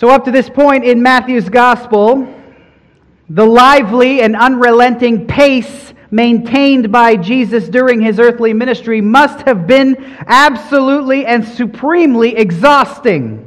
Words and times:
So, 0.00 0.08
up 0.08 0.24
to 0.24 0.30
this 0.30 0.48
point 0.48 0.82
in 0.82 1.02
Matthew's 1.02 1.50
gospel, 1.50 2.26
the 3.28 3.44
lively 3.44 4.22
and 4.22 4.34
unrelenting 4.34 5.26
pace 5.26 5.92
maintained 6.10 6.90
by 6.90 7.16
Jesus 7.16 7.68
during 7.68 8.00
his 8.00 8.18
earthly 8.18 8.54
ministry 8.54 9.02
must 9.02 9.40
have 9.40 9.66
been 9.66 10.16
absolutely 10.26 11.26
and 11.26 11.44
supremely 11.46 12.34
exhausting. 12.34 13.46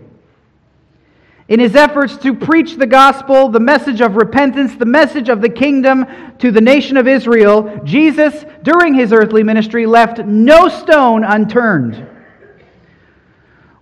In 1.48 1.60
his 1.60 1.76
efforts 1.76 2.18
to 2.18 2.36
preach 2.36 2.76
the 2.76 2.86
gospel, 2.86 3.50
the 3.50 3.60
message 3.60 4.00
of 4.00 4.16
repentance, 4.16 4.76
the 4.76 4.86
message 4.86 5.30
of 5.30 5.42
the 5.42 5.50
kingdom 5.50 6.06
to 6.38 6.52
the 6.52 6.62
nation 6.62 6.98
of 6.98 7.08
Israel, 7.08 7.82
Jesus, 7.84 8.46
during 8.62 8.94
his 8.94 9.12
earthly 9.12 9.42
ministry, 9.42 9.88
left 9.88 10.20
no 10.20 10.70
stone 10.70 11.24
unturned. 11.24 12.12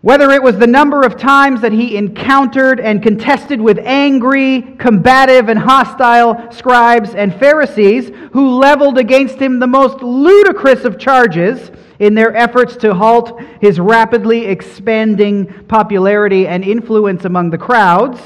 Whether 0.02 0.32
it 0.32 0.42
was 0.42 0.58
the 0.58 0.66
number 0.66 1.04
of 1.04 1.16
times 1.16 1.62
that 1.62 1.72
he 1.72 1.96
encountered 1.96 2.80
and 2.80 3.04
contested 3.04 3.62
with 3.62 3.78
angry, 3.78 4.64
combative, 4.80 5.48
and 5.48 5.60
hostile 5.60 6.52
scribes 6.52 7.14
and 7.14 7.36
Pharisees 7.36 8.12
who 8.34 8.58
leveled 8.58 8.98
against 8.98 9.36
him 9.36 9.60
the 9.60 9.68
most 9.68 10.02
ludicrous 10.02 10.86
of 10.86 10.98
charges 10.98 11.70
in 12.00 12.16
their 12.16 12.36
efforts 12.36 12.76
to 12.78 12.96
halt 12.96 13.40
his 13.62 13.80
rapidly 13.80 14.48
expanding 14.48 15.46
popularity 15.68 16.48
and 16.48 16.64
influence 16.64 17.26
among 17.26 17.52
the 17.52 17.60
crowds 17.60 18.20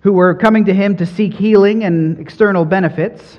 who 0.00 0.12
were 0.12 0.34
coming 0.34 0.64
to 0.64 0.74
him 0.74 0.96
to 0.96 1.06
seek 1.06 1.34
healing 1.34 1.84
and 1.84 2.18
external 2.18 2.64
benefits. 2.64 3.38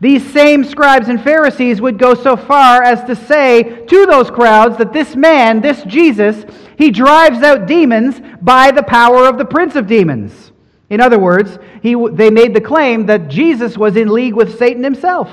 These 0.00 0.32
same 0.32 0.64
scribes 0.64 1.08
and 1.08 1.22
Pharisees 1.22 1.80
would 1.82 1.98
go 1.98 2.14
so 2.14 2.34
far 2.34 2.82
as 2.82 3.04
to 3.04 3.14
say 3.14 3.84
to 3.84 4.06
those 4.06 4.30
crowds 4.30 4.78
that 4.78 4.94
this 4.94 5.14
man, 5.14 5.60
this 5.60 5.82
Jesus, 5.84 6.46
he 6.78 6.90
drives 6.90 7.42
out 7.42 7.66
demons 7.66 8.18
by 8.40 8.70
the 8.70 8.82
power 8.82 9.26
of 9.26 9.36
the 9.36 9.44
prince 9.44 9.76
of 9.76 9.86
demons. 9.86 10.52
In 10.88 11.02
other 11.02 11.18
words, 11.18 11.58
he, 11.82 11.94
they 12.12 12.30
made 12.30 12.54
the 12.54 12.62
claim 12.62 13.06
that 13.06 13.28
Jesus 13.28 13.76
was 13.76 13.96
in 13.96 14.08
league 14.08 14.34
with 14.34 14.58
Satan 14.58 14.82
himself. 14.82 15.30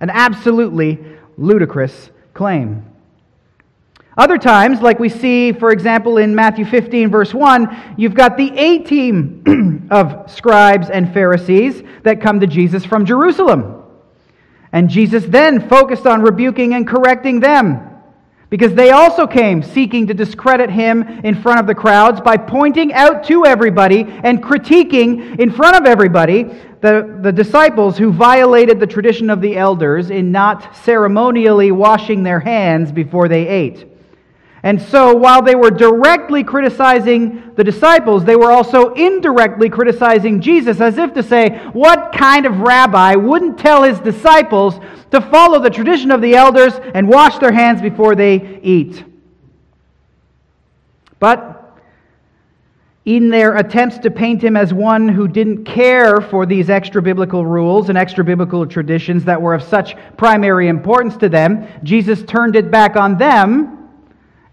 An 0.00 0.10
absolutely 0.10 0.98
ludicrous 1.36 2.10
claim. 2.34 2.84
Other 4.16 4.38
times, 4.38 4.80
like 4.80 5.00
we 5.00 5.08
see, 5.08 5.52
for 5.52 5.70
example, 5.70 6.18
in 6.18 6.34
Matthew 6.34 6.64
15, 6.64 7.10
verse 7.10 7.34
1, 7.34 7.94
you've 7.96 8.14
got 8.14 8.36
the 8.36 8.50
A 8.56 8.78
team 8.78 9.88
of 9.90 10.30
scribes 10.30 10.88
and 10.88 11.12
Pharisees 11.12 11.82
that 12.04 12.20
come 12.20 12.38
to 12.40 12.46
Jesus 12.46 12.84
from 12.84 13.04
Jerusalem. 13.04 13.77
And 14.72 14.88
Jesus 14.88 15.24
then 15.24 15.68
focused 15.68 16.06
on 16.06 16.22
rebuking 16.22 16.74
and 16.74 16.86
correcting 16.86 17.40
them 17.40 17.88
because 18.50 18.74
they 18.74 18.90
also 18.90 19.26
came 19.26 19.62
seeking 19.62 20.06
to 20.06 20.14
discredit 20.14 20.70
him 20.70 21.02
in 21.02 21.34
front 21.40 21.60
of 21.60 21.66
the 21.66 21.74
crowds 21.74 22.20
by 22.20 22.36
pointing 22.36 22.92
out 22.94 23.24
to 23.24 23.44
everybody 23.44 24.06
and 24.24 24.42
critiquing 24.42 25.38
in 25.38 25.50
front 25.50 25.76
of 25.76 25.84
everybody 25.84 26.44
the, 26.80 27.18
the 27.22 27.32
disciples 27.32 27.98
who 27.98 28.12
violated 28.12 28.78
the 28.78 28.86
tradition 28.86 29.30
of 29.30 29.40
the 29.40 29.56
elders 29.56 30.10
in 30.10 30.30
not 30.30 30.76
ceremonially 30.76 31.72
washing 31.72 32.22
their 32.22 32.40
hands 32.40 32.92
before 32.92 33.28
they 33.28 33.48
ate. 33.48 33.87
And 34.62 34.82
so, 34.82 35.14
while 35.14 35.40
they 35.40 35.54
were 35.54 35.70
directly 35.70 36.42
criticizing 36.42 37.52
the 37.54 37.62
disciples, 37.62 38.24
they 38.24 38.34
were 38.34 38.50
also 38.50 38.92
indirectly 38.94 39.68
criticizing 39.68 40.40
Jesus, 40.40 40.80
as 40.80 40.98
if 40.98 41.14
to 41.14 41.22
say, 41.22 41.60
What 41.72 42.12
kind 42.12 42.44
of 42.44 42.60
rabbi 42.60 43.14
wouldn't 43.14 43.58
tell 43.58 43.84
his 43.84 44.00
disciples 44.00 44.80
to 45.12 45.20
follow 45.20 45.60
the 45.60 45.70
tradition 45.70 46.10
of 46.10 46.20
the 46.20 46.34
elders 46.34 46.74
and 46.94 47.08
wash 47.08 47.38
their 47.38 47.52
hands 47.52 47.80
before 47.80 48.16
they 48.16 48.60
eat? 48.62 49.04
But 51.20 51.54
in 53.04 53.28
their 53.28 53.56
attempts 53.56 53.98
to 53.98 54.10
paint 54.10 54.42
him 54.42 54.56
as 54.56 54.74
one 54.74 55.08
who 55.08 55.28
didn't 55.28 55.64
care 55.64 56.20
for 56.20 56.44
these 56.44 56.68
extra 56.68 57.00
biblical 57.00 57.46
rules 57.46 57.88
and 57.88 57.96
extra 57.96 58.24
biblical 58.24 58.66
traditions 58.66 59.24
that 59.24 59.40
were 59.40 59.54
of 59.54 59.62
such 59.62 59.96
primary 60.16 60.68
importance 60.68 61.16
to 61.16 61.28
them, 61.28 61.66
Jesus 61.84 62.22
turned 62.24 62.56
it 62.56 62.70
back 62.72 62.96
on 62.96 63.16
them 63.16 63.77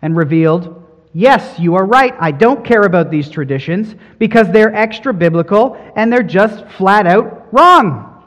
and 0.06 0.16
revealed, 0.16 0.84
Yes, 1.14 1.58
you 1.58 1.76
are 1.76 1.86
right. 1.86 2.14
I 2.20 2.30
don't 2.30 2.64
care 2.64 2.84
about 2.84 3.10
these 3.10 3.28
traditions 3.28 3.96
because 4.20 4.48
they're 4.52 4.76
extra 4.76 5.14
biblical 5.14 5.76
and 5.96 6.14
they're 6.14 6.22
just 6.22 6.68
flat 6.78 7.08
out 7.08 7.48
wrong. 7.52 8.24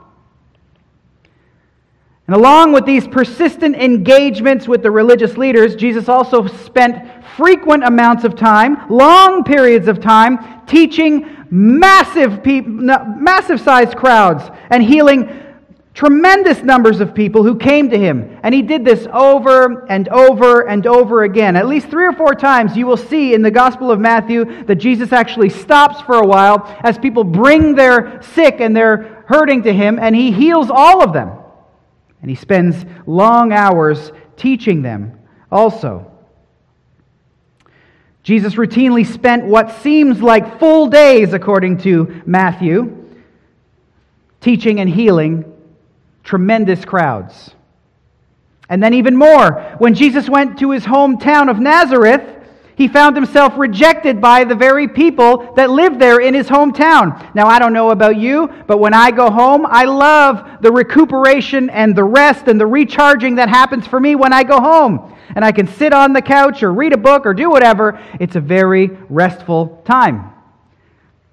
And 2.27 2.34
along 2.34 2.72
with 2.72 2.84
these 2.84 3.06
persistent 3.06 3.77
engagements 3.77 4.66
with 4.66 4.83
the 4.83 4.91
religious 4.91 5.37
leaders, 5.37 5.77
Jesus 5.77 6.09
also 6.09 6.47
spent 6.49 7.09
frequent 7.37 7.84
amounts 7.84 8.25
of 8.25 8.34
time, 8.34 8.89
long 8.89 9.45
periods 9.45 9.87
of 9.87 10.00
time, 10.00 10.66
teaching 10.66 11.47
massive, 11.50 12.45
massive 12.45 13.60
sized 13.60 13.97
crowds 13.97 14.50
and 14.71 14.83
healing 14.83 15.47
tremendous 15.98 16.62
numbers 16.62 17.00
of 17.00 17.12
people 17.12 17.42
who 17.42 17.56
came 17.56 17.91
to 17.91 17.98
him. 17.98 18.38
And 18.44 18.54
he 18.54 18.62
did 18.62 18.84
this 18.84 19.09
over 19.12 19.84
and 19.88 20.09
over 20.10 20.69
and 20.69 20.86
over 20.86 21.25
again. 21.25 21.56
At 21.56 21.66
least 21.66 21.88
three 21.88 22.06
or 22.06 22.12
four 22.12 22.36
times 22.36 22.76
you 22.76 22.86
will 22.86 22.97
see 22.97 23.34
in 23.34 23.42
the 23.42 23.50
Gospel 23.50 23.91
of 23.91 23.98
Matthew 23.98 24.62
that 24.66 24.76
Jesus 24.76 25.12
actually 25.12 25.48
stops 25.48 26.00
for 26.03 26.14
a 26.14 26.25
while 26.25 26.72
as 26.84 26.97
people 26.98 27.25
bring 27.25 27.75
their 27.75 28.22
sick 28.22 28.60
and 28.60 28.76
their 28.76 29.25
hurting 29.26 29.64
to 29.64 29.72
him, 29.72 29.98
and 29.98 30.14
he 30.14 30.31
heals 30.31 30.70
all 30.70 31.03
of 31.03 31.12
them. 31.12 31.32
And 32.22 32.30
he 32.30 32.36
spends 32.36 32.86
long 33.04 33.53
hours 33.53 34.12
teaching 34.36 34.82
them 34.82 35.19
also. 35.50 36.12
Jesus 38.22 38.54
routinely 38.54 39.04
spent 39.04 39.47
what 39.47 39.72
seems 39.82 40.22
like 40.22 40.60
full 40.60 40.86
days, 40.86 41.32
according 41.32 41.78
to 41.78 42.22
Matthew, 42.25 43.04
teaching 44.41 44.78
and 44.78 44.88
healing 44.88 45.56
tremendous 46.28 46.84
crowds. 46.84 47.53
And 48.69 48.83
then, 48.83 48.93
even 48.93 49.16
more, 49.16 49.77
when 49.78 49.94
Jesus 49.94 50.28
went 50.28 50.59
to 50.59 50.72
his 50.72 50.84
hometown 50.84 51.49
of 51.50 51.59
Nazareth, 51.59 52.37
he 52.77 52.87
found 52.87 53.16
himself 53.16 53.55
rejected 53.56 54.21
by 54.21 54.44
the 54.44 54.55
very 54.55 54.89
people 54.89 55.55
that 55.55 55.71
lived 55.71 55.99
there 55.99 56.21
in 56.21 56.34
his 56.34 56.47
hometown. 56.47 57.34
Now, 57.34 57.47
I 57.47 57.59
don't 57.59 57.72
know 57.72 57.93
about 57.93 58.19
you, 58.19 58.47
but 58.66 58.77
when 58.77 58.93
I 58.93 59.11
go 59.11 59.31
home, 59.31 59.65
I 59.66 59.84
love 59.84 60.61
the 60.61 60.71
recuperation 60.71 61.71
and 61.71 61.97
the 61.97 62.05
rest 62.05 62.47
and 62.47 62.60
the 62.60 62.66
recharging 62.66 63.37
that 63.37 63.49
happens 63.49 63.87
for 63.87 63.99
me 63.99 64.15
when 64.15 64.34
I 64.34 64.45
go 64.45 64.60
home. 64.60 65.16
And 65.34 65.47
I 65.47 65.50
can 65.50 65.66
sit 65.66 65.95
on 65.95 66.12
the 66.12 66.22
couch 66.22 66.62
or 66.62 66.75
read 66.75 66.93
a 66.93 66.99
book 66.99 67.25
or 67.25 67.33
do 67.33 67.49
whatever. 67.49 67.99
It's 68.21 68.37
a 68.37 68.41
very 68.41 68.89
restful 69.09 69.83
time. 69.87 70.31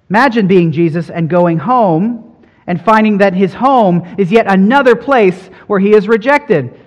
Imagine 0.08 0.46
being 0.46 0.72
Jesus 0.72 1.10
and 1.10 1.28
going 1.28 1.58
home 1.58 2.25
and 2.66 2.80
finding 2.80 3.18
that 3.18 3.34
his 3.34 3.54
home 3.54 4.02
is 4.18 4.32
yet 4.32 4.46
another 4.46 4.96
place 4.96 5.50
where 5.66 5.80
he 5.80 5.94
is 5.94 6.08
rejected. 6.08 6.80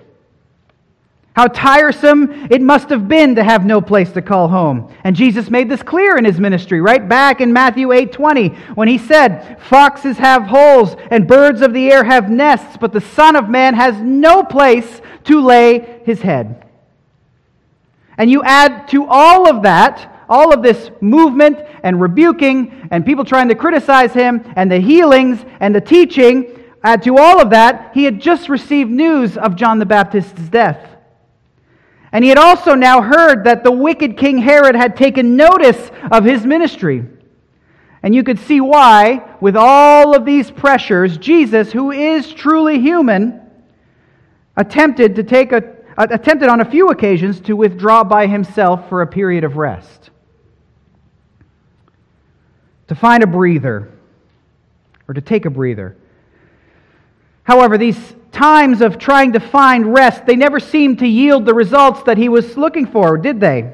How 1.32 1.46
tiresome 1.46 2.48
it 2.50 2.60
must 2.60 2.90
have 2.90 3.08
been 3.08 3.36
to 3.36 3.44
have 3.44 3.64
no 3.64 3.80
place 3.80 4.10
to 4.12 4.20
call 4.20 4.48
home. 4.48 4.92
And 5.04 5.14
Jesus 5.14 5.48
made 5.48 5.70
this 5.70 5.82
clear 5.82 6.16
in 6.18 6.24
his 6.24 6.40
ministry, 6.40 6.80
right 6.80 7.08
back 7.08 7.40
in 7.40 7.52
Matthew 7.52 7.92
8:20, 7.92 8.48
when 8.74 8.88
he 8.88 8.98
said, 8.98 9.56
"Foxes 9.60 10.18
have 10.18 10.42
holes 10.48 10.96
and 11.10 11.28
birds 11.28 11.62
of 11.62 11.72
the 11.72 11.90
air 11.90 12.04
have 12.04 12.28
nests, 12.28 12.76
but 12.76 12.92
the 12.92 13.00
Son 13.00 13.36
of 13.36 13.48
man 13.48 13.74
has 13.74 14.00
no 14.02 14.42
place 14.42 15.00
to 15.24 15.40
lay 15.40 16.00
his 16.04 16.20
head." 16.22 16.64
And 18.18 18.30
you 18.30 18.42
add 18.42 18.88
to 18.88 19.06
all 19.06 19.48
of 19.48 19.62
that 19.62 20.19
all 20.30 20.54
of 20.54 20.62
this 20.62 20.90
movement 21.00 21.58
and 21.82 22.00
rebuking 22.00 22.88
and 22.92 23.04
people 23.04 23.24
trying 23.24 23.48
to 23.48 23.54
criticize 23.56 24.12
him 24.12 24.40
and 24.54 24.70
the 24.70 24.78
healings 24.78 25.44
and 25.58 25.74
the 25.74 25.80
teaching, 25.80 26.64
add 26.84 27.02
to 27.02 27.18
all 27.18 27.40
of 27.40 27.50
that, 27.50 27.90
he 27.92 28.04
had 28.04 28.20
just 28.20 28.48
received 28.48 28.90
news 28.90 29.36
of 29.36 29.56
John 29.56 29.80
the 29.80 29.86
Baptist's 29.86 30.48
death. 30.48 30.86
And 32.12 32.24
he 32.24 32.28
had 32.28 32.38
also 32.38 32.74
now 32.74 33.02
heard 33.02 33.44
that 33.44 33.64
the 33.64 33.72
wicked 33.72 34.16
King 34.16 34.38
Herod 34.38 34.76
had 34.76 34.96
taken 34.96 35.36
notice 35.36 35.90
of 36.10 36.24
his 36.24 36.46
ministry. 36.46 37.04
And 38.02 38.14
you 38.14 38.22
could 38.22 38.38
see 38.38 38.60
why, 38.60 39.36
with 39.40 39.56
all 39.56 40.14
of 40.14 40.24
these 40.24 40.50
pressures, 40.50 41.18
Jesus, 41.18 41.70
who 41.70 41.90
is 41.90 42.32
truly 42.32 42.80
human, 42.80 43.40
attempted 44.56 45.16
to 45.16 45.24
take 45.24 45.52
a 45.52 45.80
uh, 45.98 46.06
attempted 46.10 46.48
on 46.48 46.60
a 46.60 46.64
few 46.64 46.88
occasions 46.88 47.40
to 47.40 47.54
withdraw 47.54 48.02
by 48.02 48.26
himself 48.26 48.88
for 48.88 49.02
a 49.02 49.06
period 49.06 49.44
of 49.44 49.58
rest 49.58 49.99
to 52.90 52.96
find 52.96 53.22
a 53.22 53.26
breather 53.28 53.88
or 55.06 55.14
to 55.14 55.20
take 55.20 55.44
a 55.44 55.50
breather. 55.50 55.96
However, 57.44 57.78
these 57.78 58.16
times 58.32 58.80
of 58.80 58.98
trying 58.98 59.34
to 59.34 59.38
find 59.38 59.94
rest, 59.94 60.26
they 60.26 60.34
never 60.34 60.58
seemed 60.58 60.98
to 60.98 61.06
yield 61.06 61.46
the 61.46 61.54
results 61.54 62.02
that 62.02 62.18
he 62.18 62.28
was 62.28 62.56
looking 62.56 62.86
for, 62.86 63.16
did 63.16 63.38
they? 63.38 63.72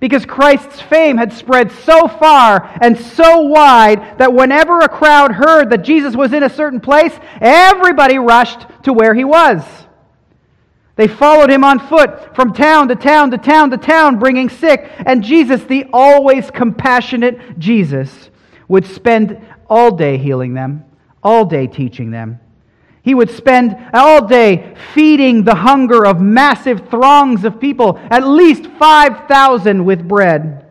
Because 0.00 0.26
Christ's 0.26 0.82
fame 0.82 1.16
had 1.16 1.32
spread 1.32 1.72
so 1.72 2.08
far 2.08 2.70
and 2.82 2.98
so 2.98 3.40
wide 3.40 4.18
that 4.18 4.34
whenever 4.34 4.80
a 4.80 4.88
crowd 4.90 5.32
heard 5.32 5.70
that 5.70 5.78
Jesus 5.78 6.14
was 6.14 6.34
in 6.34 6.42
a 6.42 6.50
certain 6.50 6.80
place, 6.80 7.18
everybody 7.40 8.18
rushed 8.18 8.66
to 8.82 8.92
where 8.92 9.14
he 9.14 9.24
was. 9.24 9.62
They 10.96 11.08
followed 11.08 11.48
him 11.48 11.64
on 11.64 11.78
foot 11.78 12.36
from 12.36 12.52
town 12.52 12.88
to 12.88 12.96
town 12.96 13.30
to 13.30 13.38
town 13.38 13.70
to 13.70 13.78
town, 13.78 14.18
bringing 14.18 14.50
sick. 14.50 14.90
And 15.06 15.24
Jesus, 15.24 15.64
the 15.64 15.86
always 15.90 16.50
compassionate 16.50 17.58
Jesus, 17.58 18.28
would 18.68 18.86
spend 18.86 19.40
all 19.68 19.96
day 19.96 20.18
healing 20.18 20.54
them, 20.54 20.84
all 21.22 21.44
day 21.44 21.66
teaching 21.66 22.10
them. 22.10 22.38
He 23.02 23.14
would 23.14 23.30
spend 23.30 23.74
all 23.94 24.26
day 24.26 24.74
feeding 24.92 25.42
the 25.42 25.54
hunger 25.54 26.06
of 26.06 26.20
massive 26.20 26.88
throngs 26.90 27.44
of 27.44 27.58
people, 27.58 27.98
at 28.10 28.26
least 28.26 28.66
5,000 28.78 29.84
with 29.84 30.06
bread. 30.06 30.66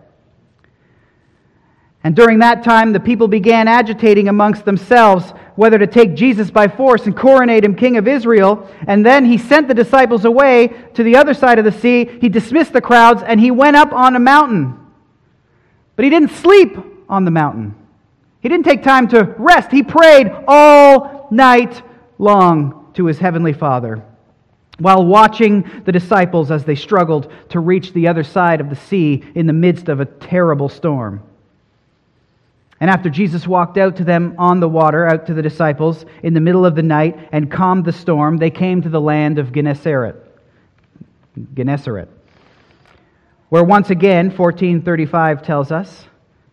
And 2.03 2.15
during 2.15 2.39
that 2.39 2.63
time, 2.63 2.93
the 2.93 2.99
people 2.99 3.27
began 3.27 3.67
agitating 3.67 4.27
amongst 4.27 4.65
themselves 4.65 5.33
whether 5.55 5.79
to 5.79 5.87
take 5.87 6.13
Jesus 6.13 6.51
by 6.51 6.67
force 6.67 7.07
and 7.07 7.17
coronate 7.17 7.65
him 7.65 7.75
king 7.75 7.97
of 7.97 8.07
Israel. 8.07 8.69
And 8.85 9.03
then 9.03 9.25
he 9.25 9.39
sent 9.39 9.67
the 9.67 9.73
disciples 9.73 10.23
away 10.23 10.67
to 10.93 11.03
the 11.03 11.15
other 11.15 11.33
side 11.33 11.57
of 11.57 11.65
the 11.65 11.71
sea. 11.71 12.05
He 12.21 12.29
dismissed 12.29 12.71
the 12.71 12.81
crowds 12.81 13.23
and 13.23 13.39
he 13.39 13.49
went 13.49 13.75
up 13.75 13.91
on 13.91 14.15
a 14.15 14.19
mountain. 14.19 14.79
But 15.95 16.05
he 16.05 16.11
didn't 16.11 16.29
sleep 16.29 16.77
on 17.09 17.25
the 17.25 17.31
mountain. 17.31 17.73
He 18.41 18.49
didn't 18.49 18.65
take 18.65 18.83
time 18.83 19.07
to 19.09 19.35
rest. 19.37 19.71
He 19.71 19.83
prayed 19.83 20.31
all 20.47 21.27
night 21.31 21.81
long 22.17 22.91
to 22.93 23.05
his 23.05 23.19
heavenly 23.19 23.53
Father 23.53 24.03
while 24.79 25.05
watching 25.05 25.83
the 25.85 25.91
disciples 25.91 26.51
as 26.51 26.63
they 26.63 26.75
struggled 26.75 27.31
to 27.49 27.59
reach 27.59 27.93
the 27.93 28.07
other 28.07 28.23
side 28.23 28.61
of 28.61 28.69
the 28.69 28.75
sea 28.75 29.23
in 29.35 29.47
the 29.47 29.53
midst 29.53 29.89
of 29.89 29.99
a 29.99 30.05
terrible 30.05 30.69
storm. 30.69 31.21
And 32.79 32.91
after 32.91 33.09
Jesus 33.09 33.47
walked 33.47 33.77
out 33.77 33.95
to 33.95 34.03
them 34.03 34.35
on 34.37 34.59
the 34.59 34.69
water, 34.69 35.07
out 35.07 35.25
to 35.27 35.33
the 35.33 35.41
disciples, 35.41 36.05
in 36.21 36.35
the 36.35 36.39
middle 36.39 36.63
of 36.63 36.75
the 36.75 36.83
night 36.83 37.17
and 37.31 37.51
calmed 37.51 37.85
the 37.85 37.91
storm, 37.91 38.37
they 38.37 38.51
came 38.51 38.83
to 38.83 38.89
the 38.89 39.01
land 39.01 39.39
of 39.39 39.51
Gennesaret. 39.51 40.15
Gennesaret. 41.55 42.09
Where 43.49 43.63
once 43.63 43.89
again, 43.89 44.25
1435 44.25 45.41
tells 45.41 45.71
us, 45.71 46.05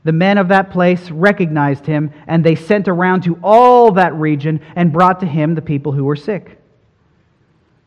the 0.05 0.13
men 0.13 0.37
of 0.37 0.49
that 0.49 0.71
place 0.71 1.11
recognized 1.11 1.87
him, 1.87 2.13
and 2.27 2.45
they 2.45 2.55
sent 2.55 2.89
around 2.89 3.23
to 3.23 3.39
all 3.43 3.93
that 3.93 4.15
region 4.15 4.61
and 4.77 4.93
brought 4.93 5.21
to 5.21 5.27
him 5.27 5.55
the 5.55 5.63
people 5.63 5.93
who 5.93 6.05
were 6.05 6.17
sick. 6.17 6.61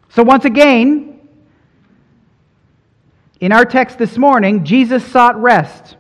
So, 0.10 0.24
once 0.24 0.46
again, 0.46 1.20
in 3.40 3.52
our 3.52 3.66
text 3.66 4.00
this 4.00 4.18
morning, 4.18 4.66
Jesus 4.66 5.06
sought 5.06 5.40
rest 5.40 5.96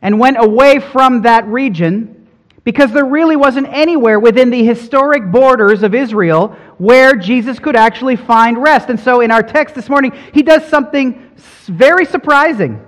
and 0.00 0.20
went 0.20 0.36
away 0.38 0.78
from 0.78 1.22
that 1.22 1.46
region 1.48 2.28
because 2.62 2.92
there 2.92 3.06
really 3.06 3.34
wasn't 3.34 3.66
anywhere 3.68 4.20
within 4.20 4.50
the 4.50 4.64
historic 4.64 5.32
borders 5.32 5.82
of 5.82 5.94
Israel 5.94 6.56
where 6.78 7.16
Jesus 7.16 7.58
could 7.58 7.74
actually 7.74 8.16
find 8.16 8.62
rest. 8.62 8.88
And 8.88 9.00
so, 9.00 9.20
in 9.20 9.32
our 9.32 9.42
text 9.42 9.74
this 9.74 9.88
morning, 9.88 10.12
he 10.32 10.44
does 10.44 10.64
something 10.68 11.32
very 11.66 12.04
surprising. 12.04 12.86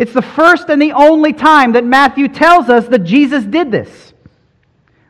It's 0.00 0.14
the 0.14 0.22
first 0.22 0.70
and 0.70 0.80
the 0.80 0.92
only 0.92 1.34
time 1.34 1.72
that 1.72 1.84
Matthew 1.84 2.26
tells 2.28 2.70
us 2.70 2.88
that 2.88 3.00
Jesus 3.00 3.44
did 3.44 3.70
this. 3.70 4.14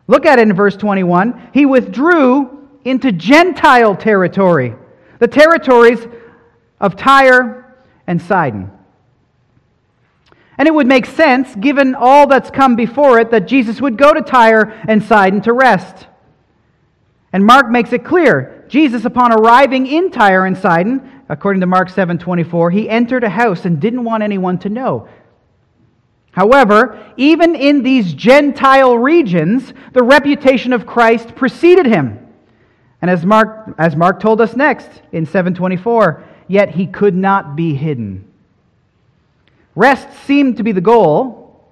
Look 0.09 0.27
at 0.27 0.41
it 0.41 0.49
in 0.49 0.53
verse 0.53 0.77
21. 0.77 1.51
He 1.55 1.65
withdrew 1.65 2.69
into 2.85 3.13
Gentile 3.13 3.95
territory, 3.95 4.75
the 5.21 5.29
territories 5.29 6.05
of 6.81 6.97
Tyre 6.97 7.73
and 8.09 8.21
Sidon. 8.21 8.73
And 10.59 10.67
it 10.67 10.75
would 10.75 10.89
make 10.89 11.07
sense, 11.07 11.55
given 11.55 11.95
all 11.95 12.27
that's 12.27 12.51
come 12.51 12.75
before 12.75 13.21
it, 13.21 13.31
that 13.31 13.47
Jesus 13.47 13.81
would 13.81 13.97
go 13.97 14.13
to 14.13 14.23
Tyre 14.23 14.77
and 14.89 15.05
Sidon 15.05 15.41
to 15.43 15.53
rest. 15.53 16.09
And 17.33 17.47
Mark 17.47 17.71
makes 17.71 17.93
it 17.93 18.05
clear. 18.05 18.65
Jesus, 18.67 19.05
upon 19.05 19.33
arriving 19.33 19.87
in 19.87 20.11
Tyre 20.11 20.47
and 20.47 20.59
Sidon, 20.59 21.10
according 21.31 21.61
to 21.61 21.67
Mark 21.67 21.89
7:24, 21.89 22.71
he 22.71 22.91
entered 22.91 23.23
a 23.23 23.29
house 23.29 23.65
and 23.65 23.81
didn't 23.81 24.05
want 24.05 24.23
anyone 24.23 24.59
to 24.59 24.69
know. 24.69 25.07
However, 26.33 26.99
even 27.17 27.55
in 27.55 27.83
these 27.83 28.13
Gentile 28.13 28.99
regions, 28.99 29.73
the 29.93 30.03
reputation 30.03 30.73
of 30.73 30.87
Christ 30.87 31.35
preceded 31.37 31.87
him. 31.87 32.19
And 33.01 33.11
as 33.11 33.25
Mark, 33.25 33.75
as 33.79 33.97
Mark 33.97 34.21
told 34.21 34.41
us 34.41 34.57
next 34.57 34.91
in 35.13 35.25
724, 35.25 36.23
yet 36.49 36.71
he 36.71 36.87
could 36.87 37.15
not 37.15 37.57
be 37.57 37.75
hidden. 37.75 38.25
Rest 39.77 40.13
seemed 40.27 40.57
to 40.57 40.65
be 40.65 40.73
the 40.73 40.81
goal, 40.81 41.65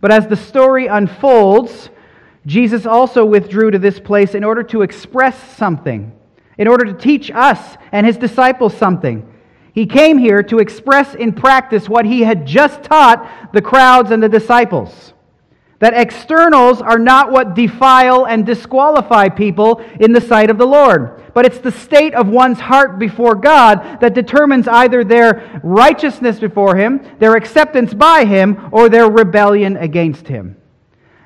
but 0.00 0.10
as 0.10 0.26
the 0.26 0.36
story 0.36 0.86
unfolds, 0.86 1.90
Jesus 2.46 2.86
also 2.86 3.24
withdrew 3.24 3.70
to 3.70 3.78
this 3.78 4.00
place 4.00 4.34
in 4.34 4.42
order 4.42 4.62
to 4.64 4.82
express 4.82 5.38
something 5.56 6.12
in 6.58 6.68
order 6.68 6.84
to 6.84 6.94
teach 6.94 7.30
us 7.30 7.76
and 7.92 8.06
his 8.06 8.16
disciples 8.16 8.76
something. 8.76 9.28
He 9.74 9.86
came 9.86 10.18
here 10.18 10.42
to 10.44 10.58
express 10.58 11.14
in 11.14 11.32
practice 11.32 11.88
what 11.88 12.04
he 12.04 12.20
had 12.20 12.46
just 12.46 12.82
taught 12.82 13.52
the 13.52 13.62
crowds 13.62 14.10
and 14.10 14.22
the 14.22 14.28
disciples. 14.28 15.14
That 15.78 15.94
externals 15.94 16.80
are 16.80 16.98
not 16.98 17.32
what 17.32 17.54
defile 17.54 18.26
and 18.26 18.46
disqualify 18.46 19.30
people 19.30 19.82
in 19.98 20.12
the 20.12 20.20
sight 20.20 20.48
of 20.48 20.58
the 20.58 20.66
Lord, 20.66 21.32
but 21.34 21.44
it's 21.44 21.58
the 21.58 21.72
state 21.72 22.14
of 22.14 22.28
one's 22.28 22.60
heart 22.60 23.00
before 23.00 23.34
God 23.34 23.98
that 24.00 24.14
determines 24.14 24.68
either 24.68 25.02
their 25.02 25.60
righteousness 25.64 26.38
before 26.38 26.76
Him, 26.76 27.00
their 27.18 27.34
acceptance 27.34 27.94
by 27.94 28.24
Him, 28.24 28.68
or 28.70 28.88
their 28.88 29.10
rebellion 29.10 29.76
against 29.76 30.28
Him. 30.28 30.56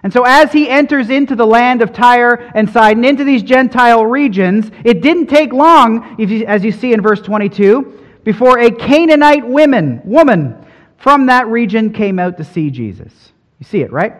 And 0.07 0.13
so, 0.13 0.23
as 0.23 0.53
he 0.53 0.69
enters 0.69 1.11
into 1.11 1.35
the 1.35 1.45
land 1.45 1.83
of 1.83 1.93
Tyre 1.93 2.53
and 2.55 2.71
Sidon, 2.71 3.05
into 3.05 3.25
these 3.25 3.43
Gentile 3.43 4.07
regions, 4.07 4.71
it 4.85 5.03
didn't 5.03 5.27
take 5.27 5.53
long, 5.53 6.15
as 6.47 6.63
you 6.63 6.71
see 6.71 6.93
in 6.93 7.01
verse 7.01 7.21
22, 7.21 8.05
before 8.23 8.61
a 8.61 8.71
Canaanite 8.71 9.45
woman, 9.45 10.01
woman 10.05 10.65
from 10.97 11.27
that 11.27 11.49
region 11.49 11.93
came 11.93 12.21
out 12.21 12.37
to 12.37 12.45
see 12.45 12.71
Jesus. 12.71 13.33
You 13.59 13.67
see 13.67 13.81
it, 13.81 13.91
right? 13.91 14.15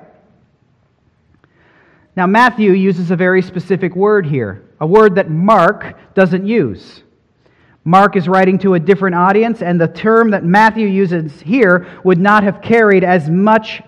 Now, 2.17 2.27
Matthew 2.27 2.73
uses 2.73 3.13
a 3.13 3.17
very 3.17 3.41
specific 3.41 3.95
word 3.95 4.27
here, 4.27 4.65
a 4.81 4.87
word 4.89 5.15
that 5.15 5.31
Mark 5.31 5.97
doesn't 6.15 6.45
use. 6.45 7.05
Mark 7.85 8.17
is 8.17 8.27
writing 8.27 8.59
to 8.59 8.75
a 8.75 8.81
different 8.81 9.15
audience, 9.15 9.63
and 9.63 9.81
the 9.81 9.87
term 9.87 10.33
that 10.33 10.43
Matthew 10.43 10.89
uses 10.89 11.41
here 11.43 11.87
would 12.03 12.19
not 12.19 12.43
have 12.43 12.61
carried 12.61 13.05
as 13.05 13.31
much 13.31 13.83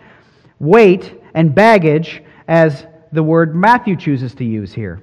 weight 0.60 1.17
and 1.34 1.54
baggage 1.54 2.22
as 2.46 2.86
the 3.12 3.22
word 3.22 3.54
Matthew 3.54 3.96
chooses 3.96 4.34
to 4.36 4.44
use 4.44 4.72
here. 4.72 5.00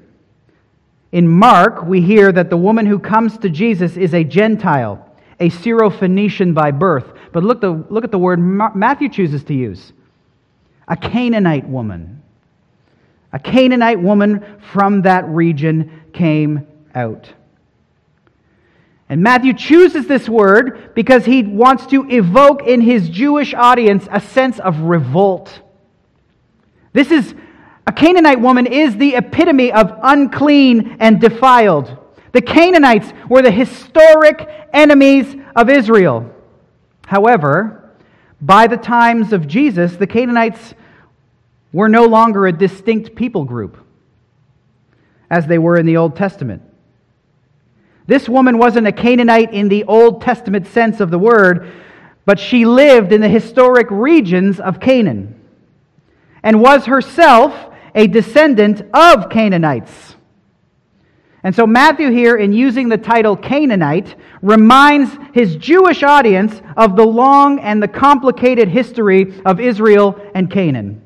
In 1.11 1.27
Mark, 1.27 1.83
we 1.83 2.01
hear 2.01 2.31
that 2.31 2.49
the 2.49 2.57
woman 2.57 2.85
who 2.85 2.99
comes 2.99 3.37
to 3.37 3.49
Jesus 3.49 3.95
is 3.95 4.13
a 4.13 4.23
Gentile, 4.23 5.09
a 5.39 5.49
Syrophoenician 5.49 6.53
by 6.53 6.71
birth. 6.71 7.13
But 7.31 7.43
look, 7.43 7.61
the, 7.61 7.85
look 7.89 8.03
at 8.03 8.11
the 8.11 8.19
word 8.19 8.37
Matthew 8.39 9.09
chooses 9.09 9.43
to 9.45 9.53
use 9.53 9.93
a 10.87 10.95
Canaanite 10.95 11.67
woman. 11.67 12.21
A 13.33 13.39
Canaanite 13.39 13.99
woman 13.99 14.59
from 14.71 15.01
that 15.03 15.27
region 15.27 16.03
came 16.13 16.67
out. 16.93 17.31
And 19.09 19.21
Matthew 19.21 19.53
chooses 19.53 20.07
this 20.07 20.27
word 20.27 20.93
because 20.95 21.25
he 21.25 21.43
wants 21.43 21.85
to 21.87 22.09
evoke 22.09 22.63
in 22.63 22.81
his 22.81 23.09
Jewish 23.09 23.53
audience 23.53 24.07
a 24.11 24.19
sense 24.19 24.59
of 24.59 24.79
revolt 24.81 25.61
this 26.95 27.11
is 27.11 27.35
a 27.85 27.91
Canaanite 27.91 28.39
woman 28.39 28.65
is 28.65 28.95
the 28.95 29.15
epitome 29.15 29.69
of 29.69 29.99
unclean 30.01 30.95
and 31.01 31.19
defiled. 31.19 31.97
The 32.31 32.41
Canaanites 32.41 33.11
were 33.27 33.41
the 33.41 33.51
historic 33.51 34.47
enemies 34.71 35.35
of 35.57 35.69
Israel. 35.69 36.31
However, 37.05 37.91
by 38.41 38.67
the 38.67 38.77
times 38.77 39.33
of 39.33 39.45
Jesus, 39.45 39.97
the 39.97 40.07
Canaanites 40.07 40.73
were 41.73 41.89
no 41.89 42.05
longer 42.05 42.47
a 42.47 42.53
distinct 42.53 43.13
people 43.13 43.43
group 43.43 43.77
as 45.29 45.47
they 45.47 45.57
were 45.57 45.75
in 45.75 45.85
the 45.85 45.97
Old 45.97 46.15
Testament. 46.15 46.61
This 48.07 48.29
woman 48.29 48.57
wasn't 48.57 48.87
a 48.87 48.93
Canaanite 48.93 49.53
in 49.53 49.67
the 49.67 49.83
Old 49.83 50.21
Testament 50.21 50.65
sense 50.67 51.01
of 51.01 51.11
the 51.11 51.19
word, 51.19 51.69
but 52.23 52.39
she 52.39 52.63
lived 52.63 53.11
in 53.11 53.19
the 53.19 53.27
historic 53.27 53.87
regions 53.91 54.61
of 54.61 54.79
Canaan 54.79 55.34
and 56.45 56.61
was 56.61 56.85
herself 56.85 57.53
a 57.95 58.07
descendant 58.07 58.81
of 58.93 59.29
Canaanites. 59.29 60.15
And 61.43 61.55
so, 61.55 61.67
Matthew, 61.67 62.11
here, 62.11 62.37
in 62.37 62.53
using 62.53 62.87
the 62.87 62.97
title 62.97 63.35
Canaanite, 63.35 64.15
reminds 64.41 65.11
his 65.33 65.55
Jewish 65.57 66.01
audience 66.01 66.61
of 66.77 66.95
the 66.95 67.05
long 67.05 67.59
and 67.59 67.81
the 67.81 67.87
complicated 67.87 68.67
history 68.67 69.41
of 69.45 69.59
Israel 69.59 70.19
and 70.33 70.49
Canaan. 70.49 71.01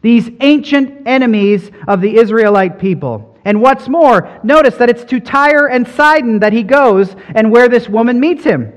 These 0.00 0.30
ancient 0.40 1.06
enemies 1.06 1.70
of 1.86 2.00
the 2.00 2.16
Israelite 2.16 2.78
people. 2.78 3.36
And 3.44 3.60
what's 3.60 3.88
more, 3.88 4.40
notice 4.42 4.76
that 4.76 4.90
it's 4.90 5.04
to 5.04 5.20
Tyre 5.20 5.68
and 5.68 5.86
Sidon 5.86 6.40
that 6.40 6.52
he 6.52 6.62
goes 6.62 7.14
and 7.34 7.50
where 7.50 7.68
this 7.68 7.88
woman 7.88 8.20
meets 8.20 8.44
him. 8.44 8.72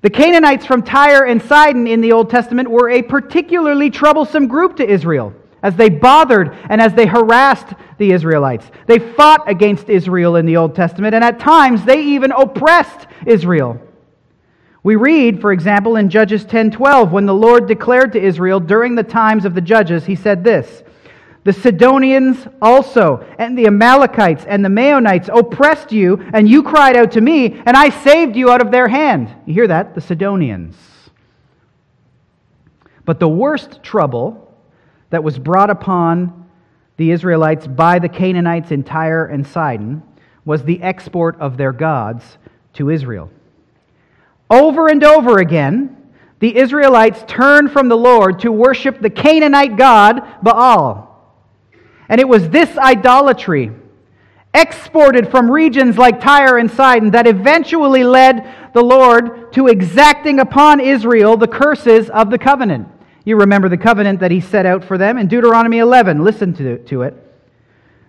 The 0.00 0.10
Canaanites 0.10 0.64
from 0.64 0.82
Tyre 0.82 1.24
and 1.26 1.42
Sidon 1.42 1.86
in 1.86 2.00
the 2.00 2.12
Old 2.12 2.30
Testament 2.30 2.70
were 2.70 2.88
a 2.88 3.02
particularly 3.02 3.90
troublesome 3.90 4.46
group 4.46 4.76
to 4.76 4.88
Israel. 4.88 5.34
as 5.62 5.74
they 5.76 5.88
bothered 5.88 6.56
and 6.68 6.80
as 6.80 6.94
they 6.94 7.06
harassed 7.06 7.74
the 7.98 8.12
Israelites. 8.12 8.70
They 8.86 8.98
fought 8.98 9.48
against 9.50 9.88
Israel 9.88 10.36
in 10.36 10.46
the 10.46 10.56
Old 10.56 10.74
Testament, 10.74 11.14
and 11.14 11.24
at 11.24 11.40
times 11.40 11.84
they 11.84 12.00
even 12.02 12.32
oppressed 12.32 13.06
Israel. 13.26 13.80
We 14.82 14.96
read, 14.96 15.40
for 15.40 15.52
example, 15.52 15.96
in 15.96 16.08
Judges 16.08 16.44
10:12, 16.44 17.10
when 17.10 17.26
the 17.26 17.34
Lord 17.34 17.66
declared 17.66 18.12
to 18.12 18.22
Israel 18.22 18.60
during 18.60 18.94
the 18.94 19.02
times 19.02 19.44
of 19.44 19.54
the 19.54 19.60
judges, 19.60 20.06
he 20.06 20.14
said 20.14 20.44
this: 20.44 20.84
"The 21.48 21.54
Sidonians 21.54 22.46
also, 22.60 23.24
and 23.38 23.56
the 23.56 23.66
Amalekites 23.66 24.44
and 24.44 24.62
the 24.62 24.68
Maonites 24.68 25.30
oppressed 25.32 25.92
you, 25.92 26.22
and 26.34 26.46
you 26.46 26.62
cried 26.62 26.94
out 26.94 27.12
to 27.12 27.22
me, 27.22 27.62
and 27.64 27.74
I 27.74 27.88
saved 27.88 28.36
you 28.36 28.50
out 28.50 28.60
of 28.60 28.70
their 28.70 28.86
hand." 28.86 29.30
You 29.46 29.54
hear 29.54 29.66
that? 29.66 29.94
The 29.94 30.02
Sidonians. 30.02 30.76
But 33.06 33.18
the 33.18 33.30
worst 33.30 33.82
trouble 33.82 34.52
that 35.08 35.24
was 35.24 35.38
brought 35.38 35.70
upon 35.70 36.44
the 36.98 37.12
Israelites 37.12 37.66
by 37.66 37.98
the 37.98 38.10
Canaanites 38.10 38.70
in 38.70 38.82
Tyre 38.82 39.24
and 39.24 39.46
Sidon 39.46 40.02
was 40.44 40.64
the 40.64 40.82
export 40.82 41.40
of 41.40 41.56
their 41.56 41.72
gods 41.72 42.36
to 42.74 42.90
Israel. 42.90 43.30
Over 44.50 44.88
and 44.88 45.02
over 45.02 45.38
again, 45.38 45.96
the 46.40 46.58
Israelites 46.58 47.24
turned 47.26 47.72
from 47.72 47.88
the 47.88 47.96
Lord 47.96 48.40
to 48.40 48.52
worship 48.52 49.00
the 49.00 49.08
Canaanite 49.08 49.78
god 49.78 50.22
Baal. 50.42 51.07
And 52.08 52.20
it 52.20 52.28
was 52.28 52.48
this 52.48 52.76
idolatry, 52.78 53.70
exported 54.54 55.30
from 55.30 55.50
regions 55.50 55.98
like 55.98 56.20
Tyre 56.20 56.58
and 56.58 56.70
Sidon, 56.70 57.10
that 57.10 57.26
eventually 57.26 58.02
led 58.02 58.72
the 58.72 58.82
Lord 58.82 59.52
to 59.52 59.66
exacting 59.66 60.40
upon 60.40 60.80
Israel 60.80 61.36
the 61.36 61.48
curses 61.48 62.08
of 62.10 62.30
the 62.30 62.38
covenant. 62.38 62.88
You 63.24 63.36
remember 63.36 63.68
the 63.68 63.76
covenant 63.76 64.20
that 64.20 64.30
he 64.30 64.40
set 64.40 64.64
out 64.64 64.84
for 64.84 64.96
them 64.96 65.18
in 65.18 65.28
Deuteronomy 65.28 65.78
11. 65.78 66.24
Listen 66.24 66.54
to, 66.54 67.02
it. 67.02 67.14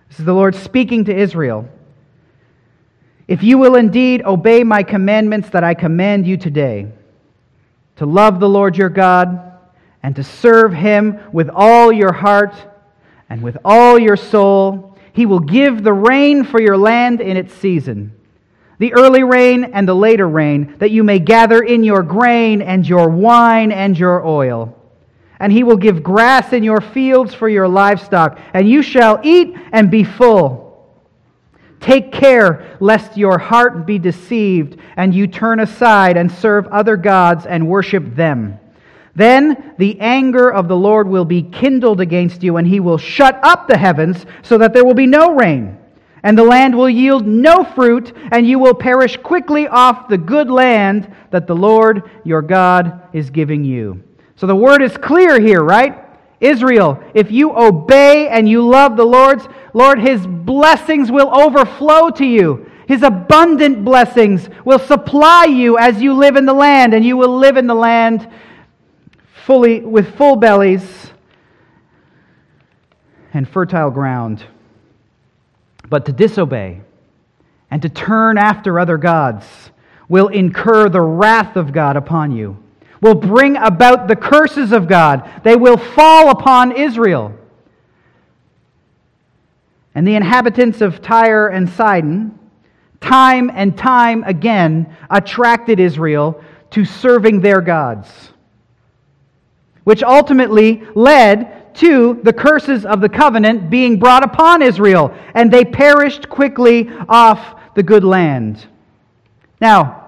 This 0.08 0.18
is 0.18 0.24
the 0.24 0.32
Lord 0.32 0.54
speaking 0.54 1.04
to 1.04 1.14
Israel. 1.14 1.68
If 3.28 3.42
you 3.42 3.58
will 3.58 3.76
indeed 3.76 4.22
obey 4.24 4.64
my 4.64 4.82
commandments 4.82 5.50
that 5.50 5.62
I 5.62 5.74
command 5.74 6.26
you 6.26 6.36
today, 6.36 6.90
to 7.96 8.06
love 8.06 8.40
the 8.40 8.48
Lord 8.48 8.78
your 8.78 8.88
God, 8.88 9.52
and 10.02 10.16
to 10.16 10.24
serve 10.24 10.72
him 10.72 11.20
with 11.32 11.50
all 11.50 11.92
your 11.92 12.12
heart 12.12 12.54
and 13.30 13.40
with 13.40 13.56
all 13.64 13.98
your 13.98 14.16
soul, 14.16 14.98
he 15.14 15.24
will 15.24 15.40
give 15.40 15.82
the 15.82 15.92
rain 15.92 16.44
for 16.44 16.60
your 16.60 16.76
land 16.76 17.22
in 17.22 17.38
its 17.38 17.54
season, 17.54 18.12
the 18.78 18.92
early 18.92 19.24
rain 19.24 19.64
and 19.64 19.88
the 19.88 19.94
later 19.94 20.28
rain, 20.28 20.74
that 20.78 20.90
you 20.90 21.02
may 21.02 21.18
gather 21.18 21.62
in 21.62 21.82
your 21.82 22.02
grain 22.02 22.60
and 22.60 22.86
your 22.86 23.08
wine 23.08 23.72
and 23.72 23.98
your 23.98 24.26
oil 24.26 24.76
and 25.40 25.50
he 25.50 25.64
will 25.64 25.78
give 25.78 26.02
grass 26.02 26.52
in 26.52 26.62
your 26.62 26.82
fields 26.82 27.34
for 27.34 27.48
your 27.48 27.66
livestock, 27.66 28.38
and 28.52 28.68
you 28.68 28.82
shall 28.82 29.18
eat 29.22 29.56
and 29.72 29.90
be 29.90 30.04
full. 30.04 30.68
Take 31.80 32.12
care 32.12 32.76
lest 32.78 33.16
your 33.16 33.38
heart 33.38 33.86
be 33.86 33.98
deceived, 33.98 34.78
and 34.96 35.14
you 35.14 35.26
turn 35.26 35.58
aside 35.60 36.18
and 36.18 36.30
serve 36.30 36.66
other 36.66 36.98
gods 36.98 37.46
and 37.46 37.66
worship 37.66 38.14
them. 38.14 38.60
Then 39.14 39.74
the 39.76 39.98
anger 40.00 40.50
of 40.50 40.68
the 40.68 40.76
Lord 40.76 41.08
will 41.08 41.24
be 41.24 41.42
kindled 41.42 42.00
against 42.00 42.42
you, 42.42 42.56
and 42.56 42.66
he 42.66 42.80
will 42.80 42.98
shut 42.98 43.38
up 43.42 43.66
the 43.66 43.78
heavens 43.78 44.24
so 44.42 44.58
that 44.58 44.72
there 44.72 44.84
will 44.84 44.94
be 44.94 45.06
no 45.06 45.34
rain. 45.34 45.78
And 46.22 46.36
the 46.36 46.44
land 46.44 46.76
will 46.76 46.90
yield 46.90 47.26
no 47.26 47.64
fruit, 47.64 48.12
and 48.30 48.46
you 48.46 48.58
will 48.58 48.74
perish 48.74 49.16
quickly 49.16 49.66
off 49.66 50.08
the 50.08 50.18
good 50.18 50.50
land 50.50 51.12
that 51.30 51.46
the 51.46 51.56
Lord 51.56 52.10
your 52.24 52.42
God 52.42 53.02
is 53.12 53.30
giving 53.30 53.64
you. 53.64 54.02
So 54.36 54.46
the 54.46 54.56
word 54.56 54.82
is 54.82 54.96
clear 54.96 55.40
here, 55.40 55.62
right? 55.62 56.04
Israel, 56.40 57.02
if 57.14 57.30
you 57.30 57.54
obey 57.56 58.28
and 58.28 58.48
you 58.48 58.66
love 58.66 58.96
the 58.96 59.04
Lord's, 59.04 59.46
Lord, 59.74 59.98
his 59.98 60.26
blessings 60.26 61.10
will 61.10 61.34
overflow 61.34 62.10
to 62.10 62.24
you. 62.24 62.70
His 62.86 63.02
abundant 63.02 63.84
blessings 63.84 64.48
will 64.64 64.78
supply 64.78 65.44
you 65.44 65.78
as 65.78 66.02
you 66.02 66.14
live 66.14 66.36
in 66.36 66.46
the 66.46 66.54
land, 66.54 66.94
and 66.94 67.04
you 67.04 67.16
will 67.16 67.38
live 67.38 67.56
in 67.56 67.66
the 67.66 67.74
land 67.74 68.28
fully 69.50 69.80
with 69.80 70.14
full 70.16 70.36
bellies 70.36 71.10
and 73.34 73.48
fertile 73.48 73.90
ground. 73.90 74.44
But 75.88 76.06
to 76.06 76.12
disobey 76.12 76.82
and 77.68 77.82
to 77.82 77.88
turn 77.88 78.38
after 78.38 78.78
other 78.78 78.96
gods 78.96 79.44
will 80.08 80.28
incur 80.28 80.88
the 80.88 81.00
wrath 81.00 81.56
of 81.56 81.72
God 81.72 81.96
upon 81.96 82.30
you 82.30 82.62
will 83.00 83.16
bring 83.16 83.56
about 83.56 84.06
the 84.06 84.14
curses 84.14 84.70
of 84.70 84.86
God. 84.86 85.28
They 85.42 85.56
will 85.56 85.76
fall 85.76 86.30
upon 86.30 86.70
Israel. 86.70 87.36
And 89.96 90.06
the 90.06 90.14
inhabitants 90.14 90.80
of 90.80 91.02
Tyre 91.02 91.48
and 91.48 91.68
Sidon, 91.68 92.38
time 93.00 93.50
and 93.52 93.76
time 93.76 94.22
again, 94.22 94.94
attracted 95.10 95.80
Israel 95.80 96.40
to 96.70 96.84
serving 96.84 97.40
their 97.40 97.60
gods, 97.60 98.29
which 99.84 100.02
ultimately 100.02 100.82
led 100.94 101.74
to 101.74 102.20
the 102.22 102.32
curses 102.32 102.84
of 102.84 103.00
the 103.00 103.08
covenant 103.08 103.70
being 103.70 103.98
brought 103.98 104.24
upon 104.24 104.62
Israel, 104.62 105.14
and 105.34 105.50
they 105.50 105.64
perished 105.64 106.28
quickly 106.28 106.90
off 107.08 107.60
the 107.74 107.82
good 107.82 108.04
land. 108.04 108.66
Now, 109.60 110.00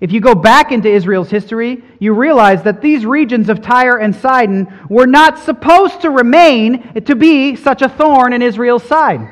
if 0.00 0.10
you 0.10 0.20
go 0.20 0.34
back 0.34 0.72
into 0.72 0.88
Israel's 0.88 1.30
history, 1.30 1.84
you 2.00 2.12
realize 2.12 2.64
that 2.64 2.80
these 2.80 3.06
regions 3.06 3.48
of 3.48 3.62
Tyre 3.62 3.98
and 3.98 4.14
Sidon 4.14 4.66
were 4.88 5.06
not 5.06 5.38
supposed 5.38 6.00
to 6.00 6.10
remain 6.10 7.00
to 7.04 7.14
be 7.14 7.54
such 7.54 7.82
a 7.82 7.88
thorn 7.88 8.32
in 8.32 8.42
Israel's 8.42 8.82
side. 8.82 9.28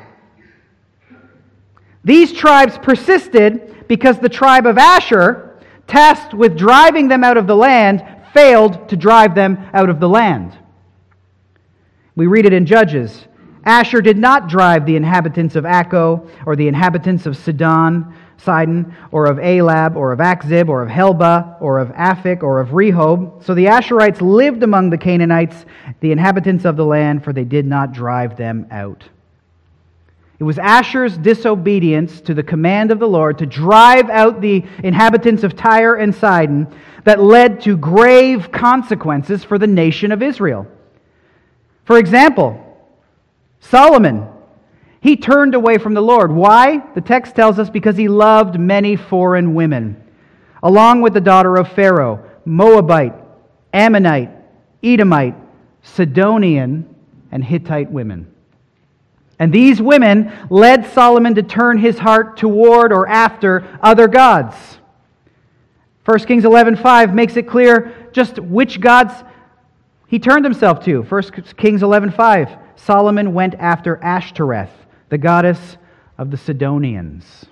These 2.05 2.31
tribes 2.31 2.77
persisted 2.77 3.85
because 3.87 4.17
the 4.19 4.29
tribe 4.29 4.65
of 4.65 4.77
Asher, 4.77 5.59
tasked 5.87 6.33
with 6.33 6.57
driving 6.57 7.09
them 7.09 7.23
out 7.25 7.35
of 7.35 7.47
the 7.47 7.55
land, 7.55 8.01
failed 8.33 8.89
to 8.89 8.97
drive 8.97 9.35
them 9.35 9.57
out 9.73 9.89
of 9.89 9.99
the 9.99 10.09
land. 10.09 10.57
We 12.15 12.27
read 12.27 12.45
it 12.45 12.53
in 12.53 12.65
Judges. 12.65 13.27
Asher 13.63 14.01
did 14.01 14.17
not 14.17 14.49
drive 14.49 14.85
the 14.85 14.95
inhabitants 14.95 15.55
of 15.55 15.65
Acco 15.65 16.29
or 16.45 16.55
the 16.55 16.67
inhabitants 16.67 17.25
of 17.25 17.37
Sidon 17.37 18.13
Sidon, 18.43 18.95
or 19.11 19.27
of 19.27 19.37
Ahlab, 19.37 19.95
or 19.95 20.11
of 20.11 20.19
Achzib, 20.19 20.67
or 20.67 20.81
of 20.81 20.89
Helbah, 20.89 21.61
or 21.61 21.79
of 21.79 21.89
Aphik, 21.89 22.41
or 22.43 22.59
of 22.59 22.69
Rehob. 22.69 23.43
So 23.43 23.53
the 23.53 23.65
Asherites 23.65 24.21
lived 24.21 24.63
among 24.63 24.89
the 24.89 24.97
Canaanites, 24.97 25.65
the 25.99 26.11
inhabitants 26.11 26.65
of 26.65 26.75
the 26.75 26.85
land, 26.85 27.23
for 27.23 27.33
they 27.33 27.43
did 27.43 27.65
not 27.65 27.91
drive 27.91 28.37
them 28.37 28.67
out. 28.71 29.03
It 30.41 30.43
was 30.43 30.57
Asher's 30.57 31.19
disobedience 31.19 32.19
to 32.21 32.33
the 32.33 32.41
command 32.41 32.89
of 32.89 32.97
the 32.97 33.07
Lord 33.07 33.37
to 33.37 33.45
drive 33.45 34.09
out 34.09 34.41
the 34.41 34.65
inhabitants 34.83 35.43
of 35.43 35.55
Tyre 35.55 35.97
and 35.97 36.15
Sidon 36.15 36.65
that 37.03 37.21
led 37.21 37.61
to 37.61 37.77
grave 37.77 38.51
consequences 38.51 39.43
for 39.43 39.59
the 39.59 39.67
nation 39.67 40.11
of 40.11 40.23
Israel. 40.23 40.65
For 41.85 41.99
example, 41.99 42.59
Solomon 43.59 44.27
he 44.99 45.15
turned 45.15 45.53
away 45.53 45.77
from 45.77 45.93
the 45.93 46.01
Lord. 46.01 46.31
Why? 46.31 46.81
The 46.95 47.01
text 47.01 47.35
tells 47.35 47.59
us 47.59 47.69
because 47.69 47.95
he 47.95 48.07
loved 48.07 48.59
many 48.59 48.95
foreign 48.95 49.53
women, 49.53 50.03
along 50.63 51.01
with 51.01 51.13
the 51.13 51.21
daughter 51.21 51.55
of 51.55 51.71
Pharaoh, 51.71 52.27
Moabite, 52.45 53.13
Ammonite, 53.73 54.31
Edomite, 54.83 55.35
Sidonian, 55.83 56.95
and 57.31 57.43
Hittite 57.43 57.91
women. 57.91 58.30
And 59.41 59.51
these 59.51 59.81
women 59.81 60.31
led 60.51 60.85
Solomon 60.91 61.33
to 61.33 61.41
turn 61.41 61.79
his 61.79 61.97
heart 61.97 62.37
toward 62.37 62.93
or 62.93 63.07
after 63.07 63.67
other 63.81 64.07
gods. 64.07 64.55
1 66.05 66.19
Kings 66.27 66.43
11:5 66.43 67.15
makes 67.15 67.35
it 67.35 67.47
clear 67.47 67.91
just 68.11 68.37
which 68.37 68.79
gods 68.79 69.11
he 70.05 70.19
turned 70.19 70.45
himself 70.45 70.85
to. 70.85 71.01
1 71.01 71.57
Kings 71.57 71.81
11:5 71.81 72.55
Solomon 72.75 73.33
went 73.33 73.55
after 73.57 73.97
Ashtoreth 74.03 74.69
the 75.09 75.17
goddess 75.17 75.75
of 76.19 76.29
the 76.29 76.37
Sidonians. 76.37 77.47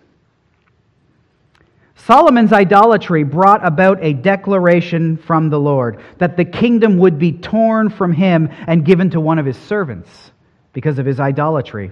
Solomon's 1.95 2.53
idolatry 2.53 3.23
brought 3.23 3.65
about 3.65 3.97
a 4.03 4.13
declaration 4.13 5.17
from 5.17 5.49
the 5.49 5.59
Lord 5.59 5.97
that 6.19 6.37
the 6.37 6.45
kingdom 6.45 6.99
would 6.99 7.17
be 7.17 7.31
torn 7.31 7.89
from 7.89 8.13
him 8.13 8.47
and 8.67 8.85
given 8.85 9.09
to 9.09 9.19
one 9.19 9.39
of 9.39 9.47
his 9.47 9.57
servants 9.57 10.28
because 10.73 10.99
of 10.99 11.05
his 11.05 11.19
idolatry. 11.19 11.91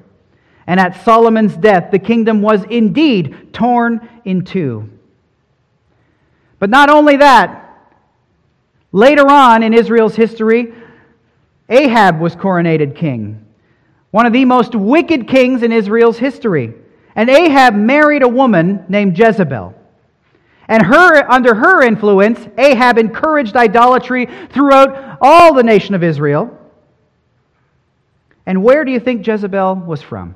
And 0.68 0.80
at 0.80 1.04
Solomon's 1.04 1.56
death, 1.56 1.92
the 1.92 2.00
kingdom 2.00 2.42
was 2.42 2.64
indeed 2.66 3.54
torn 3.54 4.08
in 4.26 4.44
two. 4.44 4.90
But 6.60 6.70
not 6.70 6.90
only 6.90 7.18
that, 7.18 7.90
later 8.92 9.30
on 9.30 9.64
in 9.64 9.74
Israel's 9.74 10.16
history, 10.16 10.74
Ahab 11.70 12.20
was 12.20 12.36
coronated 12.36 12.96
king 12.96 13.44
one 14.12 14.26
of 14.26 14.34
the 14.34 14.46
most 14.46 14.74
wicked 14.74 15.28
kings 15.28 15.64
in 15.64 15.72
Israel's 15.72 16.18
history. 16.18 16.74
And 17.16 17.30
Ahab 17.30 17.76
married 17.76 18.24
a 18.24 18.28
woman 18.28 18.84
named 18.90 19.18
Jezebel. 19.18 19.76
And 20.68 20.84
her, 20.84 21.32
under 21.32 21.54
her 21.54 21.84
influence, 21.84 22.40
Ahab 22.58 22.98
encouraged 22.98 23.56
idolatry 23.56 24.28
throughout 24.50 25.20
all 25.22 25.54
the 25.54 25.62
nation 25.64 25.96
of 25.96 26.04
Israel. 26.04 26.57
And 28.48 28.64
where 28.64 28.86
do 28.86 28.92
you 28.94 29.00
think 29.02 29.28
Jezebel 29.28 29.76
was 29.76 30.02
from? 30.02 30.34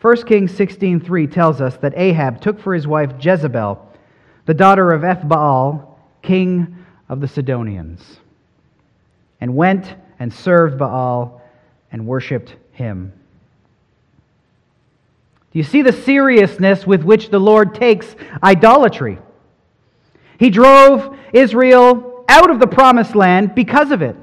1 0.00 0.24
Kings 0.24 0.52
16:3 0.52 1.30
tells 1.30 1.60
us 1.60 1.76
that 1.76 1.92
Ahab 1.94 2.40
took 2.40 2.58
for 2.58 2.72
his 2.72 2.86
wife 2.86 3.12
Jezebel, 3.20 3.78
the 4.46 4.54
daughter 4.54 4.90
of 4.90 5.02
Ethbaal, 5.02 5.84
king 6.22 6.78
of 7.10 7.20
the 7.20 7.28
Sidonians, 7.28 8.20
and 9.38 9.54
went 9.54 9.94
and 10.18 10.32
served 10.32 10.78
Baal 10.78 11.42
and 11.92 12.06
worshiped 12.06 12.56
him. 12.72 13.12
Do 15.52 15.58
you 15.58 15.64
see 15.64 15.82
the 15.82 15.92
seriousness 15.92 16.86
with 16.86 17.02
which 17.04 17.28
the 17.28 17.40
Lord 17.40 17.74
takes 17.74 18.16
idolatry? 18.42 19.18
He 20.38 20.48
drove 20.48 21.18
Israel 21.34 22.24
out 22.30 22.50
of 22.50 22.60
the 22.60 22.66
promised 22.66 23.14
land 23.14 23.54
because 23.54 23.90
of 23.90 24.00
it. 24.00 24.16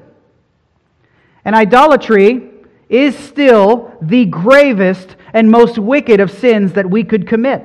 And 1.48 1.56
idolatry 1.56 2.50
is 2.90 3.16
still 3.16 3.96
the 4.02 4.26
gravest 4.26 5.16
and 5.32 5.50
most 5.50 5.78
wicked 5.78 6.20
of 6.20 6.30
sins 6.30 6.74
that 6.74 6.90
we 6.90 7.02
could 7.02 7.26
commit. 7.26 7.64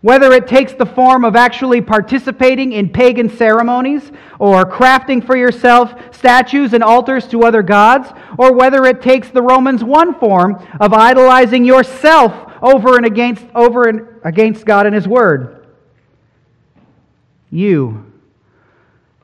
Whether 0.00 0.32
it 0.32 0.48
takes 0.48 0.72
the 0.72 0.84
form 0.84 1.24
of 1.24 1.36
actually 1.36 1.82
participating 1.82 2.72
in 2.72 2.88
pagan 2.88 3.28
ceremonies 3.28 4.10
or 4.40 4.64
crafting 4.64 5.24
for 5.24 5.36
yourself 5.36 5.94
statues 6.12 6.72
and 6.72 6.82
altars 6.82 7.28
to 7.28 7.44
other 7.44 7.62
gods, 7.62 8.08
or 8.36 8.52
whether 8.52 8.86
it 8.86 9.02
takes 9.02 9.28
the 9.28 9.40
Romans 9.40 9.84
1 9.84 10.18
form 10.18 10.66
of 10.80 10.92
idolizing 10.92 11.64
yourself 11.64 12.34
over 12.60 12.96
and 12.96 13.06
against, 13.06 13.46
over 13.54 13.88
and 13.88 14.08
against 14.24 14.66
God 14.66 14.86
and 14.86 14.96
His 14.96 15.06
Word. 15.06 15.64
You 17.52 18.12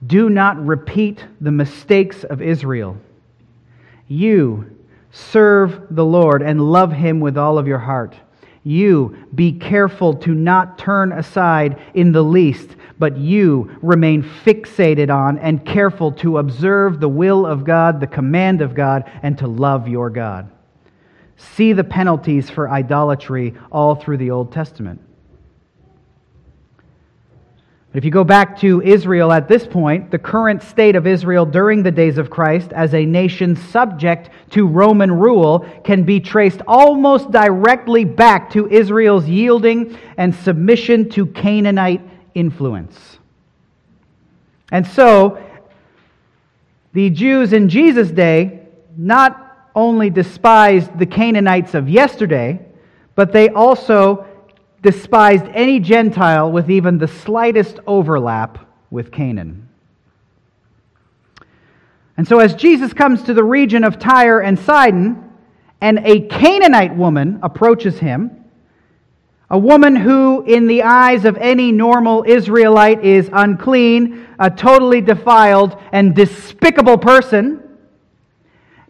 do 0.06 0.30
not 0.30 0.64
repeat 0.64 1.24
the 1.40 1.50
mistakes 1.50 2.22
of 2.22 2.40
Israel. 2.40 2.96
You 4.08 4.76
serve 5.10 5.86
the 5.90 6.04
Lord 6.04 6.42
and 6.42 6.72
love 6.72 6.92
Him 6.92 7.20
with 7.20 7.36
all 7.36 7.58
of 7.58 7.66
your 7.66 7.78
heart. 7.78 8.16
You 8.64 9.26
be 9.34 9.52
careful 9.52 10.14
to 10.14 10.34
not 10.34 10.78
turn 10.78 11.12
aside 11.12 11.80
in 11.94 12.12
the 12.12 12.24
least, 12.24 12.70
but 12.98 13.16
you 13.16 13.76
remain 13.80 14.22
fixated 14.22 15.14
on 15.14 15.38
and 15.38 15.64
careful 15.64 16.12
to 16.12 16.38
observe 16.38 17.00
the 17.00 17.08
will 17.08 17.46
of 17.46 17.64
God, 17.64 18.00
the 18.00 18.06
command 18.06 18.60
of 18.60 18.74
God, 18.74 19.10
and 19.22 19.38
to 19.38 19.46
love 19.46 19.88
your 19.88 20.10
God. 20.10 20.50
See 21.36 21.72
the 21.72 21.84
penalties 21.84 22.50
for 22.50 22.68
idolatry 22.68 23.54
all 23.70 23.94
through 23.94 24.16
the 24.16 24.32
Old 24.32 24.52
Testament. 24.52 25.00
If 27.94 28.04
you 28.04 28.10
go 28.10 28.22
back 28.22 28.60
to 28.60 28.82
Israel 28.82 29.32
at 29.32 29.48
this 29.48 29.66
point, 29.66 30.10
the 30.10 30.18
current 30.18 30.62
state 30.62 30.94
of 30.94 31.06
Israel 31.06 31.46
during 31.46 31.82
the 31.82 31.90
days 31.90 32.18
of 32.18 32.28
Christ 32.28 32.70
as 32.72 32.92
a 32.92 33.04
nation 33.04 33.56
subject 33.56 34.28
to 34.50 34.66
Roman 34.66 35.10
rule 35.10 35.66
can 35.84 36.02
be 36.02 36.20
traced 36.20 36.60
almost 36.68 37.30
directly 37.30 38.04
back 38.04 38.50
to 38.50 38.68
Israel's 38.68 39.26
yielding 39.26 39.96
and 40.18 40.34
submission 40.34 41.08
to 41.10 41.26
Canaanite 41.26 42.02
influence. 42.34 43.18
And 44.70 44.86
so, 44.86 45.42
the 46.92 47.08
Jews 47.08 47.54
in 47.54 47.70
Jesus' 47.70 48.10
day 48.10 48.66
not 48.98 49.70
only 49.74 50.10
despised 50.10 50.98
the 50.98 51.06
Canaanites 51.06 51.72
of 51.72 51.88
yesterday, 51.88 52.60
but 53.14 53.32
they 53.32 53.48
also 53.48 54.27
despised 54.82 55.44
any 55.52 55.80
Gentile 55.80 56.50
with 56.50 56.70
even 56.70 56.98
the 56.98 57.08
slightest 57.08 57.80
overlap 57.86 58.66
with 58.90 59.10
Canaan. 59.10 59.68
And 62.16 62.26
so, 62.26 62.40
as 62.40 62.54
Jesus 62.54 62.92
comes 62.92 63.22
to 63.24 63.34
the 63.34 63.44
region 63.44 63.84
of 63.84 63.98
Tyre 63.98 64.40
and 64.40 64.58
Sidon, 64.58 65.24
and 65.80 66.00
a 66.04 66.22
Canaanite 66.22 66.96
woman 66.96 67.38
approaches 67.42 67.98
him, 67.98 68.44
a 69.50 69.58
woman 69.58 69.96
who, 69.96 70.42
in 70.42 70.66
the 70.66 70.82
eyes 70.82 71.24
of 71.24 71.36
any 71.38 71.72
normal 71.72 72.24
Israelite, 72.26 73.04
is 73.04 73.30
unclean, 73.32 74.26
a 74.38 74.50
totally 74.50 75.00
defiled, 75.00 75.80
and 75.92 76.14
despicable 76.14 76.98
person, 76.98 77.62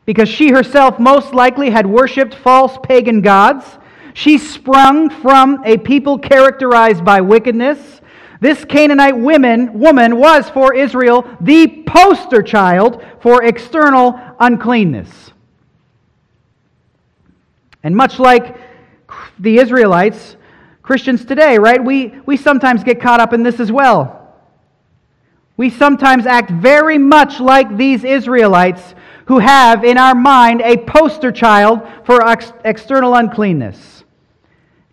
because 0.05 0.29
she 0.29 0.51
herself 0.51 0.99
most 0.99 1.35
likely 1.35 1.71
had 1.71 1.87
worshipped 1.87 2.35
false 2.35 2.77
pagan 2.83 3.21
gods 3.21 3.78
she 4.19 4.37
sprung 4.37 5.11
from 5.11 5.63
a 5.65 5.79
people 5.79 6.19
characterized 6.19 7.05
by 7.05 7.21
wickedness. 7.21 8.01
This 8.41 8.65
Canaanite 8.65 9.17
woman, 9.17 9.79
woman 9.79 10.17
was 10.17 10.51
for 10.51 10.75
Israel 10.75 11.25
the 11.41 11.85
poster 11.87 12.43
child 12.43 13.01
for 13.21 13.45
external 13.45 14.19
uncleanness. 14.41 15.31
And 17.85 17.95
much 17.95 18.19
like 18.19 18.57
the 19.39 19.59
Israelites, 19.59 20.35
Christians 20.83 21.25
today, 21.25 21.57
right, 21.57 21.83
we, 21.83 22.13
we 22.27 22.37
sometimes 22.37 22.83
get 22.83 23.01
caught 23.01 23.21
up 23.21 23.33
in 23.33 23.45
this 23.45 23.61
as 23.61 23.71
well. 23.71 24.35
We 25.57 25.71
sometimes 25.71 26.27
act 26.27 26.51
very 26.51 26.99
much 26.99 27.39
like 27.39 27.77
these 27.77 28.03
Israelites 28.03 28.97
who 29.27 29.39
have 29.39 29.85
in 29.85 29.97
our 29.97 30.17
mind 30.17 30.61
a 30.63 30.77
poster 30.77 31.31
child 31.31 31.89
for 32.03 32.27
ex- 32.27 32.53
external 32.65 33.15
uncleanness. 33.15 33.98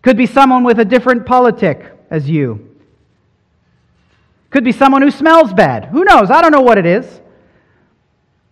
Could 0.06 0.16
be 0.16 0.26
someone 0.26 0.62
with 0.62 0.78
a 0.78 0.84
different 0.84 1.26
politic 1.26 1.84
as 2.10 2.30
you. 2.30 2.76
Could 4.50 4.62
be 4.62 4.70
someone 4.70 5.02
who 5.02 5.10
smells 5.10 5.52
bad. 5.52 5.86
Who 5.86 6.04
knows? 6.04 6.30
I 6.30 6.42
don't 6.42 6.52
know 6.52 6.60
what 6.60 6.78
it 6.78 6.86
is. 6.86 7.20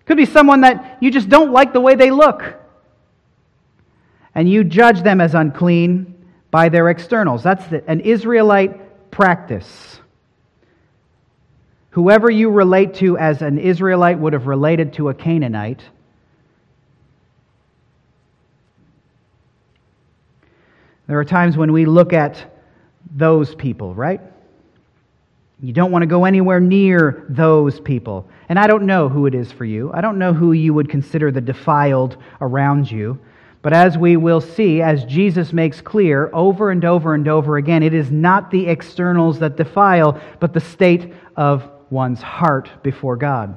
Could 0.05 0.17
be 0.17 0.27
someone 0.27 0.63
that 0.63 0.99
you 1.01 1.13
just 1.13 1.29
don't 1.29 1.53
like 1.53 1.73
the 1.73 1.81
way 1.81 1.95
they 1.95 2.11
look. 2.11 2.43
And 4.35 4.51
you 4.51 4.65
judge 4.65 5.03
them 5.03 5.21
as 5.21 5.37
unclean 5.37 6.27
by 6.51 6.71
their 6.71 6.89
externals. 6.89 7.45
That's 7.45 7.65
the, 7.69 7.89
an 7.89 8.01
Israelite 8.01 9.13
practice. 9.13 10.01
Whoever 11.91 12.29
you 12.33 12.51
relate 12.51 12.95
to 12.95 13.17
as 13.17 13.43
an 13.43 13.61
Israelite 13.61 14.19
would 14.19 14.33
have 14.33 14.49
related 14.49 14.95
to 14.95 15.09
a 15.09 15.15
Canaanite 15.15 15.85
There 21.07 21.19
are 21.19 21.25
times 21.25 21.57
when 21.57 21.73
we 21.73 21.85
look 21.85 22.13
at 22.13 22.53
those 23.15 23.55
people, 23.55 23.95
right? 23.95 24.21
You 25.63 25.73
don't 25.73 25.91
want 25.91 26.03
to 26.03 26.07
go 26.07 26.25
anywhere 26.25 26.61
near 26.61 27.27
those 27.29 27.81
people. 27.81 28.29
And 28.49 28.59
I 28.59 28.67
don't 28.67 28.85
know 28.85 29.09
who 29.09 29.27
it 29.27 29.35
is 29.35 29.53
for 29.53 29.65
you. 29.65 29.91
I 29.93 30.01
don't 30.01 30.19
know 30.19 30.33
who 30.33 30.53
you 30.53 30.75
would 30.75 30.89
consider 30.89 31.31
the 31.31 31.41
defiled 31.41 32.17
around 32.41 32.91
you. 32.91 33.19
But 33.63 33.73
as 33.73 33.97
we 33.97 34.19
will 34.19 34.43
see, 34.43 34.83
as 34.83 35.07
Jesus 35.07 35.53
makes 35.53 35.81
clear 35.81 36.29
over 36.35 36.71
and 36.71 36.85
over 36.85 37.15
and 37.15 37.27
over 37.27 37.57
again, 37.57 37.83
it 37.83 37.95
is 37.95 38.11
not 38.11 38.51
the 38.51 38.67
externals 38.67 39.39
that 39.39 39.57
defile, 39.57 40.21
but 40.39 40.53
the 40.53 40.61
state 40.61 41.15
of 41.37 41.71
one's 41.89 42.21
heart 42.21 42.71
before 42.83 43.17
God. 43.17 43.57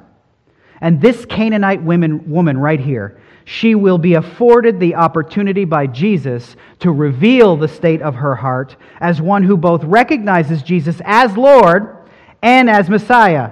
And 0.79 1.01
this 1.01 1.25
Canaanite 1.25 1.83
woman, 1.83 2.29
woman 2.29 2.57
right 2.57 2.79
here 2.79 3.19
she 3.49 3.75
will 3.75 3.97
be 3.97 4.15
afforded 4.15 4.77
the 4.77 4.95
opportunity 4.95 5.63
by 5.63 5.87
Jesus 5.87 6.57
to 6.79 6.91
reveal 6.91 7.55
the 7.55 7.69
state 7.69 8.01
of 8.01 8.15
her 8.15 8.35
heart 8.35 8.75
as 8.99 9.21
one 9.21 9.41
who 9.41 9.55
both 9.55 9.85
recognizes 9.85 10.61
Jesus 10.61 10.99
as 11.05 11.37
Lord 11.37 12.09
and 12.41 12.69
as 12.69 12.89
Messiah. 12.89 13.51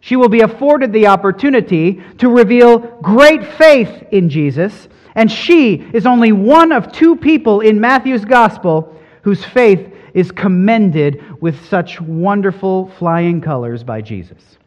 She 0.00 0.16
will 0.16 0.28
be 0.28 0.42
afforded 0.42 0.92
the 0.92 1.06
opportunity 1.06 2.02
to 2.18 2.28
reveal 2.28 2.80
great 3.00 3.42
faith 3.54 4.04
in 4.10 4.28
Jesus, 4.28 4.86
and 5.14 5.32
she 5.32 5.76
is 5.76 6.04
only 6.04 6.32
one 6.32 6.70
of 6.70 6.92
two 6.92 7.16
people 7.16 7.62
in 7.62 7.80
Matthew's 7.80 8.26
gospel 8.26 8.94
whose 9.22 9.42
faith 9.42 9.94
is 10.12 10.30
commended 10.30 11.40
with 11.40 11.66
such 11.70 12.02
wonderful 12.02 12.90
flying 12.98 13.40
colors 13.40 13.82
by 13.82 14.02
Jesus. 14.02 14.58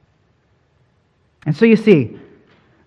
And 1.45 1.55
so 1.55 1.65
you 1.65 1.75
see, 1.75 2.17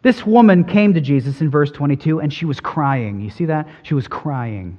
this 0.02 0.24
woman 0.24 0.64
came 0.64 0.94
to 0.94 1.00
Jesus 1.00 1.40
in 1.40 1.50
verse 1.50 1.70
22 1.70 2.20
and 2.20 2.32
she 2.32 2.44
was 2.44 2.60
crying. 2.60 3.20
You 3.20 3.30
see 3.30 3.46
that? 3.46 3.68
She 3.82 3.94
was 3.94 4.06
crying. 4.06 4.78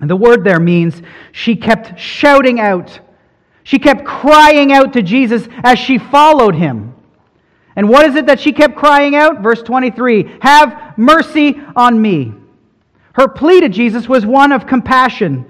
And 0.00 0.08
the 0.08 0.16
word 0.16 0.44
there 0.44 0.60
means 0.60 1.02
she 1.32 1.56
kept 1.56 1.98
shouting 1.98 2.60
out. 2.60 3.00
She 3.64 3.78
kept 3.78 4.04
crying 4.04 4.72
out 4.72 4.92
to 4.94 5.02
Jesus 5.02 5.48
as 5.62 5.78
she 5.78 5.98
followed 5.98 6.54
him. 6.54 6.94
And 7.76 7.88
what 7.88 8.06
is 8.06 8.16
it 8.16 8.26
that 8.26 8.40
she 8.40 8.52
kept 8.52 8.76
crying 8.76 9.14
out? 9.14 9.42
Verse 9.42 9.62
23 9.62 10.38
Have 10.40 10.96
mercy 10.96 11.60
on 11.76 12.00
me. 12.00 12.32
Her 13.12 13.28
plea 13.28 13.60
to 13.60 13.68
Jesus 13.68 14.08
was 14.08 14.24
one 14.24 14.52
of 14.52 14.66
compassion. 14.66 15.49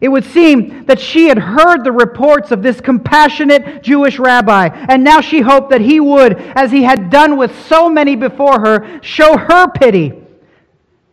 It 0.00 0.08
would 0.08 0.24
seem 0.24 0.84
that 0.86 1.00
she 1.00 1.28
had 1.28 1.38
heard 1.38 1.82
the 1.82 1.92
reports 1.92 2.50
of 2.50 2.62
this 2.62 2.80
compassionate 2.80 3.82
Jewish 3.82 4.18
rabbi, 4.18 4.68
and 4.68 5.02
now 5.02 5.20
she 5.20 5.40
hoped 5.40 5.70
that 5.70 5.80
he 5.80 6.00
would, 6.00 6.36
as 6.36 6.70
he 6.70 6.82
had 6.82 7.08
done 7.08 7.38
with 7.38 7.66
so 7.66 7.88
many 7.88 8.14
before 8.14 8.60
her, 8.60 9.00
show 9.02 9.38
her 9.38 9.68
pity, 9.68 10.12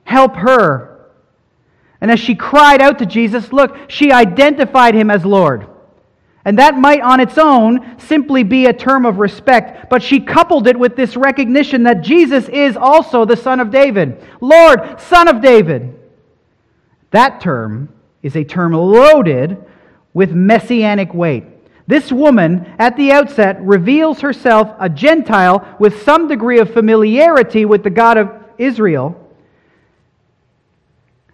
help 0.04 0.36
her. 0.36 1.10
And 2.02 2.12
as 2.12 2.20
she 2.20 2.36
cried 2.36 2.82
out 2.82 3.00
to 3.00 3.06
Jesus, 3.06 3.54
look, 3.54 3.78
she 3.90 4.12
identified 4.12 4.94
him 4.94 5.10
as 5.10 5.26
Lord. 5.26 5.68
And 6.44 6.60
that 6.60 6.78
might 6.78 7.00
on 7.00 7.22
its 7.22 7.38
own 7.38 7.98
simply 7.98 8.44
be 8.44 8.66
a 8.66 8.74
term 8.74 9.06
of 9.06 9.20
respect, 9.20 9.90
but 9.90 10.04
she 10.04 10.20
coupled 10.20 10.68
it 10.68 10.78
with 10.78 10.98
this 10.98 11.16
recognition 11.16 11.84
that 11.84 12.02
Jesus 12.02 12.50
is 12.50 12.76
also 12.76 13.24
the 13.24 13.38
Son 13.38 13.62
of 13.62 13.72
David. 13.72 14.22
Lord, 14.42 15.00
Son 15.00 15.30
of 15.30 15.42
David. 15.42 15.98
That 17.12 17.40
term 17.40 17.88
is 18.24 18.36
a 18.36 18.44
term 18.44 18.72
loaded 18.74 19.64
with 20.14 20.32
messianic 20.32 21.14
weight. 21.14 21.44
This 21.86 22.12
woman, 22.12 22.74
at 22.80 22.96
the 22.96 23.12
outset, 23.12 23.62
reveals 23.62 24.22
herself 24.22 24.74
a 24.80 24.90
Gentile 24.90 25.76
with 25.80 26.04
some 26.04 26.30
degree 26.30 26.60
of 26.60 26.74
familiarity 26.74 27.66
with 27.66 27.84
the 27.84 27.90
God 27.90 28.18
of 28.18 28.32
Israel. 28.58 29.20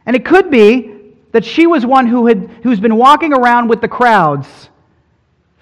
And 0.05 0.15
it 0.15 0.25
could 0.25 0.49
be 0.49 0.95
that 1.33 1.45
she 1.45 1.67
was 1.67 1.85
one 1.85 2.07
who 2.07 2.25
had, 2.25 2.49
who's 2.63 2.79
been 2.79 2.95
walking 2.95 3.31
around 3.31 3.67
with 3.67 3.81
the 3.81 3.87
crowds, 3.87 4.69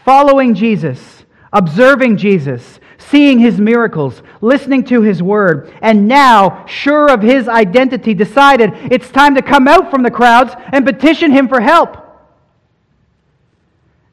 following 0.05 0.53
Jesus, 0.55 1.25
observing 1.51 2.15
Jesus, 2.15 2.79
seeing 2.97 3.39
his 3.39 3.59
miracles, 3.59 4.21
listening 4.41 4.83
to 4.85 5.01
his 5.01 5.21
word, 5.21 5.73
and 5.81 6.07
now, 6.07 6.65
sure 6.65 7.09
of 7.11 7.21
his 7.21 7.47
identity, 7.47 8.13
decided 8.13 8.71
it's 8.91 9.09
time 9.09 9.35
to 9.35 9.41
come 9.41 9.67
out 9.67 9.91
from 9.91 10.03
the 10.03 10.11
crowds 10.11 10.53
and 10.73 10.85
petition 10.85 11.31
him 11.31 11.47
for 11.47 11.61
help. 11.61 11.97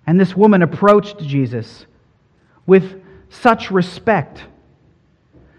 And 0.07 0.21
this 0.21 0.37
woman 0.37 0.63
approached 0.63 1.19
Jesus 1.19 1.87
with 2.67 3.03
such 3.31 3.71
respect. 3.71 4.45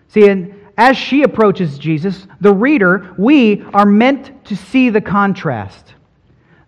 See, 0.09 0.27
and 0.27 0.53
as 0.77 0.97
she 0.97 1.23
approaches 1.23 1.77
Jesus, 1.77 2.27
the 2.41 2.53
reader, 2.53 3.13
we 3.17 3.63
are 3.73 3.85
meant 3.85 4.45
to 4.45 4.55
see 4.55 4.89
the 4.89 5.01
contrast. 5.01 5.93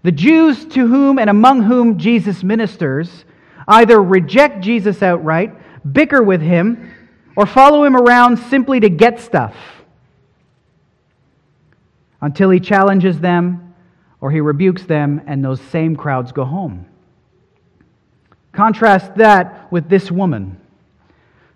The 0.04 0.12
Jews 0.12 0.66
to 0.66 0.88
whom 0.88 1.20
and 1.20 1.30
among 1.30 1.64
whom 1.64 1.98
Jesus 1.98 2.44
ministers 2.44 3.26
either 3.68 4.02
reject 4.02 4.62
Jesus 4.62 5.04
outright, 5.04 5.54
bicker 5.94 6.22
with 6.22 6.42
him, 6.42 6.94
or 7.36 7.46
follow 7.46 7.84
him 7.84 7.96
around 7.96 8.38
simply 8.38 8.80
to 8.80 8.90
get 8.90 9.20
stuff 9.20 9.56
until 12.22 12.50
he 12.50 12.60
challenges 12.60 13.20
them 13.20 13.76
or 14.20 14.32
he 14.32 14.40
rebukes 14.40 14.84
them 14.86 15.22
and 15.28 15.44
those 15.44 15.62
same 15.62 15.96
crowds 15.96 16.32
go 16.32 16.44
home. 16.44 16.86
Contrast 18.52 19.16
that 19.16 19.72
with 19.72 19.88
this 19.88 20.12
woman 20.12 20.60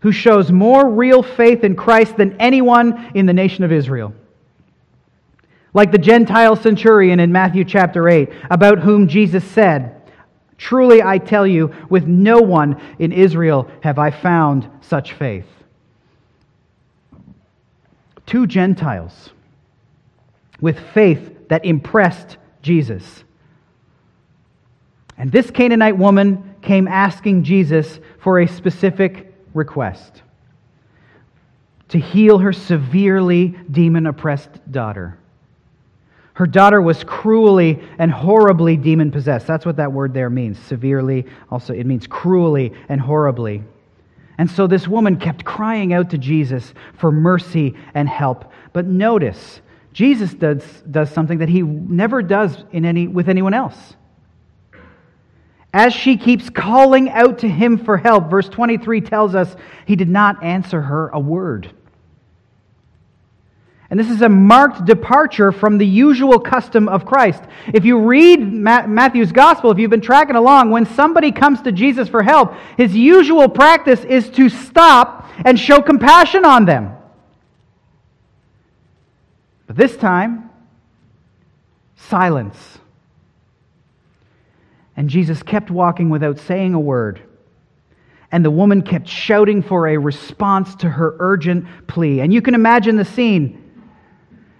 who 0.02 0.12
shows 0.12 0.52
more 0.52 0.89
real 0.89 1.24
faith 1.24 1.63
in 1.63 1.76
Christ 1.76 2.17
than 2.17 2.39
anyone 2.39 3.12
in 3.15 3.26
the 3.26 3.34
nation 3.34 3.63
of 3.63 3.72
Israel. 3.72 4.13
Like 5.74 5.91
the 5.91 5.98
Gentile 5.98 6.56
centurion 6.56 7.20
in 7.20 7.32
Matthew 7.32 7.63
chapter 7.63 8.08
8, 8.10 8.30
about 8.50 8.80
whom 8.80 9.08
Jesus 9.08 9.44
said, 9.44 10.00
Truly 10.62 11.02
I 11.02 11.17
tell 11.17 11.47
you, 11.47 11.74
with 11.89 12.06
no 12.06 12.39
one 12.39 12.80
in 13.00 13.12
Israel 13.12 13.67
have 13.82 13.97
I 13.97 14.12
found 14.12 14.69
such 14.82 15.13
faith. 15.13 15.47
Two 18.28 18.45
Gentiles 18.45 19.32
with 20.62 20.80
faith 20.93 21.47
that 21.50 21.65
impressed 21.65 22.38
Jesus. 22.62 23.24
And 25.17 25.32
this 25.32 25.50
Canaanite 25.50 25.97
woman 25.97 26.56
came 26.62 26.88
asking 26.88 27.43
Jesus 27.43 28.00
for 28.19 28.39
a 28.39 28.47
specific 28.47 29.34
request 29.56 30.21
to 31.89 31.97
heal 31.97 32.38
her 32.38 32.54
severely 32.54 33.56
demon 33.71 34.06
oppressed 34.06 34.71
daughter. 34.71 35.17
Her 36.41 36.47
daughter 36.47 36.82
was 36.82 37.04
cruelly 37.04 37.80
and 37.99 38.12
horribly 38.12 38.75
demon 38.75 39.12
possessed. 39.12 39.45
That's 39.45 39.63
what 39.63 39.75
that 39.75 39.91
word 39.91 40.12
there 40.15 40.32
means. 40.32 40.58
Severely, 40.58 41.27
also, 41.51 41.71
it 41.71 41.86
means 41.86 42.08
cruelly 42.08 42.73
and 42.89 42.99
horribly. 42.99 43.63
And 44.39 44.49
so 44.49 44.65
this 44.65 44.88
woman 44.88 45.17
kept 45.17 45.45
crying 45.45 45.93
out 45.93 46.10
to 46.10 46.17
Jesus 46.17 46.73
for 46.95 47.12
mercy 47.12 47.75
and 47.93 48.10
help. 48.10 48.51
But 48.73 48.88
notice, 48.88 49.62
Jesus 49.93 50.34
does, 50.34 50.63
does 50.89 51.12
something 51.12 51.38
that 51.38 51.49
he 51.49 51.62
never 51.62 52.23
does 52.23 52.63
in 52.71 52.86
any, 52.86 53.08
with 53.08 53.30
anyone 53.30 53.54
else 53.54 53.93
as 55.73 55.93
she 55.93 56.17
keeps 56.17 56.49
calling 56.49 57.12
out 57.12 57.38
to 57.38 57.47
him 57.47 57.77
for 57.77 57.97
help, 57.97 58.32
verse 58.32 58.49
23 58.49 58.99
tells 58.99 59.36
us 59.36 59.56
he 59.86 59.95
did 59.95 60.10
not 60.10 60.43
answer 60.43 60.82
her 60.82 61.08
a 61.10 61.19
word. 61.19 61.71
And 63.91 63.99
this 63.99 64.10
is 64.10 64.21
a 64.21 64.30
marked 64.30 64.86
departure 64.86 65.51
from 65.51 65.77
the 65.77 65.86
usual 65.86 66.39
custom 66.39 66.88
of 66.88 67.06
Christ. 67.06 67.43
If 67.73 67.84
you 67.84 67.99
read 67.99 68.41
Matthew's 68.41 69.34
gospel, 69.34 69.69
if 69.69 69.77
you've 69.77 69.91
been 69.91 69.99
tracking 69.99 70.38
along, 70.38 70.71
when 70.71 70.86
somebody 70.86 71.34
comes 71.34 71.62
to 71.63 71.73
Jesus 71.73 72.08
for 72.08 72.23
help, 72.23 72.54
his 72.77 72.95
usual 72.95 73.49
practice 73.49 74.01
is 74.06 74.30
to 74.32 74.47
stop 74.47 75.27
and 75.43 75.60
show 75.60 75.82
compassion 75.82 76.45
on 76.45 76.63
them. 76.63 76.95
But 79.67 79.75
this 79.75 79.97
time, 79.97 80.49
silence. 81.97 82.77
And 84.95 85.10
Jesus 85.10 85.43
kept 85.43 85.69
walking 85.69 86.10
without 86.10 86.39
saying 86.39 86.75
a 86.75 86.80
word. 86.80 87.21
And 88.32 88.45
the 88.45 88.51
woman 88.51 88.84
kept 88.84 89.10
shouting 89.10 89.62
for 89.62 89.89
a 89.89 89.97
response 89.97 90.75
to 90.75 90.89
her 90.89 91.17
urgent 91.19 91.65
plea. 91.88 92.21
And 92.21 92.34
you 92.34 92.41
can 92.41 92.56
imagine 92.56 92.95
the 92.95 93.04
scene 93.04 93.61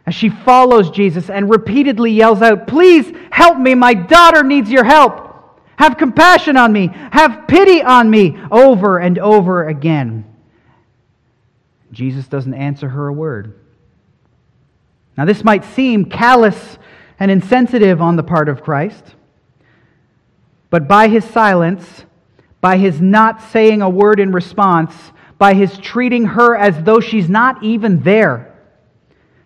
as 0.06 0.16
she 0.16 0.30
follows 0.30 0.90
Jesus 0.90 1.30
and 1.30 1.50
repeatedly 1.50 2.12
yells 2.12 2.42
out, 2.42 2.68
Please 2.68 3.12
help 3.32 3.58
me, 3.58 3.76
my 3.76 3.94
daughter 3.94 4.44
needs 4.44 4.70
your 4.70 4.84
help. 4.84 5.60
Have 5.78 5.98
compassion 5.98 6.58
on 6.58 6.72
me. 6.72 6.92
Have 7.12 7.48
pity 7.48 7.82
on 7.82 8.10
me. 8.10 8.38
Over 8.52 9.00
and 9.00 9.18
over 9.18 9.68
again. 9.68 10.26
Jesus 11.92 12.28
doesn't 12.28 12.54
answer 12.54 12.88
her 12.88 13.08
a 13.08 13.14
word. 13.14 13.60
Now, 15.18 15.26
this 15.26 15.44
might 15.44 15.66
seem 15.66 16.06
callous 16.06 16.78
and 17.20 17.30
insensitive 17.30 18.02
on 18.02 18.16
the 18.16 18.24
part 18.24 18.48
of 18.48 18.64
Christ. 18.64 19.16
But 20.70 20.88
by 20.88 21.08
his 21.08 21.26
silence, 21.26 22.06
by 22.62 22.78
his 22.78 23.02
not 23.02 23.42
saying 23.52 23.82
a 23.82 23.90
word 23.90 24.20
in 24.20 24.32
response, 24.32 24.94
by 25.38 25.54
his 25.54 25.78
treating 25.80 26.26
her 26.26 26.56
as 26.56 26.82
though 26.84 27.00
she's 27.00 27.30
not 27.30 27.64
even 27.64 28.02
there, 28.02 28.51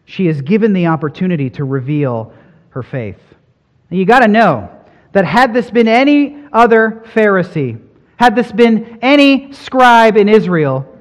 she 0.05 0.27
is 0.27 0.41
given 0.41 0.73
the 0.73 0.87
opportunity 0.87 1.49
to 1.51 1.63
reveal 1.63 2.33
her 2.69 2.83
faith. 2.83 3.19
And 3.89 3.99
you 3.99 4.05
got 4.05 4.19
to 4.19 4.27
know 4.27 4.69
that 5.11 5.25
had 5.25 5.53
this 5.53 5.69
been 5.69 5.87
any 5.87 6.43
other 6.53 7.03
Pharisee, 7.13 7.81
had 8.17 8.35
this 8.35 8.51
been 8.51 8.99
any 9.01 9.51
scribe 9.53 10.17
in 10.17 10.29
Israel, 10.29 10.91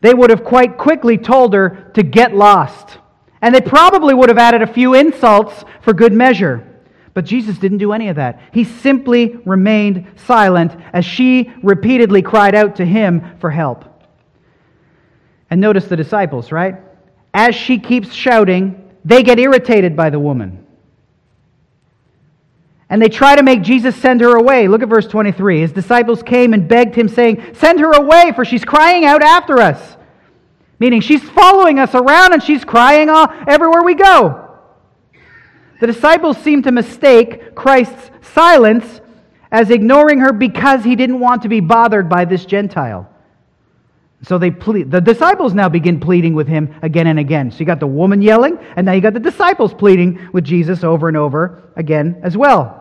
they 0.00 0.12
would 0.12 0.30
have 0.30 0.44
quite 0.44 0.76
quickly 0.76 1.16
told 1.16 1.54
her 1.54 1.90
to 1.94 2.02
get 2.02 2.34
lost. 2.34 2.98
And 3.40 3.54
they 3.54 3.60
probably 3.60 4.14
would 4.14 4.28
have 4.28 4.38
added 4.38 4.62
a 4.62 4.66
few 4.66 4.94
insults 4.94 5.64
for 5.80 5.92
good 5.92 6.12
measure. 6.12 6.68
But 7.14 7.24
Jesus 7.24 7.58
didn't 7.58 7.78
do 7.78 7.92
any 7.92 8.08
of 8.08 8.16
that. 8.16 8.40
He 8.52 8.64
simply 8.64 9.36
remained 9.44 10.06
silent 10.16 10.74
as 10.92 11.04
she 11.04 11.52
repeatedly 11.62 12.22
cried 12.22 12.54
out 12.54 12.76
to 12.76 12.84
him 12.86 13.36
for 13.38 13.50
help. 13.50 13.84
And 15.50 15.60
notice 15.60 15.86
the 15.86 15.96
disciples, 15.96 16.50
right? 16.50 16.76
As 17.34 17.54
she 17.54 17.78
keeps 17.78 18.12
shouting, 18.12 18.90
they 19.04 19.22
get 19.22 19.38
irritated 19.38 19.96
by 19.96 20.10
the 20.10 20.18
woman. 20.18 20.66
And 22.90 23.00
they 23.00 23.08
try 23.08 23.36
to 23.36 23.42
make 23.42 23.62
Jesus 23.62 23.96
send 23.96 24.20
her 24.20 24.36
away. 24.36 24.68
Look 24.68 24.82
at 24.82 24.88
verse 24.88 25.06
23. 25.06 25.60
His 25.60 25.72
disciples 25.72 26.22
came 26.22 26.52
and 26.52 26.68
begged 26.68 26.94
him, 26.94 27.08
saying, 27.08 27.54
Send 27.54 27.80
her 27.80 27.92
away, 27.92 28.32
for 28.34 28.44
she's 28.44 28.64
crying 28.64 29.06
out 29.06 29.22
after 29.22 29.60
us. 29.60 29.96
Meaning 30.78 31.00
she's 31.00 31.22
following 31.22 31.78
us 31.78 31.94
around 31.94 32.34
and 32.34 32.42
she's 32.42 32.64
crying 32.64 33.08
all, 33.08 33.28
everywhere 33.46 33.82
we 33.82 33.94
go. 33.94 34.58
The 35.80 35.86
disciples 35.86 36.36
seem 36.38 36.62
to 36.64 36.72
mistake 36.72 37.54
Christ's 37.54 38.10
silence 38.34 39.00
as 39.50 39.70
ignoring 39.70 40.18
her 40.20 40.32
because 40.32 40.84
he 40.84 40.96
didn't 40.96 41.20
want 41.20 41.42
to 41.42 41.48
be 41.48 41.60
bothered 41.60 42.08
by 42.08 42.24
this 42.24 42.44
Gentile. 42.44 43.11
So 44.24 44.38
they 44.38 44.50
plead. 44.52 44.90
The 44.90 45.00
disciples 45.00 45.52
now 45.52 45.68
begin 45.68 45.98
pleading 45.98 46.34
with 46.34 46.46
him 46.46 46.74
again 46.82 47.08
and 47.08 47.18
again. 47.18 47.50
So 47.50 47.58
you 47.58 47.64
got 47.64 47.80
the 47.80 47.86
woman 47.88 48.22
yelling, 48.22 48.56
and 48.76 48.86
now 48.86 48.92
you 48.92 49.00
got 49.00 49.14
the 49.14 49.20
disciples 49.20 49.74
pleading 49.74 50.28
with 50.32 50.44
Jesus 50.44 50.84
over 50.84 51.08
and 51.08 51.16
over 51.16 51.70
again 51.74 52.20
as 52.22 52.36
well. 52.36 52.78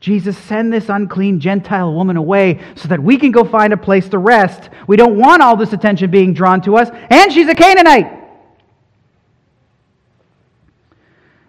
Jesus, 0.00 0.36
send 0.36 0.72
this 0.72 0.88
unclean 0.88 1.40
Gentile 1.40 1.92
woman 1.94 2.16
away 2.16 2.60
so 2.74 2.88
that 2.88 3.02
we 3.02 3.16
can 3.16 3.30
go 3.30 3.44
find 3.44 3.72
a 3.72 3.76
place 3.76 4.08
to 4.10 4.18
rest. 4.18 4.68
We 4.86 4.96
don't 4.96 5.16
want 5.16 5.40
all 5.42 5.56
this 5.56 5.72
attention 5.72 6.10
being 6.10 6.34
drawn 6.34 6.60
to 6.62 6.76
us, 6.76 6.90
and 7.10 7.32
she's 7.32 7.48
a 7.48 7.54
Canaanite. 7.54 8.12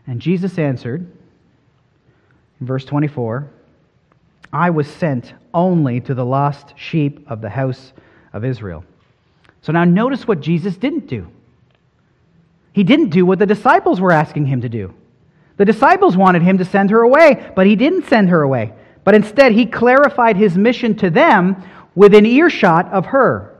And 0.06 0.22
Jesus 0.22 0.58
answered, 0.58 1.12
in 2.62 2.66
verse 2.66 2.86
24, 2.86 3.50
I 4.54 4.70
was 4.70 4.88
sent 4.88 5.34
only 5.54 6.00
to 6.02 6.14
the 6.14 6.26
lost 6.26 6.74
sheep 6.78 7.30
of 7.30 7.42
the 7.42 7.50
house 7.50 7.92
of 8.32 8.46
Israel. 8.46 8.86
So 9.68 9.74
now 9.74 9.84
notice 9.84 10.26
what 10.26 10.40
Jesus 10.40 10.78
didn't 10.78 11.08
do. 11.08 11.28
He 12.72 12.86
didn't 12.86 13.10
do 13.10 13.26
what 13.26 13.38
the 13.38 13.46
disciples 13.46 14.00
were 14.00 14.14
asking 14.14 14.46
him 14.46 14.62
to 14.62 14.70
do. 14.70 14.94
The 15.58 15.66
disciples 15.66 16.16
wanted 16.16 16.42
him 16.42 16.58
to 16.60 16.64
send 16.64 16.90
her 16.90 17.02
away, 17.02 17.52
but 17.54 17.68
he 17.68 17.76
didn't 17.76 18.06
send 18.06 18.30
her 18.30 18.42
away. 18.42 18.72
but 19.04 19.14
instead 19.14 19.52
he 19.52 19.66
clarified 19.66 20.38
his 20.38 20.58
mission 20.58 20.96
to 20.96 21.10
them 21.10 21.62
within 21.96 22.26
earshot 22.26 22.94
of 22.94 23.08
her. 23.08 23.58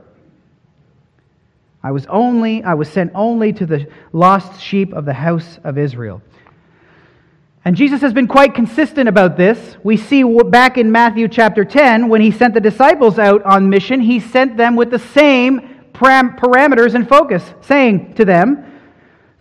I 1.82 1.90
was 1.90 2.06
only 2.06 2.64
I 2.64 2.72
was 2.72 2.88
sent 2.88 3.12
only 3.14 3.52
to 3.52 3.66
the 3.66 3.86
lost 4.10 4.62
sheep 4.62 4.94
of 4.94 5.04
the 5.04 5.12
house 5.12 5.58
of 5.62 5.76
Israel. 5.76 6.22
And 7.66 7.76
Jesus 7.76 8.00
has 8.00 8.14
been 8.14 8.28
quite 8.28 8.54
consistent 8.54 9.10
about 9.10 9.36
this. 9.36 9.76
We 9.84 9.98
see 9.98 10.22
back 10.44 10.78
in 10.78 10.90
Matthew 10.90 11.28
chapter 11.28 11.66
10 11.66 12.08
when 12.08 12.22
he 12.22 12.30
sent 12.30 12.54
the 12.54 12.60
disciples 12.60 13.18
out 13.18 13.42
on 13.42 13.68
mission, 13.68 14.00
he 14.00 14.20
sent 14.20 14.56
them 14.56 14.74
with 14.74 14.90
the 14.90 14.98
same 14.98 15.77
parameters 15.98 16.94
and 16.94 17.08
focus, 17.08 17.54
saying 17.60 18.14
to 18.14 18.24
them, 18.24 18.64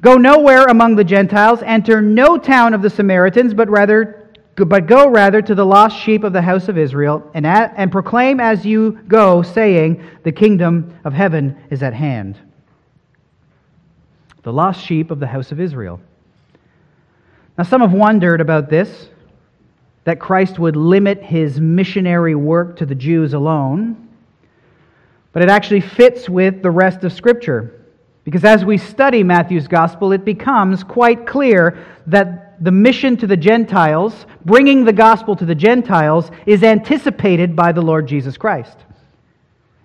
Go 0.02 0.15
nowhere 0.15 0.65
among 0.65 0.96
the 0.96 1.04
Gentiles, 1.04 1.62
enter 1.65 2.02
no 2.02 2.38
town 2.38 2.74
of 2.74 2.82
the 2.82 2.89
Samaritans, 2.89 3.54
but 3.54 3.70
rather 3.70 4.28
but 4.65 4.88
go 4.88 5.08
rather 5.08 5.41
to 5.41 5.54
the 5.54 5.65
lost 5.65 5.96
sheep 6.00 6.24
of 6.24 6.34
the 6.34 6.41
house 6.41 6.67
of 6.67 6.80
Israel, 6.80 7.30
and, 7.36 7.46
at, 7.46 7.74
and 7.78 7.91
proclaim 7.91 8.39
as 8.39 8.65
you 8.65 9.00
go, 9.08 9.43
saying, 9.43 10.04
The 10.24 10.32
kingdom 10.32 11.00
of 11.06 11.13
heaven 11.13 11.56
is 11.70 11.84
at 11.84 11.93
hand. 11.93 12.39
The 14.41 14.52
lost 14.52 14.84
sheep 14.84 15.12
of 15.12 15.20
the 15.20 15.28
house 15.28 15.52
of 15.52 15.60
Israel. 15.60 16.00
Now, 17.56 17.65
some 17.65 17.82
have 17.82 17.93
wondered 17.93 18.41
about 18.41 18.70
this, 18.70 19.10
that 20.06 20.20
Christ 20.20 20.58
would 20.58 20.76
limit 20.76 21.22
his 21.22 21.60
missionary 21.60 22.34
work 22.34 22.78
to 22.78 22.86
the 22.86 22.96
Jews 22.96 23.34
alone, 23.34 24.07
but 25.38 25.43
it 25.43 25.50
actually 25.50 25.82
fits 25.82 26.28
with 26.28 26.63
the 26.63 26.71
rest 26.71 27.04
of 27.04 27.13
Scripture. 27.13 27.86
Because 28.23 28.43
as 28.43 28.65
we 28.65 28.80
study 28.80 29.21
Matthew's 29.21 29.67
gospel, 29.67 30.12
it 30.12 30.26
becomes 30.26 30.84
quite 30.84 31.28
clear 31.28 31.86
that 32.08 32.56
the 32.63 32.71
mission 32.71 33.15
to 33.17 33.28
the 33.28 33.38
Gentiles, 33.38 34.26
bringing 34.45 34.84
the 34.84 34.93
gospel 34.93 35.36
to 35.36 35.45
the 35.45 35.54
Gentiles, 35.54 36.32
is 36.47 36.63
anticipated 36.63 37.56
by 37.56 37.71
the 37.71 37.84
Lord 37.84 38.08
Jesus 38.08 38.36
Christ. 38.36 38.80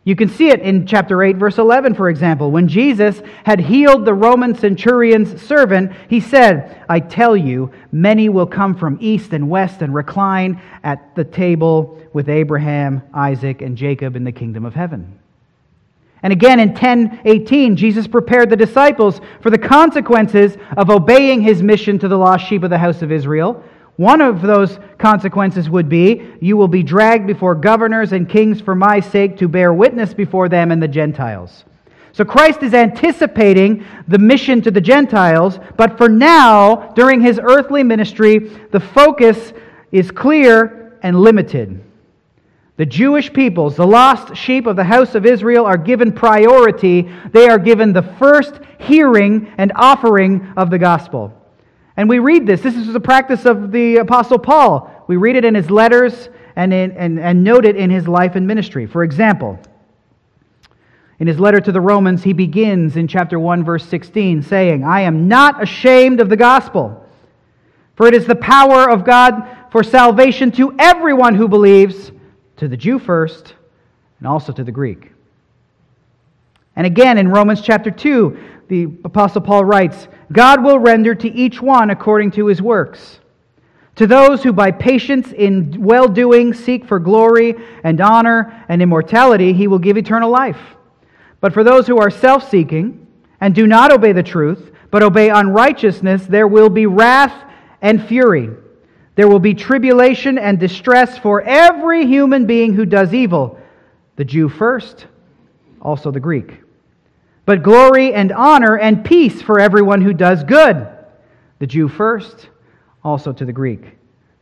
You 0.04 0.16
can 0.16 0.30
see 0.30 0.48
it 0.48 0.60
in 0.60 0.86
chapter 0.86 1.22
8, 1.22 1.36
verse 1.36 1.58
11, 1.58 1.96
for 1.96 2.08
example. 2.08 2.50
When 2.50 2.66
Jesus 2.66 3.20
had 3.44 3.60
healed 3.60 4.06
the 4.06 4.14
Roman 4.14 4.54
centurion's 4.54 5.38
servant, 5.42 5.92
he 6.08 6.20
said, 6.20 6.82
I 6.88 7.00
tell 7.00 7.36
you, 7.36 7.70
many 7.92 8.30
will 8.30 8.46
come 8.46 8.74
from 8.74 8.96
east 9.02 9.34
and 9.34 9.50
west 9.50 9.82
and 9.82 9.94
recline 9.94 10.62
at 10.82 11.14
the 11.14 11.24
table 11.24 12.00
with 12.14 12.30
Abraham, 12.30 13.02
Isaac, 13.12 13.60
and 13.60 13.76
Jacob 13.76 14.16
in 14.16 14.24
the 14.24 14.32
kingdom 14.32 14.64
of 14.64 14.74
heaven. 14.74 15.18
And 16.22 16.32
again 16.32 16.60
in 16.60 16.74
10:18, 16.74 17.76
Jesus 17.76 18.06
prepared 18.06 18.48
the 18.48 18.56
disciples 18.56 19.20
for 19.40 19.50
the 19.50 19.58
consequences 19.58 20.56
of 20.76 20.90
obeying 20.90 21.40
his 21.40 21.62
mission 21.62 21.98
to 21.98 22.08
the 22.08 22.18
lost 22.18 22.46
sheep 22.46 22.62
of 22.62 22.70
the 22.70 22.78
house 22.78 23.02
of 23.02 23.10
Israel. 23.10 23.62
One 23.96 24.20
of 24.20 24.40
those 24.40 24.78
consequences 24.98 25.68
would 25.68 25.88
be 25.88 26.22
you 26.40 26.56
will 26.56 26.68
be 26.68 26.82
dragged 26.82 27.26
before 27.26 27.54
governors 27.54 28.12
and 28.12 28.28
kings 28.28 28.60
for 28.60 28.74
my 28.74 29.00
sake 29.00 29.36
to 29.38 29.48
bear 29.48 29.74
witness 29.74 30.14
before 30.14 30.48
them 30.48 30.70
and 30.70 30.82
the 30.82 30.88
Gentiles. 30.88 31.64
So 32.12 32.24
Christ 32.24 32.62
is 32.62 32.74
anticipating 32.74 33.84
the 34.06 34.18
mission 34.18 34.60
to 34.62 34.70
the 34.70 34.80
Gentiles, 34.80 35.58
but 35.76 35.96
for 35.96 36.08
now, 36.08 36.92
during 36.94 37.22
his 37.22 37.40
earthly 37.42 37.82
ministry, 37.82 38.50
the 38.70 38.80
focus 38.80 39.52
is 39.92 40.10
clear 40.10 40.98
and 41.02 41.18
limited. 41.18 41.80
The 42.76 42.86
Jewish 42.86 43.32
peoples, 43.32 43.76
the 43.76 43.86
lost 43.86 44.34
sheep 44.34 44.66
of 44.66 44.76
the 44.76 44.84
house 44.84 45.14
of 45.14 45.26
Israel, 45.26 45.66
are 45.66 45.76
given 45.76 46.12
priority. 46.12 47.08
They 47.30 47.48
are 47.48 47.58
given 47.58 47.92
the 47.92 48.02
first 48.02 48.54
hearing 48.78 49.52
and 49.58 49.72
offering 49.74 50.52
of 50.56 50.70
the 50.70 50.78
gospel. 50.78 51.32
And 51.96 52.08
we 52.08 52.18
read 52.18 52.46
this. 52.46 52.62
This 52.62 52.74
is 52.74 52.92
the 52.92 53.00
practice 53.00 53.44
of 53.44 53.70
the 53.70 53.96
Apostle 53.98 54.38
Paul. 54.38 55.04
We 55.06 55.16
read 55.16 55.36
it 55.36 55.44
in 55.44 55.54
his 55.54 55.70
letters 55.70 56.30
and, 56.56 56.72
in, 56.72 56.92
and, 56.92 57.20
and 57.20 57.44
note 57.44 57.66
it 57.66 57.76
in 57.76 57.90
his 57.90 58.08
life 58.08 58.36
and 58.36 58.46
ministry. 58.46 58.86
For 58.86 59.04
example, 59.04 59.58
in 61.18 61.26
his 61.26 61.38
letter 61.38 61.60
to 61.60 61.72
the 61.72 61.80
Romans, 61.80 62.22
he 62.22 62.32
begins 62.32 62.96
in 62.96 63.06
chapter 63.06 63.38
1, 63.38 63.64
verse 63.64 63.84
16, 63.86 64.42
saying, 64.42 64.82
I 64.82 65.02
am 65.02 65.28
not 65.28 65.62
ashamed 65.62 66.20
of 66.20 66.30
the 66.30 66.36
gospel, 66.36 67.06
for 67.96 68.06
it 68.06 68.14
is 68.14 68.26
the 68.26 68.34
power 68.34 68.90
of 68.90 69.04
God 69.04 69.46
for 69.70 69.82
salvation 69.82 70.50
to 70.52 70.74
everyone 70.78 71.34
who 71.34 71.46
believes 71.46 72.10
to 72.62 72.68
the 72.68 72.76
Jew 72.76 73.00
first, 73.00 73.54
and 74.20 74.28
also 74.28 74.52
to 74.52 74.62
the 74.62 74.70
Greek. 74.70 75.10
And 76.76 76.86
again, 76.86 77.18
in 77.18 77.26
Romans 77.26 77.60
chapter 77.60 77.90
2, 77.90 78.38
the 78.68 78.84
Apostle 79.04 79.40
Paul 79.40 79.64
writes 79.64 80.06
God 80.30 80.62
will 80.62 80.78
render 80.78 81.12
to 81.12 81.28
each 81.28 81.60
one 81.60 81.90
according 81.90 82.30
to 82.32 82.46
his 82.46 82.62
works. 82.62 83.18
To 83.96 84.06
those 84.06 84.44
who 84.44 84.52
by 84.52 84.70
patience 84.70 85.32
in 85.32 85.82
well 85.82 86.06
doing 86.06 86.54
seek 86.54 86.84
for 86.84 87.00
glory 87.00 87.56
and 87.82 88.00
honor 88.00 88.64
and 88.68 88.80
immortality, 88.80 89.52
he 89.52 89.66
will 89.66 89.80
give 89.80 89.96
eternal 89.96 90.30
life. 90.30 90.60
But 91.40 91.52
for 91.52 91.64
those 91.64 91.88
who 91.88 91.98
are 91.98 92.10
self 92.10 92.48
seeking 92.48 93.08
and 93.40 93.56
do 93.56 93.66
not 93.66 93.90
obey 93.90 94.12
the 94.12 94.22
truth, 94.22 94.70
but 94.92 95.02
obey 95.02 95.30
unrighteousness, 95.30 96.26
there 96.26 96.46
will 96.46 96.70
be 96.70 96.86
wrath 96.86 97.34
and 97.80 98.06
fury. 98.06 98.50
There 99.14 99.28
will 99.28 99.38
be 99.38 99.54
tribulation 99.54 100.38
and 100.38 100.58
distress 100.58 101.18
for 101.18 101.42
every 101.42 102.06
human 102.06 102.46
being 102.46 102.72
who 102.74 102.86
does 102.86 103.12
evil, 103.12 103.58
the 104.16 104.24
Jew 104.24 104.48
first, 104.48 105.06
also 105.80 106.10
the 106.10 106.20
Greek. 106.20 106.60
But 107.44 107.62
glory 107.62 108.14
and 108.14 108.32
honor 108.32 108.78
and 108.78 109.04
peace 109.04 109.42
for 109.42 109.60
everyone 109.60 110.00
who 110.00 110.14
does 110.14 110.44
good, 110.44 110.86
the 111.58 111.66
Jew 111.66 111.88
first, 111.88 112.48
also 113.04 113.32
to 113.32 113.44
the 113.44 113.52
Greek, 113.52 113.98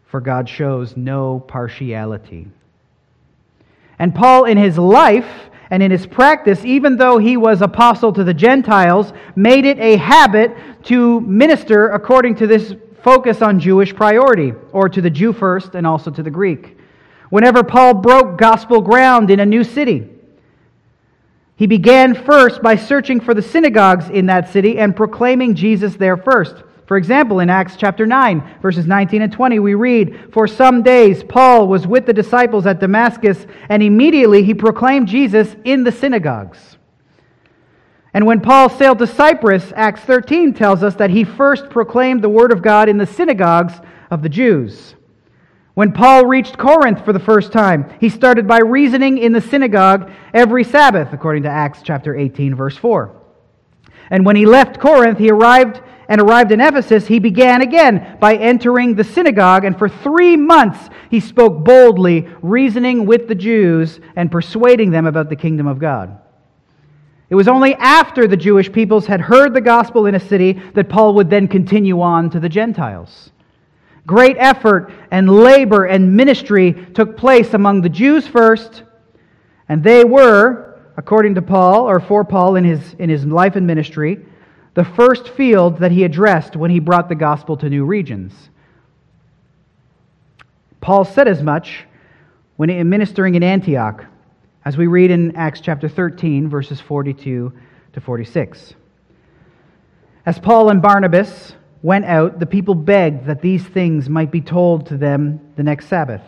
for 0.06 0.20
God 0.20 0.48
shows 0.48 0.96
no 0.96 1.40
partiality. 1.40 2.46
And 3.98 4.14
Paul, 4.14 4.44
in 4.44 4.56
his 4.56 4.78
life 4.78 5.28
and 5.70 5.82
in 5.82 5.90
his 5.90 6.06
practice, 6.06 6.64
even 6.64 6.96
though 6.96 7.18
he 7.18 7.36
was 7.36 7.62
apostle 7.62 8.12
to 8.12 8.24
the 8.24 8.34
Gentiles, 8.34 9.12
made 9.34 9.64
it 9.64 9.78
a 9.78 9.96
habit 9.96 10.56
to 10.84 11.20
minister 11.20 11.88
according 11.90 12.36
to 12.36 12.46
this 12.46 12.74
focus 13.02 13.42
on 13.42 13.60
Jewish 13.60 13.94
priority, 13.94 14.52
or 14.72 14.88
to 14.88 15.00
the 15.00 15.10
Jew 15.10 15.32
first 15.32 15.74
and 15.74 15.86
also 15.86 16.10
to 16.10 16.22
the 16.22 16.30
Greek. 16.30 16.78
Whenever 17.30 17.62
Paul 17.62 17.94
broke 17.94 18.38
gospel 18.38 18.80
ground 18.80 19.30
in 19.30 19.40
a 19.40 19.46
new 19.46 19.64
city, 19.64 20.08
he 21.56 21.66
began 21.66 22.14
first 22.14 22.62
by 22.62 22.76
searching 22.76 23.20
for 23.20 23.34
the 23.34 23.42
synagogues 23.42 24.08
in 24.08 24.26
that 24.26 24.48
city 24.48 24.78
and 24.78 24.96
proclaiming 24.96 25.54
Jesus 25.54 25.94
there 25.94 26.16
first. 26.16 26.56
For 26.86 26.96
example, 26.96 27.38
in 27.38 27.50
Acts 27.50 27.76
chapter 27.76 28.04
9, 28.04 28.56
verses 28.60 28.86
19 28.86 29.22
and 29.22 29.32
20, 29.32 29.60
we 29.60 29.74
read, 29.74 30.32
For 30.32 30.48
some 30.48 30.82
days 30.82 31.22
Paul 31.22 31.68
was 31.68 31.86
with 31.86 32.06
the 32.06 32.12
disciples 32.12 32.66
at 32.66 32.80
Damascus, 32.80 33.46
and 33.68 33.80
immediately 33.80 34.42
he 34.42 34.54
proclaimed 34.54 35.06
Jesus 35.06 35.54
in 35.64 35.84
the 35.84 35.92
synagogues. 35.92 36.58
And 38.12 38.26
when 38.26 38.40
Paul 38.40 38.68
sailed 38.68 38.98
to 38.98 39.06
Cyprus, 39.06 39.72
Acts 39.76 40.00
13 40.02 40.52
tells 40.54 40.82
us 40.82 40.96
that 40.96 41.10
he 41.10 41.24
first 41.24 41.70
proclaimed 41.70 42.22
the 42.22 42.28
word 42.28 42.52
of 42.52 42.62
God 42.62 42.88
in 42.88 42.98
the 42.98 43.06
synagogues 43.06 43.74
of 44.10 44.22
the 44.22 44.28
Jews. 44.28 44.94
When 45.74 45.92
Paul 45.92 46.26
reached 46.26 46.58
Corinth 46.58 47.04
for 47.04 47.12
the 47.12 47.20
first 47.20 47.52
time, 47.52 47.88
he 48.00 48.08
started 48.08 48.48
by 48.48 48.58
reasoning 48.58 49.18
in 49.18 49.32
the 49.32 49.40
synagogue 49.40 50.10
every 50.34 50.64
Sabbath, 50.64 51.12
according 51.12 51.44
to 51.44 51.48
Acts 51.48 51.80
chapter 51.82 52.16
18, 52.16 52.56
verse 52.56 52.76
4. 52.76 53.16
And 54.10 54.26
when 54.26 54.34
he 54.34 54.44
left 54.44 54.80
Corinth, 54.80 55.18
he 55.18 55.30
arrived 55.30 55.80
and 56.08 56.20
arrived 56.20 56.50
in 56.50 56.60
Ephesus, 56.60 57.06
he 57.06 57.20
began 57.20 57.62
again 57.62 58.18
by 58.18 58.34
entering 58.34 58.96
the 58.96 59.04
synagogue, 59.04 59.64
and 59.64 59.78
for 59.78 59.88
three 59.88 60.36
months 60.36 60.90
he 61.08 61.20
spoke 61.20 61.64
boldly, 61.64 62.28
reasoning 62.42 63.06
with 63.06 63.28
the 63.28 63.34
Jews 63.36 64.00
and 64.16 64.32
persuading 64.32 64.90
them 64.90 65.06
about 65.06 65.28
the 65.28 65.36
kingdom 65.36 65.68
of 65.68 65.78
God. 65.78 66.18
It 67.30 67.36
was 67.36 67.46
only 67.46 67.74
after 67.76 68.26
the 68.26 68.36
Jewish 68.36 68.70
peoples 68.72 69.06
had 69.06 69.20
heard 69.20 69.54
the 69.54 69.60
gospel 69.60 70.06
in 70.06 70.16
a 70.16 70.20
city 70.20 70.60
that 70.74 70.88
Paul 70.88 71.14
would 71.14 71.30
then 71.30 71.46
continue 71.46 72.00
on 72.00 72.28
to 72.30 72.40
the 72.40 72.48
Gentiles. 72.48 73.30
Great 74.04 74.36
effort 74.38 74.92
and 75.12 75.30
labor 75.30 75.84
and 75.84 76.16
ministry 76.16 76.72
took 76.92 77.16
place 77.16 77.54
among 77.54 77.82
the 77.82 77.88
Jews 77.88 78.26
first, 78.26 78.82
and 79.68 79.84
they 79.84 80.02
were, 80.02 80.80
according 80.96 81.36
to 81.36 81.42
Paul, 81.42 81.88
or 81.88 82.00
for 82.00 82.24
Paul 82.24 82.56
in 82.56 82.64
his, 82.64 82.94
in 82.94 83.08
his 83.08 83.24
life 83.24 83.54
and 83.54 83.64
ministry, 83.64 84.18
the 84.74 84.84
first 84.84 85.28
field 85.28 85.78
that 85.78 85.92
he 85.92 86.02
addressed 86.02 86.56
when 86.56 86.72
he 86.72 86.80
brought 86.80 87.08
the 87.08 87.14
gospel 87.14 87.56
to 87.58 87.70
new 87.70 87.84
regions. 87.84 88.32
Paul 90.80 91.04
said 91.04 91.28
as 91.28 91.42
much 91.42 91.86
when 92.56 92.88
ministering 92.88 93.36
in 93.36 93.44
Antioch 93.44 94.04
as 94.64 94.76
we 94.76 94.86
read 94.86 95.10
in 95.10 95.34
Acts 95.36 95.60
chapter 95.60 95.88
13, 95.88 96.48
verses 96.48 96.80
42 96.80 97.52
to 97.92 98.00
46. 98.00 98.74
As 100.26 100.38
Paul 100.38 100.68
and 100.68 100.82
Barnabas 100.82 101.54
went 101.82 102.04
out, 102.04 102.38
the 102.38 102.46
people 102.46 102.74
begged 102.74 103.26
that 103.26 103.40
these 103.40 103.64
things 103.64 104.08
might 104.08 104.30
be 104.30 104.42
told 104.42 104.86
to 104.86 104.98
them 104.98 105.40
the 105.56 105.62
next 105.62 105.86
Sabbath. 105.86 106.20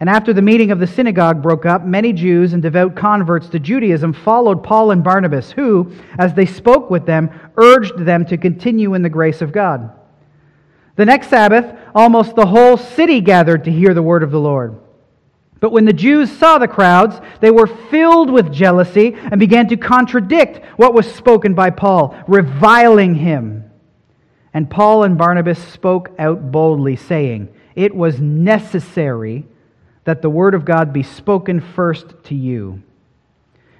And 0.00 0.08
after 0.08 0.32
the 0.32 0.40
meeting 0.40 0.70
of 0.70 0.78
the 0.78 0.86
synagogue 0.86 1.42
broke 1.42 1.66
up, 1.66 1.84
many 1.84 2.12
Jews 2.12 2.54
and 2.54 2.62
devout 2.62 2.94
converts 2.94 3.48
to 3.50 3.58
Judaism 3.58 4.12
followed 4.12 4.62
Paul 4.62 4.92
and 4.92 5.04
Barnabas, 5.04 5.50
who, 5.50 5.92
as 6.18 6.32
they 6.32 6.46
spoke 6.46 6.88
with 6.88 7.04
them, 7.04 7.30
urged 7.56 7.98
them 7.98 8.24
to 8.26 8.38
continue 8.38 8.94
in 8.94 9.02
the 9.02 9.08
grace 9.10 9.42
of 9.42 9.52
God. 9.52 9.90
The 10.96 11.04
next 11.04 11.28
Sabbath, 11.28 11.76
almost 11.94 12.36
the 12.36 12.46
whole 12.46 12.76
city 12.76 13.20
gathered 13.20 13.64
to 13.64 13.72
hear 13.72 13.92
the 13.92 14.02
word 14.02 14.22
of 14.22 14.30
the 14.30 14.40
Lord. 14.40 14.78
But 15.60 15.72
when 15.72 15.84
the 15.84 15.92
Jews 15.92 16.30
saw 16.30 16.58
the 16.58 16.68
crowds, 16.68 17.20
they 17.40 17.50
were 17.50 17.66
filled 17.66 18.30
with 18.30 18.52
jealousy 18.52 19.14
and 19.14 19.40
began 19.40 19.68
to 19.68 19.76
contradict 19.76 20.64
what 20.76 20.94
was 20.94 21.12
spoken 21.12 21.54
by 21.54 21.70
Paul, 21.70 22.16
reviling 22.28 23.14
him. 23.16 23.64
And 24.54 24.70
Paul 24.70 25.04
and 25.04 25.18
Barnabas 25.18 25.58
spoke 25.58 26.10
out 26.18 26.52
boldly, 26.52 26.96
saying, 26.96 27.48
It 27.74 27.94
was 27.94 28.20
necessary 28.20 29.46
that 30.04 30.22
the 30.22 30.30
word 30.30 30.54
of 30.54 30.64
God 30.64 30.92
be 30.92 31.02
spoken 31.02 31.60
first 31.60 32.14
to 32.24 32.34
you. 32.34 32.82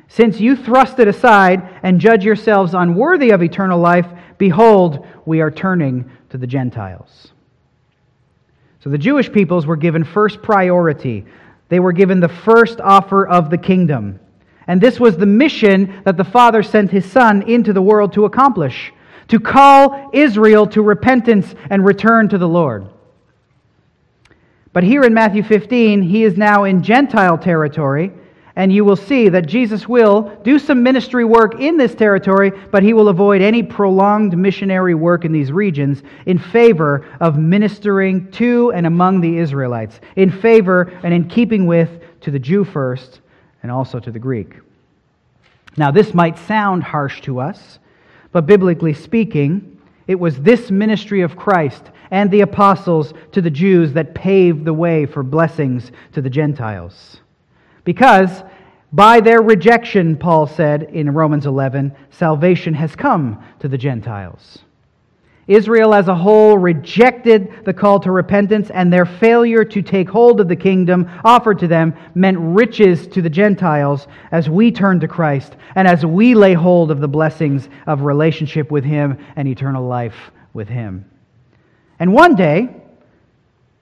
Since 0.08 0.40
you 0.40 0.56
thrust 0.56 0.98
it 0.98 1.06
aside 1.06 1.68
and 1.82 2.00
judge 2.00 2.24
yourselves 2.24 2.74
unworthy 2.74 3.30
of 3.30 3.42
eternal 3.42 3.78
life, 3.78 4.06
behold, 4.36 5.06
we 5.26 5.40
are 5.40 5.50
turning 5.50 6.10
to 6.30 6.38
the 6.38 6.46
Gentiles. 6.46 7.28
So 8.80 8.90
the 8.90 8.98
Jewish 8.98 9.30
peoples 9.30 9.66
were 9.66 9.76
given 9.76 10.04
first 10.04 10.42
priority. 10.42 11.26
They 11.68 11.80
were 11.80 11.92
given 11.92 12.20
the 12.20 12.28
first 12.28 12.80
offer 12.80 13.26
of 13.26 13.50
the 13.50 13.58
kingdom. 13.58 14.20
And 14.66 14.80
this 14.80 15.00
was 15.00 15.16
the 15.16 15.26
mission 15.26 16.02
that 16.04 16.16
the 16.16 16.24
Father 16.24 16.62
sent 16.62 16.90
his 16.90 17.10
Son 17.10 17.42
into 17.42 17.72
the 17.72 17.82
world 17.82 18.12
to 18.14 18.24
accomplish 18.24 18.92
to 19.28 19.38
call 19.38 20.10
Israel 20.12 20.66
to 20.66 20.82
repentance 20.82 21.54
and 21.70 21.84
return 21.84 22.28
to 22.30 22.38
the 22.38 22.48
Lord. 22.48 22.88
But 24.72 24.84
here 24.84 25.02
in 25.02 25.14
Matthew 25.14 25.42
15, 25.42 26.02
he 26.02 26.24
is 26.24 26.36
now 26.36 26.64
in 26.64 26.82
Gentile 26.82 27.38
territory, 27.38 28.12
and 28.58 28.72
you 28.72 28.84
will 28.84 28.96
see 28.96 29.28
that 29.28 29.46
Jesus 29.46 29.86
will 29.88 30.36
do 30.42 30.58
some 30.58 30.82
ministry 30.82 31.24
work 31.24 31.60
in 31.60 31.76
this 31.76 31.94
territory, 31.94 32.50
but 32.72 32.82
he 32.82 32.92
will 32.92 33.08
avoid 33.08 33.40
any 33.40 33.62
prolonged 33.62 34.36
missionary 34.36 34.96
work 34.96 35.24
in 35.24 35.30
these 35.30 35.52
regions 35.52 36.02
in 36.26 36.40
favor 36.40 37.06
of 37.20 37.38
ministering 37.38 38.28
to 38.32 38.72
and 38.72 38.84
among 38.84 39.20
the 39.20 39.38
Israelites, 39.38 40.00
in 40.16 40.28
favor 40.28 40.92
and 41.04 41.14
in 41.14 41.28
keeping 41.28 41.68
with 41.68 41.88
to 42.22 42.32
the 42.32 42.38
Jew 42.40 42.64
first 42.64 43.20
and 43.62 43.70
also 43.70 44.00
to 44.00 44.10
the 44.10 44.18
Greek. 44.18 44.56
Now, 45.76 45.92
this 45.92 46.12
might 46.12 46.36
sound 46.36 46.82
harsh 46.82 47.20
to 47.22 47.38
us, 47.38 47.78
but 48.32 48.44
biblically 48.44 48.92
speaking, 48.92 49.80
it 50.08 50.18
was 50.18 50.36
this 50.40 50.68
ministry 50.68 51.20
of 51.20 51.36
Christ 51.36 51.92
and 52.10 52.28
the 52.28 52.40
apostles 52.40 53.14
to 53.30 53.40
the 53.40 53.50
Jews 53.50 53.92
that 53.92 54.16
paved 54.16 54.64
the 54.64 54.74
way 54.74 55.06
for 55.06 55.22
blessings 55.22 55.92
to 56.14 56.20
the 56.20 56.30
Gentiles. 56.30 57.20
Because 57.84 58.42
by 58.92 59.20
their 59.20 59.42
rejection, 59.42 60.16
Paul 60.16 60.46
said 60.46 60.84
in 60.84 61.12
Romans 61.12 61.46
11, 61.46 61.94
salvation 62.10 62.74
has 62.74 62.96
come 62.96 63.44
to 63.60 63.68
the 63.68 63.78
Gentiles. 63.78 64.60
Israel 65.46 65.94
as 65.94 66.08
a 66.08 66.14
whole 66.14 66.58
rejected 66.58 67.64
the 67.64 67.72
call 67.72 67.98
to 68.00 68.12
repentance, 68.12 68.70
and 68.70 68.92
their 68.92 69.06
failure 69.06 69.64
to 69.64 69.82
take 69.82 70.08
hold 70.08 70.40
of 70.40 70.48
the 70.48 70.56
kingdom 70.56 71.10
offered 71.24 71.58
to 71.58 71.66
them 71.66 71.94
meant 72.14 72.38
riches 72.38 73.06
to 73.08 73.22
the 73.22 73.30
Gentiles 73.30 74.06
as 74.30 74.50
we 74.50 74.70
turn 74.70 75.00
to 75.00 75.08
Christ 75.08 75.56
and 75.74 75.88
as 75.88 76.04
we 76.04 76.34
lay 76.34 76.52
hold 76.52 76.90
of 76.90 77.00
the 77.00 77.08
blessings 77.08 77.68
of 77.86 78.02
relationship 78.02 78.70
with 78.70 78.84
Him 78.84 79.18
and 79.36 79.48
eternal 79.48 79.86
life 79.86 80.30
with 80.52 80.68
Him. 80.68 81.10
And 81.98 82.12
one 82.12 82.34
day, 82.36 82.68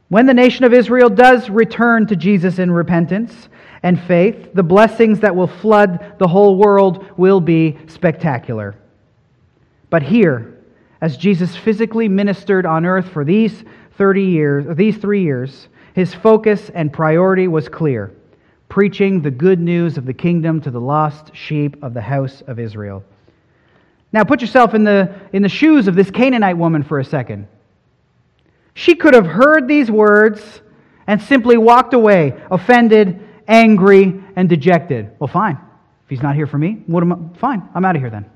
when 0.08 0.26
the 0.26 0.34
nation 0.34 0.64
of 0.64 0.72
Israel 0.72 1.10
does 1.10 1.50
return 1.50 2.06
to 2.06 2.16
Jesus 2.16 2.60
in 2.60 2.70
repentance 2.70 3.48
and 3.86 4.02
faith, 4.02 4.52
the 4.52 4.64
blessings 4.64 5.20
that 5.20 5.36
will 5.36 5.46
flood 5.46 6.14
the 6.18 6.26
whole 6.26 6.56
world 6.56 7.06
will 7.16 7.40
be 7.40 7.78
spectacular. 7.86 8.74
But 9.90 10.02
here, 10.02 10.58
as 11.00 11.16
Jesus 11.16 11.54
physically 11.54 12.08
ministered 12.08 12.66
on 12.66 12.84
earth 12.84 13.08
for 13.10 13.24
these 13.24 13.62
30 13.96 14.22
years, 14.22 14.76
these 14.76 14.96
3 14.96 15.22
years, 15.22 15.68
his 15.94 16.12
focus 16.12 16.68
and 16.74 16.92
priority 16.92 17.46
was 17.46 17.68
clear: 17.68 18.10
preaching 18.68 19.22
the 19.22 19.30
good 19.30 19.60
news 19.60 19.96
of 19.96 20.04
the 20.04 20.12
kingdom 20.12 20.60
to 20.62 20.70
the 20.72 20.80
lost 20.80 21.30
sheep 21.36 21.80
of 21.80 21.94
the 21.94 22.00
house 22.00 22.42
of 22.48 22.58
Israel. 22.58 23.04
Now 24.12 24.24
put 24.24 24.40
yourself 24.40 24.74
in 24.74 24.82
the 24.82 25.14
in 25.32 25.42
the 25.42 25.48
shoes 25.48 25.86
of 25.86 25.94
this 25.94 26.10
Canaanite 26.10 26.58
woman 26.58 26.82
for 26.82 26.98
a 26.98 27.04
second. 27.04 27.46
She 28.74 28.96
could 28.96 29.14
have 29.14 29.26
heard 29.26 29.68
these 29.68 29.92
words 29.92 30.60
and 31.06 31.22
simply 31.22 31.56
walked 31.56 31.94
away, 31.94 32.34
offended, 32.50 33.20
angry, 33.48 34.22
and 34.34 34.48
dejected. 34.48 35.12
Well, 35.18 35.28
fine. 35.28 35.56
If 36.04 36.10
he's 36.10 36.22
not 36.22 36.34
here 36.36 36.46
for 36.46 36.58
me, 36.58 36.82
what 36.86 37.02
am 37.02 37.12
I? 37.12 37.38
Fine, 37.38 37.68
I'm 37.74 37.84
out 37.84 37.96
of 37.96 38.02
here 38.02 38.10
then. 38.10 38.26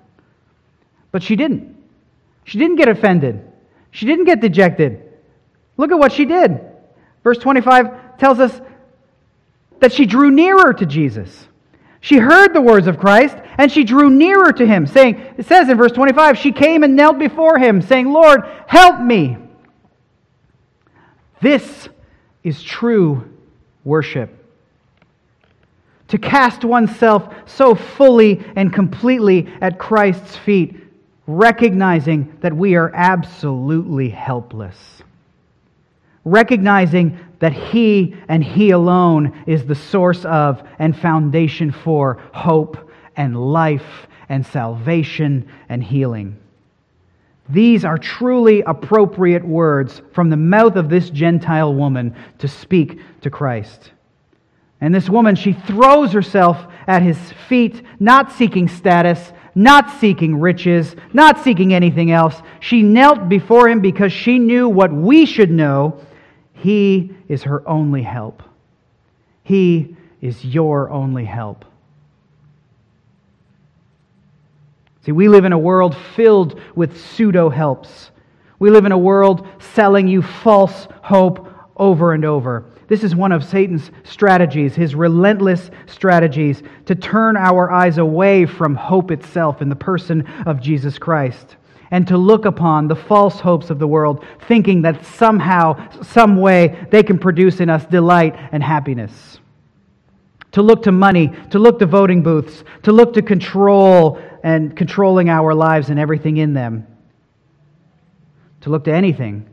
But 1.13 1.23
she 1.23 1.37
didn't. 1.37 1.77
She 2.45 2.59
didn't 2.59 2.77
get 2.77 2.89
offended. 2.89 3.47
She 3.91 4.07
didn't 4.07 4.25
get 4.25 4.41
dejected. 4.41 5.03
Look 5.77 5.93
at 5.93 5.99
what 5.99 6.13
she 6.13 6.25
did. 6.25 6.61
Verse 7.23 7.39
25 7.39 8.19
tells 8.19 8.41
us 8.41 8.61
that 9.81 9.93
she 9.93 10.07
drew 10.07 10.31
nearer 10.31 10.73
to 10.73 10.87
Jesus. 10.87 11.49
She 12.01 12.17
heard 12.17 12.55
the 12.55 12.61
words 12.61 12.87
of 12.87 12.99
Christ 12.99 13.37
and 13.59 13.71
she 13.71 13.85
drew 13.85 14.09
nearer 14.09 14.53
to 14.53 14.67
him, 14.67 14.87
saying, 14.87 15.21
it 15.37 15.47
says 15.47 15.69
in 15.69 15.77
verse 15.77 15.93
25, 15.93 16.39
she 16.39 16.51
came 16.53 16.83
and 16.83 16.97
knelt 16.97 17.19
before 17.19 17.59
him, 17.59 17.83
saying, 17.83 18.11
Lord, 18.11 18.43
help 18.67 19.01
me. 19.01 19.37
This 21.43 21.89
is 22.43 22.63
true 22.63 23.31
worship. 23.85 24.40
To 26.11 26.19
cast 26.19 26.65
oneself 26.65 27.33
so 27.47 27.75
fully 27.75 28.45
and 28.57 28.73
completely 28.73 29.49
at 29.61 29.79
Christ's 29.79 30.37
feet, 30.37 30.77
recognizing 31.29 32.37
that 32.41 32.53
we 32.53 32.75
are 32.75 32.91
absolutely 32.95 34.11
helpless. 34.11 35.03
Recognizing 36.25 37.19
that 37.39 37.53
He 37.53 38.17
and 38.29 38.43
He 38.43 38.71
alone 38.71 39.45
is 39.47 39.65
the 39.65 39.77
source 39.77 40.25
of 40.25 40.67
and 40.81 40.99
foundation 40.99 41.71
for 41.71 42.21
hope 42.33 42.91
and 43.17 43.53
life 43.53 44.09
and 44.29 44.45
salvation 44.45 45.49
and 45.69 45.83
healing. 45.83 46.37
These 47.49 47.85
are 47.85 47.99
truly 47.99 48.63
appropriate 48.63 49.45
words 49.45 50.03
from 50.13 50.31
the 50.31 50.37
mouth 50.37 50.75
of 50.75 50.89
this 50.89 51.09
Gentile 51.11 51.73
woman 51.73 52.17
to 52.39 52.49
speak 52.49 53.01
to 53.23 53.31
Christ. 53.31 53.93
And 54.81 54.95
this 54.95 55.11
woman, 55.11 55.37
she 55.37 55.53
throws 55.53 56.13
herself 56.13 56.67
at 56.87 57.03
his 57.03 57.19
feet, 57.49 57.83
not 57.99 58.33
seeking 58.33 58.67
status, 58.67 59.33
not 59.55 59.91
seeking 60.01 60.39
riches, 60.41 60.97
not 61.13 61.43
seeking 61.43 61.75
anything 61.75 62.11
else. 62.11 62.41
She 62.61 62.83
knelt 62.83 63.29
before 63.29 63.69
him 63.69 63.81
because 63.81 64.13
she 64.13 64.39
knew 64.39 64.69
what 64.69 64.93
we 64.93 65.27
should 65.27 65.51
know. 65.51 66.01
He 66.55 67.15
is 67.29 67.43
her 67.43 67.67
only 67.69 68.03
help. 68.03 68.43
He 69.45 69.97
is 70.21 70.45
your 70.45 70.91
only 70.91 71.25
help. 71.25 71.65
See, 75.05 75.13
we 75.13 75.29
live 75.29 75.45
in 75.45 75.53
a 75.53 75.59
world 75.59 75.97
filled 76.15 76.61
with 76.75 77.01
pseudo 77.01 77.49
helps. 77.49 78.11
We 78.59 78.71
live 78.71 78.85
in 78.85 78.93
a 78.93 78.99
world 78.99 79.49
selling 79.75 80.07
you 80.07 80.21
false 80.21 80.87
hope 81.03 81.49
over 81.77 82.13
and 82.13 82.25
over. 82.25 82.70
This 82.91 83.05
is 83.05 83.15
one 83.15 83.31
of 83.31 83.45
Satan's 83.45 83.89
strategies, 84.03 84.75
his 84.75 84.97
relentless 84.97 85.71
strategies 85.87 86.61
to 86.87 86.97
turn 86.97 87.37
our 87.37 87.71
eyes 87.71 87.99
away 87.99 88.47
from 88.47 88.75
hope 88.75 89.13
itself 89.13 89.63
in 89.63 89.69
the 89.69 89.77
person 89.77 90.27
of 90.45 90.61
Jesus 90.61 90.99
Christ 90.99 91.55
and 91.93 92.09
to 92.09 92.19
look 92.19 92.47
upon 92.47 92.89
the 92.89 92.97
false 92.97 93.39
hopes 93.39 93.71
of 93.71 93.79
the 93.79 93.87
world, 93.87 94.27
thinking 94.49 94.83
that 94.83 95.05
somehow, 95.05 96.03
some 96.03 96.37
way, 96.37 96.85
they 96.91 97.05
can 97.05 97.17
produce 97.17 97.61
in 97.61 97.71
us 97.71 97.87
delight 97.87 98.35
and 98.51 98.61
happiness. 98.61 99.39
To 100.53 100.63
look 100.63 100.83
to 100.83 100.93
money, 100.93 101.31
to 101.51 101.61
look 101.61 101.79
to 101.79 101.87
voting 101.87 102.25
booths, 102.25 102.65
to 102.83 102.91
look 102.91 103.15
to 103.15 103.23
control 103.23 104.21
and 104.43 104.77
controlling 104.77 105.29
our 105.31 105.55
lives 105.55 105.91
and 105.91 105.99
everything 106.01 106.39
in 106.39 106.55
them. 106.55 106.89
To 108.63 108.71
look 108.71 108.83
to 108.85 108.93
anything 108.93 109.49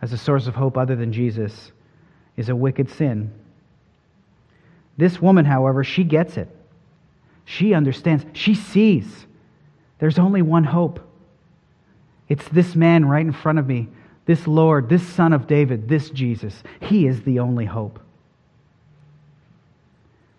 as 0.00 0.12
a 0.12 0.18
source 0.18 0.46
of 0.46 0.54
hope 0.54 0.78
other 0.78 0.94
than 0.94 1.12
Jesus 1.12 1.72
is 2.36 2.48
a 2.48 2.56
wicked 2.56 2.90
sin. 2.90 3.30
This 4.96 5.20
woman, 5.20 5.44
however, 5.44 5.84
she 5.84 6.04
gets 6.04 6.36
it. 6.36 6.48
She 7.44 7.74
understands. 7.74 8.24
She 8.32 8.54
sees. 8.54 9.26
There's 9.98 10.18
only 10.18 10.42
one 10.42 10.64
hope. 10.64 11.00
It's 12.28 12.48
this 12.48 12.74
man 12.74 13.04
right 13.04 13.24
in 13.24 13.32
front 13.32 13.58
of 13.58 13.66
me, 13.66 13.88
this 14.26 14.46
Lord, 14.46 14.88
this 14.88 15.06
Son 15.06 15.32
of 15.32 15.46
David, 15.46 15.88
this 15.88 16.10
Jesus. 16.10 16.62
He 16.80 17.06
is 17.06 17.22
the 17.22 17.40
only 17.40 17.66
hope. 17.66 18.00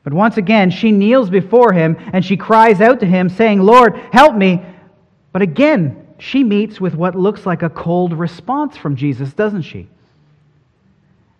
But 0.03 0.13
once 0.13 0.37
again, 0.37 0.69
she 0.69 0.91
kneels 0.91 1.29
before 1.29 1.71
him 1.71 1.97
and 2.11 2.25
she 2.25 2.35
cries 2.35 2.81
out 2.81 2.99
to 2.99 3.05
him, 3.05 3.29
saying, 3.29 3.61
Lord, 3.61 3.95
help 4.11 4.35
me. 4.35 4.61
But 5.31 5.41
again, 5.41 6.07
she 6.19 6.43
meets 6.43 6.81
with 6.81 6.95
what 6.95 7.15
looks 7.15 7.45
like 7.45 7.63
a 7.63 7.69
cold 7.69 8.13
response 8.13 8.75
from 8.75 8.95
Jesus, 8.95 9.33
doesn't 9.33 9.61
she? 9.61 9.87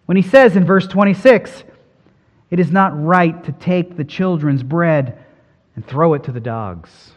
When 0.06 0.18
he 0.18 0.24
says 0.24 0.56
in 0.56 0.66
verse 0.66 0.88
26, 0.88 1.64
It 2.52 2.60
is 2.60 2.72
not 2.72 3.02
right 3.04 3.44
to 3.46 3.52
take 3.52 3.98
the 3.98 4.04
children's 4.04 4.64
bread 4.64 5.18
and 5.76 5.86
throw 5.86 6.14
it 6.14 6.24
to 6.26 6.32
the 6.32 6.40
dogs. 6.40 7.12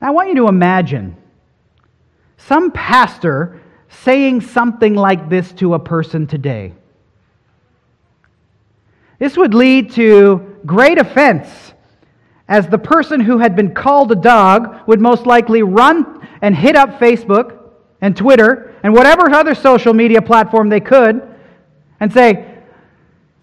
Now, 0.00 0.08
I 0.08 0.10
want 0.10 0.28
you 0.28 0.36
to 0.36 0.48
imagine 0.48 1.16
some 2.36 2.70
pastor 2.70 3.60
saying 3.88 4.40
something 4.40 4.94
like 4.94 5.28
this 5.28 5.52
to 5.54 5.74
a 5.74 5.78
person 5.78 6.26
today? 6.26 6.72
This 9.18 9.36
would 9.36 9.54
lead 9.54 9.92
to 9.92 10.58
great 10.66 10.98
offense, 10.98 11.72
as 12.48 12.68
the 12.68 12.78
person 12.78 13.20
who 13.20 13.38
had 13.38 13.56
been 13.56 13.74
called 13.74 14.12
a 14.12 14.16
dog 14.16 14.86
would 14.86 15.00
most 15.00 15.26
likely 15.26 15.62
run 15.62 16.26
and 16.42 16.54
hit 16.54 16.76
up 16.76 17.00
Facebook 17.00 17.58
and 18.00 18.16
Twitter 18.16 18.74
and 18.82 18.92
whatever 18.92 19.30
other 19.30 19.54
social 19.54 19.94
media 19.94 20.22
platform 20.22 20.68
they 20.68 20.80
could 20.80 21.35
and 22.00 22.12
say, 22.12 22.54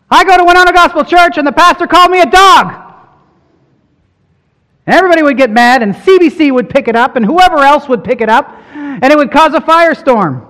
I 0.10 0.24
go 0.24 0.38
to 0.38 0.44
Winona 0.44 0.74
Gospel 0.74 1.04
Church 1.04 1.38
and 1.38 1.48
the 1.48 1.52
pastor 1.52 1.88
called 1.88 2.12
me 2.12 2.22
a 2.22 2.26
dog. 2.26 2.82
And 4.86 4.96
everybody 4.96 5.24
would 5.24 5.38
get 5.38 5.50
mad, 5.50 5.82
and 5.82 5.96
CBC 5.96 6.54
would 6.54 6.70
pick 6.70 6.90
it 6.90 6.96
up, 6.96 7.16
and 7.16 7.26
whoever 7.26 7.60
else 7.60 7.88
would 7.88 8.04
pick 8.04 8.20
it 8.20 8.28
up, 8.28 8.54
and 8.74 9.06
it 9.06 9.16
would 9.16 9.32
cause 9.32 9.54
a 9.54 9.60
firestorm. 9.60 10.46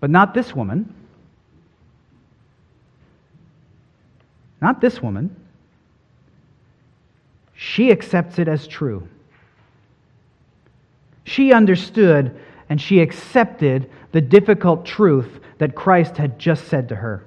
But 0.00 0.08
not 0.08 0.32
this 0.32 0.54
woman. 0.54 0.94
Not 4.62 4.80
this 4.80 5.02
woman. 5.02 5.36
She 7.54 7.90
accepts 7.90 8.38
it 8.38 8.48
as 8.48 8.66
true. 8.66 9.06
She 11.24 11.52
understood 11.52 12.40
and 12.70 12.80
she 12.80 13.00
accepted 13.00 13.90
the 14.12 14.20
difficult 14.20 14.84
truth 14.84 15.40
that 15.58 15.74
Christ 15.74 16.16
had 16.16 16.38
just 16.38 16.68
said 16.68 16.88
to 16.88 16.96
her. 16.96 17.24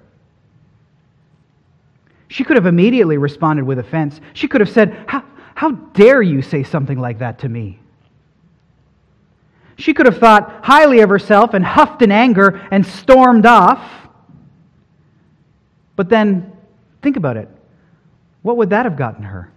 She 2.27 2.43
could 2.43 2.57
have 2.57 2.65
immediately 2.65 3.17
responded 3.17 3.63
with 3.63 3.79
offense. 3.79 4.19
She 4.34 4.47
could 4.47 4.61
have 4.61 4.69
said, 4.69 5.05
How, 5.07 5.23
how 5.55 5.71
dare 5.71 6.21
you 6.21 6.41
say 6.41 6.63
something 6.63 6.99
like 6.99 7.19
that 7.19 7.39
to 7.39 7.49
me? 7.49 7.79
She 9.77 9.93
could 9.93 10.05
have 10.05 10.17
thought 10.17 10.61
highly 10.63 10.99
of 11.01 11.09
herself 11.09 11.53
and 11.53 11.63
huffed 11.63 12.01
in 12.01 12.11
anger 12.11 12.61
and 12.71 12.86
stormed 12.86 13.45
off. 13.45 13.88
But 15.95 16.09
then, 16.09 16.51
think 17.01 17.17
about 17.17 17.38
it. 17.38 17.49
What 18.41 18.57
would 18.57 18.71
that 18.71 18.86
have 18.86 18.97
gotten 18.97 19.23
her? 19.23 19.51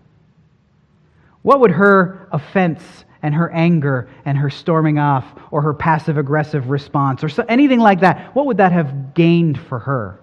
What 1.42 1.60
would 1.60 1.70
her 1.72 2.28
offense 2.32 2.82
and 3.26 3.34
her 3.34 3.50
anger 3.50 4.08
and 4.24 4.38
her 4.38 4.48
storming 4.48 5.00
off 5.00 5.24
or 5.50 5.60
her 5.60 5.74
passive 5.74 6.16
aggressive 6.16 6.70
response 6.70 7.24
or 7.24 7.28
so, 7.28 7.44
anything 7.48 7.80
like 7.80 7.98
that, 7.98 8.32
what 8.36 8.46
would 8.46 8.58
that 8.58 8.70
have 8.70 9.14
gained 9.14 9.58
for 9.58 9.80
her? 9.80 10.20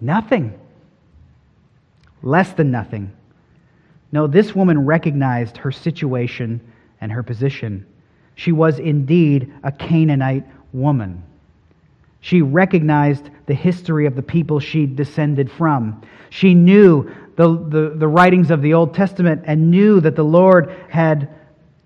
Nothing. 0.00 0.58
Less 2.24 2.52
than 2.54 2.72
nothing. 2.72 3.12
No, 4.10 4.26
this 4.26 4.52
woman 4.52 4.84
recognized 4.84 5.58
her 5.58 5.70
situation 5.70 6.60
and 7.00 7.12
her 7.12 7.22
position. 7.22 7.86
She 8.34 8.50
was 8.50 8.80
indeed 8.80 9.52
a 9.62 9.70
Canaanite 9.70 10.44
woman. 10.72 11.22
She 12.18 12.42
recognized 12.42 13.30
the 13.46 13.54
history 13.54 14.06
of 14.06 14.16
the 14.16 14.22
people 14.22 14.58
she 14.58 14.86
descended 14.86 15.52
from. 15.52 16.02
She 16.30 16.54
knew 16.54 17.14
the, 17.38 17.48
the, 17.68 17.92
the 17.94 18.08
writings 18.08 18.50
of 18.50 18.62
the 18.62 18.74
Old 18.74 18.94
Testament 18.94 19.44
and 19.46 19.70
knew 19.70 20.00
that 20.00 20.16
the 20.16 20.24
Lord 20.24 20.74
had 20.90 21.28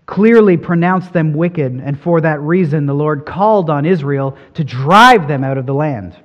clearly 0.06 0.56
pronounced 0.56 1.12
them 1.12 1.34
wicked, 1.34 1.74
and 1.74 2.00
for 2.00 2.22
that 2.22 2.40
reason 2.40 2.86
the 2.86 2.94
Lord 2.94 3.26
called 3.26 3.68
on 3.68 3.84
Israel 3.84 4.38
to 4.54 4.64
drive 4.64 5.28
them 5.28 5.44
out 5.44 5.58
of 5.58 5.66
the 5.66 5.74
land. 5.74 6.16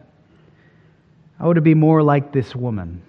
Oh, 1.41 1.51
to 1.51 1.59
be 1.59 1.73
more 1.73 2.01
like 2.01 2.31
this 2.31 2.55
woman, 2.55 3.01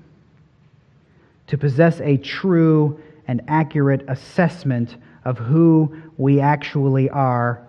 to 1.46 1.56
possess 1.56 2.00
a 2.00 2.16
true 2.16 3.00
and 3.28 3.40
accurate 3.46 4.04
assessment 4.08 4.96
of 5.24 5.38
who 5.38 5.96
we 6.16 6.40
actually 6.40 7.08
are 7.10 7.64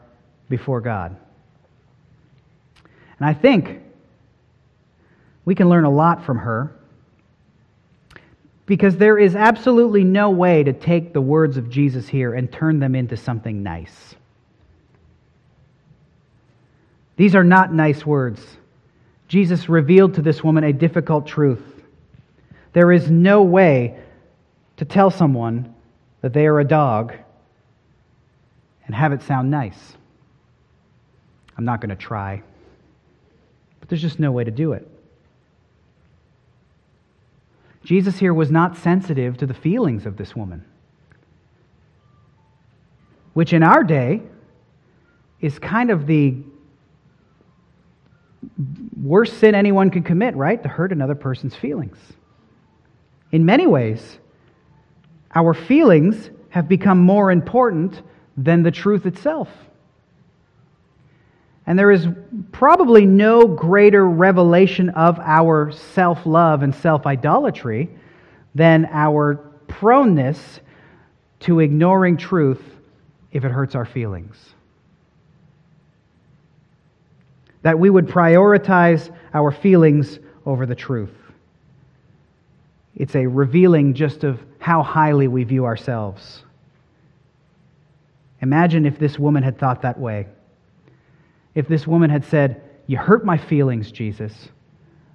before 0.49 0.81
God. 0.81 1.15
And 3.19 3.29
I 3.29 3.33
think 3.33 3.79
we 5.45 5.53
can 5.53 5.69
learn 5.69 5.83
a 5.83 5.91
lot 5.91 6.25
from 6.25 6.39
her 6.39 6.73
because 8.69 8.97
there 8.97 9.17
is 9.17 9.35
absolutely 9.35 10.03
no 10.03 10.29
way 10.29 10.61
to 10.61 10.71
take 10.71 11.11
the 11.11 11.19
words 11.19 11.57
of 11.57 11.71
Jesus 11.71 12.07
here 12.07 12.35
and 12.35 12.51
turn 12.51 12.79
them 12.79 12.93
into 12.93 13.17
something 13.17 13.63
nice. 13.63 14.13
These 17.15 17.33
are 17.33 17.43
not 17.43 17.73
nice 17.73 18.05
words. 18.05 18.45
Jesus 19.27 19.69
revealed 19.69 20.13
to 20.13 20.21
this 20.21 20.43
woman 20.43 20.63
a 20.63 20.71
difficult 20.71 21.25
truth. 21.25 21.63
There 22.73 22.91
is 22.91 23.09
no 23.09 23.41
way 23.41 23.97
to 24.77 24.85
tell 24.85 25.09
someone 25.09 25.73
that 26.21 26.33
they 26.33 26.45
are 26.45 26.59
a 26.59 26.63
dog 26.63 27.15
and 28.85 28.93
have 28.93 29.13
it 29.13 29.23
sound 29.23 29.49
nice. 29.49 29.97
I'm 31.57 31.65
not 31.65 31.81
going 31.81 31.89
to 31.89 31.95
try, 31.95 32.43
but 33.79 33.89
there's 33.89 34.03
just 34.03 34.19
no 34.19 34.31
way 34.31 34.43
to 34.43 34.51
do 34.51 34.73
it. 34.73 34.87
Jesus 37.89 38.19
here 38.19 38.35
was 38.35 38.51
not 38.51 38.77
sensitive 38.77 39.35
to 39.37 39.47
the 39.47 39.53
feelings 39.55 40.05
of 40.05 40.15
this 40.15 40.35
woman, 40.35 40.63
which 43.33 43.51
in 43.51 43.63
our 43.63 43.83
day 43.83 44.21
is 45.41 45.57
kind 45.57 45.89
of 45.89 46.05
the 46.05 46.35
worst 49.01 49.39
sin 49.39 49.55
anyone 49.55 49.89
could 49.89 50.05
commit, 50.05 50.35
right? 50.35 50.61
To 50.61 50.69
hurt 50.69 50.91
another 50.91 51.15
person's 51.15 51.55
feelings. 51.55 51.97
In 53.31 53.43
many 53.43 53.65
ways, 53.65 54.19
our 55.33 55.55
feelings 55.55 56.29
have 56.49 56.69
become 56.69 56.99
more 56.99 57.31
important 57.31 58.03
than 58.37 58.61
the 58.61 58.69
truth 58.69 59.07
itself. 59.07 59.49
And 61.69 61.77
there 61.77 61.91
is 61.91 62.07
probably 62.51 63.05
no 63.05 63.45
greater 63.45 64.09
revelation 64.09 64.89
of 64.89 65.19
our 65.19 65.71
self 65.71 66.25
love 66.25 66.63
and 66.63 66.73
self 66.73 67.05
idolatry 67.05 67.89
than 68.55 68.89
our 68.91 69.35
proneness 69.67 70.61
to 71.41 71.59
ignoring 71.59 72.17
truth 72.17 72.63
if 73.31 73.45
it 73.45 73.51
hurts 73.51 73.75
our 73.75 73.85
feelings. 73.85 74.35
That 77.61 77.77
we 77.77 77.91
would 77.91 78.07
prioritize 78.07 79.15
our 79.35 79.51
feelings 79.51 80.17
over 80.47 80.65
the 80.65 80.73
truth. 80.73 81.13
It's 82.95 83.15
a 83.15 83.27
revealing 83.27 83.93
just 83.93 84.23
of 84.23 84.39
how 84.57 84.81
highly 84.81 85.27
we 85.27 85.43
view 85.43 85.65
ourselves. 85.65 86.41
Imagine 88.41 88.87
if 88.87 88.97
this 88.97 89.19
woman 89.19 89.43
had 89.43 89.59
thought 89.59 89.83
that 89.83 89.99
way 89.99 90.25
if 91.59 91.67
this 91.67 91.85
woman 91.85 92.09
had 92.09 92.23
said, 92.23 92.61
You 92.87 92.97
hurt 92.97 93.25
my 93.25 93.37
feelings, 93.37 93.91
Jesus. 93.91 94.33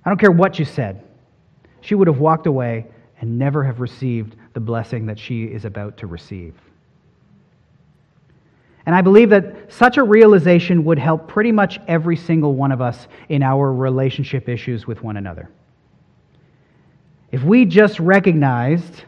I 0.04 0.10
don't 0.10 0.20
care 0.20 0.30
what 0.30 0.58
you 0.58 0.66
said. 0.66 1.02
She 1.80 1.94
would 1.94 2.06
have 2.06 2.18
walked 2.18 2.46
away 2.46 2.86
and 3.18 3.38
never 3.38 3.64
have 3.64 3.80
received 3.80 4.36
the 4.52 4.60
blessing 4.60 5.06
that 5.06 5.18
she 5.18 5.44
is 5.44 5.64
about 5.64 5.96
to 5.98 6.06
receive. 6.06 6.54
And 8.84 8.94
I 8.94 9.00
believe 9.00 9.30
that 9.30 9.72
such 9.72 9.96
a 9.96 10.02
realization 10.02 10.84
would 10.84 10.98
help 10.98 11.28
pretty 11.28 11.50
much 11.50 11.80
every 11.88 12.16
single 12.16 12.52
one 12.54 12.72
of 12.72 12.82
us 12.82 13.08
in 13.30 13.42
our 13.42 13.72
relationship 13.72 14.46
issues 14.46 14.86
with 14.86 15.02
one 15.02 15.16
another. 15.16 15.48
If 17.32 17.42
we 17.42 17.64
just 17.64 17.98
recognized 17.98 19.04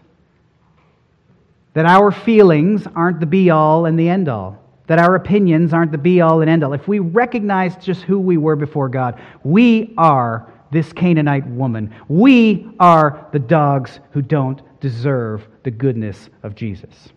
that 1.74 1.84
our 1.84 2.11
feelings 2.11 2.87
aren't 2.97 3.20
the 3.20 3.26
be 3.26 3.51
all 3.51 3.84
and 3.84 3.99
the 3.99 4.09
end 4.09 4.30
all, 4.30 4.66
that 4.87 4.99
our 4.99 5.14
opinions 5.16 5.72
aren't 5.72 5.93
the 5.93 5.99
be 5.99 6.20
all 6.20 6.41
and 6.41 6.51
end 6.51 6.62
all. 6.62 6.72
If 6.72 6.87
we 6.87 6.99
recognize 6.99 7.76
just 7.76 8.03
who 8.03 8.18
we 8.18 8.37
were 8.37 8.57
before 8.57 8.89
God, 8.89 9.20
we 9.43 9.95
are 9.99 10.53
this 10.70 10.93
Canaanite 10.93 11.47
woman. 11.47 11.95
We 12.09 12.68
are 12.78 13.28
the 13.32 13.39
dogs 13.39 14.01
who 14.12 14.22
don't 14.22 14.61
deserve 14.80 15.47
the 15.62 15.70
goodness 15.70 16.28
of 16.43 16.55
Jesus. 16.55 17.09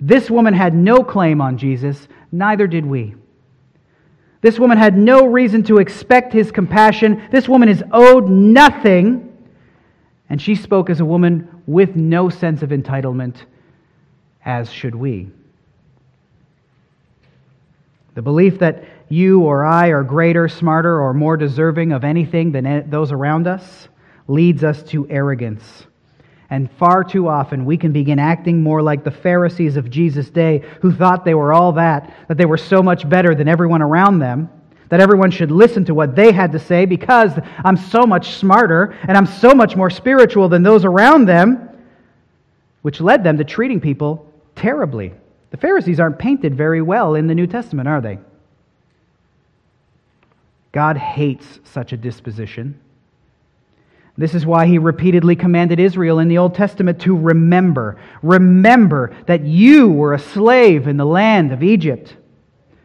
This 0.00 0.30
woman 0.30 0.54
had 0.54 0.74
no 0.74 1.04
claim 1.04 1.40
on 1.40 1.58
Jesus, 1.58 2.08
neither 2.32 2.66
did 2.66 2.86
we. 2.86 3.14
This 4.40 4.58
woman 4.58 4.78
had 4.78 4.96
no 4.96 5.26
reason 5.26 5.62
to 5.64 5.78
expect 5.78 6.32
his 6.32 6.50
compassion. 6.50 7.22
This 7.30 7.46
woman 7.46 7.68
is 7.68 7.84
owed 7.92 8.30
nothing. 8.30 9.26
And 10.30 10.40
she 10.40 10.54
spoke 10.54 10.88
as 10.88 11.00
a 11.00 11.04
woman 11.04 11.62
with 11.66 11.96
no 11.96 12.30
sense 12.30 12.62
of 12.62 12.70
entitlement, 12.70 13.44
as 14.44 14.72
should 14.72 14.94
we. 14.94 15.30
The 18.20 18.24
belief 18.24 18.58
that 18.58 18.84
you 19.08 19.44
or 19.44 19.64
I 19.64 19.88
are 19.88 20.04
greater, 20.04 20.46
smarter, 20.46 21.00
or 21.00 21.14
more 21.14 21.38
deserving 21.38 21.92
of 21.92 22.04
anything 22.04 22.52
than 22.52 22.90
those 22.90 23.12
around 23.12 23.46
us 23.46 23.88
leads 24.28 24.62
us 24.62 24.82
to 24.90 25.08
arrogance. 25.08 25.86
And 26.50 26.70
far 26.72 27.02
too 27.02 27.28
often, 27.28 27.64
we 27.64 27.78
can 27.78 27.92
begin 27.92 28.18
acting 28.18 28.62
more 28.62 28.82
like 28.82 29.04
the 29.04 29.10
Pharisees 29.10 29.78
of 29.78 29.88
Jesus' 29.88 30.28
day 30.28 30.62
who 30.82 30.92
thought 30.92 31.24
they 31.24 31.32
were 31.32 31.54
all 31.54 31.72
that, 31.72 32.14
that 32.28 32.36
they 32.36 32.44
were 32.44 32.58
so 32.58 32.82
much 32.82 33.08
better 33.08 33.34
than 33.34 33.48
everyone 33.48 33.80
around 33.80 34.18
them, 34.18 34.50
that 34.90 35.00
everyone 35.00 35.30
should 35.30 35.50
listen 35.50 35.86
to 35.86 35.94
what 35.94 36.14
they 36.14 36.30
had 36.30 36.52
to 36.52 36.58
say 36.58 36.84
because 36.84 37.32
I'm 37.64 37.78
so 37.78 38.02
much 38.02 38.34
smarter 38.34 38.98
and 39.08 39.16
I'm 39.16 39.24
so 39.24 39.54
much 39.54 39.76
more 39.76 39.88
spiritual 39.88 40.50
than 40.50 40.62
those 40.62 40.84
around 40.84 41.24
them, 41.24 41.70
which 42.82 43.00
led 43.00 43.24
them 43.24 43.38
to 43.38 43.44
treating 43.44 43.80
people 43.80 44.30
terribly 44.56 45.14
The 45.50 45.56
Pharisees 45.56 46.00
aren't 46.00 46.18
painted 46.18 46.54
very 46.54 46.80
well 46.80 47.14
in 47.14 47.26
the 47.26 47.34
New 47.34 47.46
Testament, 47.46 47.88
are 47.88 48.00
they? 48.00 48.18
God 50.72 50.96
hates 50.96 51.58
such 51.64 51.92
a 51.92 51.96
disposition. 51.96 52.78
This 54.16 54.34
is 54.34 54.46
why 54.46 54.66
he 54.66 54.78
repeatedly 54.78 55.34
commanded 55.34 55.80
Israel 55.80 56.18
in 56.18 56.28
the 56.28 56.38
Old 56.38 56.54
Testament 56.54 57.00
to 57.02 57.16
remember. 57.16 58.00
Remember 58.22 59.16
that 59.26 59.44
you 59.44 59.88
were 59.88 60.14
a 60.14 60.18
slave 60.18 60.86
in 60.86 60.96
the 60.96 61.06
land 61.06 61.52
of 61.52 61.62
Egypt, 61.62 62.16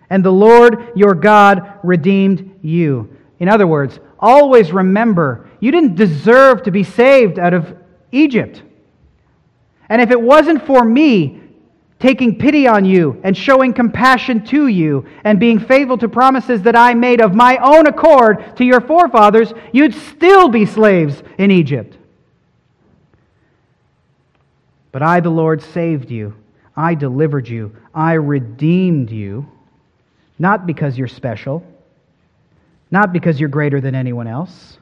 and 0.09 0.24
the 0.24 0.32
Lord 0.32 0.93
your 0.95 1.13
God 1.13 1.80
redeemed 1.84 2.59
you. 2.61 3.16
In 3.39 3.49
other 3.49 3.68
words, 3.68 3.99
always 4.18 4.72
remember 4.72 5.49
you 5.59 5.72
didn't 5.72 5.95
deserve 5.95 6.63
to 6.63 6.72
be 6.72 6.84
saved 6.84 7.38
out 7.38 7.53
of 7.53 7.76
Egypt. 8.11 8.63
And 9.89 10.01
if 10.01 10.09
it 10.11 10.22
wasn't 10.22 10.66
for 10.66 10.84
me 10.86 11.41
taking 12.06 12.38
pity 12.38 12.68
on 12.68 12.86
you 12.86 13.20
and 13.24 13.36
showing 13.36 13.74
compassion 13.74 14.45
to 14.45 14.68
you 14.68 15.03
and 15.24 15.39
being 15.39 15.58
faithful 15.58 15.97
to 15.97 16.08
promises 16.08 16.62
that 16.62 16.76
I 16.76 16.93
made 16.93 17.20
of 17.20 17.34
my 17.34 17.58
own 17.58 17.88
accord 17.88 18.56
to 18.58 18.64
your 18.64 18.80
forefathers, 18.80 19.51
you'd 19.74 19.95
still 19.95 20.47
be 20.47 20.68
slaves 20.68 21.24
in 21.39 21.49
Egypt. 21.49 21.97
But 24.91 25.01
I, 25.01 25.20
the 25.20 25.32
Lord, 25.32 25.64
saved 25.64 26.12
you. 26.12 26.36
I 26.78 26.93
delivered 26.93 27.47
you. 27.47 27.76
I 27.91 28.14
redeemed 28.14 29.10
you, 29.10 29.49
not 30.38 30.68
because 30.68 30.99
you're 30.99 31.08
special, 31.08 31.66
not 32.91 33.14
because 33.14 33.39
you're 33.39 33.49
greater 33.49 33.82
than 33.82 33.95
anyone 33.95 34.28
else, 34.28 34.78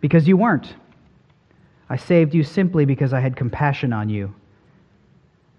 because 0.00 0.26
you 0.26 0.36
weren't. 0.36 0.74
I 1.88 1.98
saved 1.98 2.34
you 2.34 2.42
simply 2.42 2.84
because 2.84 3.12
I 3.12 3.20
had 3.20 3.36
compassion 3.36 3.92
on 3.92 4.08
you. 4.08 4.34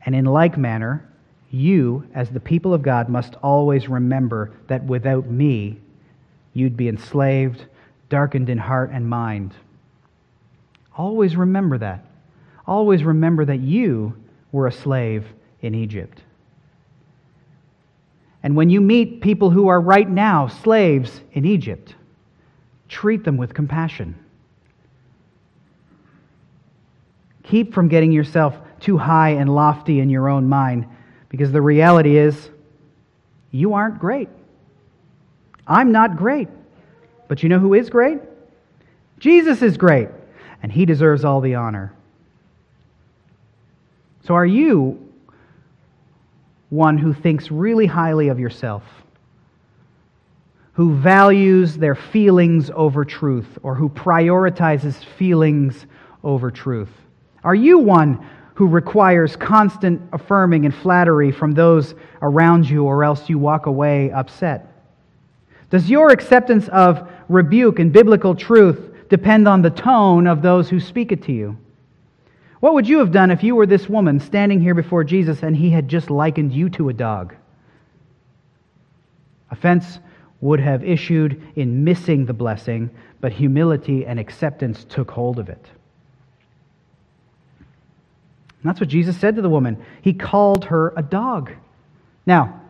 And 0.08 0.16
in 0.16 0.24
like 0.24 0.58
manner, 0.58 1.06
you, 1.52 2.08
as 2.14 2.30
the 2.30 2.40
people 2.40 2.74
of 2.74 2.82
God, 2.82 3.10
must 3.10 3.36
always 3.44 3.90
remember 3.90 4.54
that 4.68 4.82
without 4.86 5.28
me, 5.28 5.82
you'd 6.54 6.78
be 6.78 6.88
enslaved, 6.88 7.66
darkened 8.08 8.50
in 8.50 8.58
heart 8.58 8.90
and 8.94 9.10
mind. 9.10 9.54
Always 10.98 11.36
remember 11.36 11.78
that. 11.80 12.06
Always 12.66 13.04
remember 13.04 13.44
that 13.44 13.60
you 13.60 14.16
were 14.54 14.68
a 14.68 14.72
slave 14.72 15.26
in 15.62 15.76
Egypt. 15.76 16.22
And 18.44 18.56
when 18.56 18.70
you 18.70 18.80
meet 18.80 19.20
people 19.20 19.50
who 19.50 19.68
are 19.68 19.82
right 19.82 20.10
now 20.10 20.48
slaves 20.48 21.20
in 21.34 21.44
Egypt, 21.44 21.96
treat 22.88 23.26
them 23.26 23.36
with 23.36 23.54
compassion. 23.54 24.16
Keep 27.44 27.74
from 27.74 27.90
getting 27.90 28.14
yourself 28.14 28.58
too 28.80 28.98
high 28.98 29.32
and 29.32 29.54
lofty 29.54 30.00
in 30.00 30.10
your 30.10 30.30
own 30.30 30.48
mind 30.48 30.88
because 31.30 31.52
the 31.52 31.62
reality 31.62 32.18
is 32.18 32.50
you 33.52 33.74
aren't 33.74 34.00
great. 34.00 34.30
I'm 35.68 35.92
not 35.92 36.16
great. 36.16 36.48
But 37.28 37.44
you 37.44 37.50
know 37.50 37.60
who 37.60 37.74
is 37.74 37.90
great? 37.90 38.20
Jesus 39.20 39.62
is 39.62 39.78
great, 39.78 40.10
and 40.64 40.72
he 40.72 40.86
deserves 40.86 41.26
all 41.26 41.42
the 41.42 41.56
honor. 41.56 41.94
So, 44.26 44.36
are 44.36 44.46
you 44.46 45.12
one 46.70 46.98
who 46.98 47.14
thinks 47.14 47.50
really 47.50 47.86
highly 47.86 48.28
of 48.28 48.40
yourself? 48.40 48.84
Who 50.74 50.96
values 50.96 51.76
their 51.76 51.96
feelings 51.96 52.70
over 52.74 53.04
truth, 53.04 53.58
or 53.64 53.74
who 53.74 53.90
prioritizes 53.90 55.04
feelings 55.04 55.86
over 56.24 56.52
truth? 56.52 56.92
Are 57.44 57.56
you 57.56 57.80
one 57.80 58.26
who 58.58 58.66
requires 58.66 59.36
constant 59.36 60.02
affirming 60.14 60.66
and 60.66 60.74
flattery 60.74 61.32
from 61.32 61.52
those 61.52 61.94
around 62.24 62.68
you, 62.68 62.86
or 62.86 63.04
else 63.04 63.30
you 63.30 63.38
walk 63.38 63.68
away 63.68 64.10
upset? 64.10 64.74
Does 65.70 65.92
your 65.92 66.10
acceptance 66.10 66.68
of 66.70 67.08
rebuke 67.30 67.78
and 67.78 67.94
biblical 67.94 68.34
truth 68.34 68.80
depend 69.10 69.48
on 69.48 69.62
the 69.62 69.70
tone 69.70 70.26
of 70.26 70.42
those 70.42 70.72
who 70.72 70.80
speak 70.80 71.12
it 71.12 71.22
to 71.26 71.32
you? 71.32 71.56
What 72.60 72.74
would 72.74 72.88
you 72.88 72.98
have 72.98 73.12
done 73.12 73.30
if 73.30 73.44
you 73.44 73.56
were 73.56 73.68
this 73.68 73.88
woman 73.88 74.20
standing 74.20 74.60
here 74.60 74.74
before 74.74 75.04
Jesus 75.04 75.44
and 75.44 75.56
he 75.56 75.70
had 75.70 75.88
just 75.88 76.10
likened 76.10 76.52
you 76.52 76.68
to 76.72 76.90
a 76.90 76.94
dog? 76.94 77.36
Offense 79.52 80.00
would 80.42 80.60
have 80.62 80.84
issued 80.84 81.40
in 81.56 81.84
missing 81.84 82.26
the 82.26 82.34
blessing, 82.34 82.90
but 83.22 83.32
humility 83.32 84.04
and 84.04 84.20
acceptance 84.20 84.84
took 84.84 85.12
hold 85.12 85.38
of 85.38 85.48
it. 85.48 85.64
And 88.62 88.70
that's 88.70 88.80
what 88.80 88.90
Jesus 88.90 89.18
said 89.18 89.36
to 89.36 89.42
the 89.42 89.50
woman. 89.50 89.84
He 90.02 90.14
called 90.14 90.66
her 90.66 90.94
a 90.98 91.04
dog. 91.04 91.52
Now, 92.26 92.62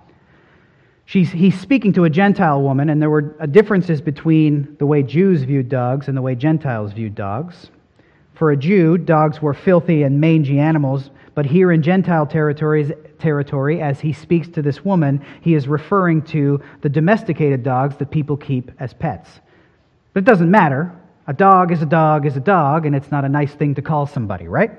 she's, 1.05 1.31
he's 1.31 1.59
speaking 1.59 1.93
to 1.93 2.03
a 2.03 2.09
Gentile 2.09 2.61
woman, 2.61 2.89
and 2.89 3.01
there 3.01 3.09
were 3.09 3.35
uh, 3.39 3.45
differences 3.45 4.01
between 4.01 4.75
the 4.79 4.85
way 4.85 5.01
Jews 5.01 5.43
viewed 5.43 5.69
dogs 5.69 6.07
and 6.07 6.17
the 6.17 6.21
way 6.21 6.35
Gentiles 6.35 6.93
viewed 6.93 7.15
dogs. 7.15 7.71
For 8.35 8.51
a 8.51 8.57
Jew, 8.57 8.97
dogs 8.97 9.41
were 9.41 9.53
filthy 9.53 10.03
and 10.03 10.21
mangy 10.21 10.59
animals, 10.59 11.09
but 11.33 11.45
here 11.45 11.71
in 11.71 11.81
Gentile 11.81 12.27
territories, 12.27 12.91
territory, 13.17 13.81
as 13.81 13.99
he 13.99 14.13
speaks 14.13 14.47
to 14.49 14.61
this 14.61 14.83
woman, 14.83 15.25
he 15.41 15.55
is 15.55 15.67
referring 15.67 16.21
to 16.23 16.61
the 16.81 16.89
domesticated 16.89 17.63
dogs 17.63 17.95
that 17.97 18.11
people 18.11 18.38
keep 18.38 18.71
as 18.79 18.93
pets. 18.93 19.39
But 20.13 20.23
it 20.23 20.25
doesn't 20.25 20.51
matter. 20.51 20.91
A 21.27 21.33
dog 21.33 21.71
is 21.71 21.81
a 21.81 21.85
dog 21.85 22.25
is 22.25 22.38
a 22.38 22.39
dog, 22.41 22.85
and 22.85 22.95
it's 22.95 23.11
not 23.11 23.25
a 23.25 23.29
nice 23.29 23.53
thing 23.53 23.75
to 23.75 23.81
call 23.81 24.05
somebody, 24.05 24.47
right? 24.47 24.71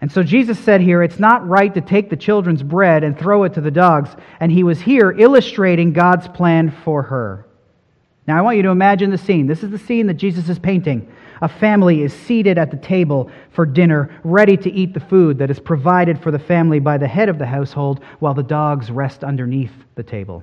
And 0.00 0.12
so 0.12 0.22
Jesus 0.22 0.58
said 0.58 0.80
here, 0.80 1.02
it's 1.02 1.18
not 1.18 1.46
right 1.48 1.72
to 1.74 1.80
take 1.80 2.08
the 2.08 2.16
children's 2.16 2.62
bread 2.62 3.02
and 3.02 3.18
throw 3.18 3.44
it 3.44 3.54
to 3.54 3.60
the 3.60 3.70
dogs. 3.70 4.10
And 4.38 4.52
he 4.52 4.62
was 4.62 4.80
here 4.80 5.10
illustrating 5.10 5.92
God's 5.92 6.28
plan 6.28 6.70
for 6.84 7.02
her. 7.02 7.46
Now, 8.26 8.38
I 8.38 8.42
want 8.42 8.58
you 8.58 8.62
to 8.64 8.68
imagine 8.68 9.10
the 9.10 9.18
scene. 9.18 9.46
This 9.46 9.64
is 9.64 9.70
the 9.70 9.78
scene 9.78 10.06
that 10.06 10.14
Jesus 10.14 10.48
is 10.48 10.58
painting. 10.58 11.10
A 11.40 11.48
family 11.48 12.02
is 12.02 12.12
seated 12.12 12.58
at 12.58 12.70
the 12.70 12.76
table 12.76 13.30
for 13.52 13.64
dinner, 13.64 14.20
ready 14.22 14.56
to 14.58 14.70
eat 14.70 14.92
the 14.92 15.00
food 15.00 15.38
that 15.38 15.50
is 15.50 15.58
provided 15.58 16.22
for 16.22 16.30
the 16.30 16.38
family 16.38 16.78
by 16.78 16.98
the 16.98 17.08
head 17.08 17.28
of 17.28 17.38
the 17.38 17.46
household, 17.46 18.04
while 18.18 18.34
the 18.34 18.42
dogs 18.42 18.90
rest 18.90 19.24
underneath 19.24 19.72
the 19.94 20.02
table. 20.02 20.42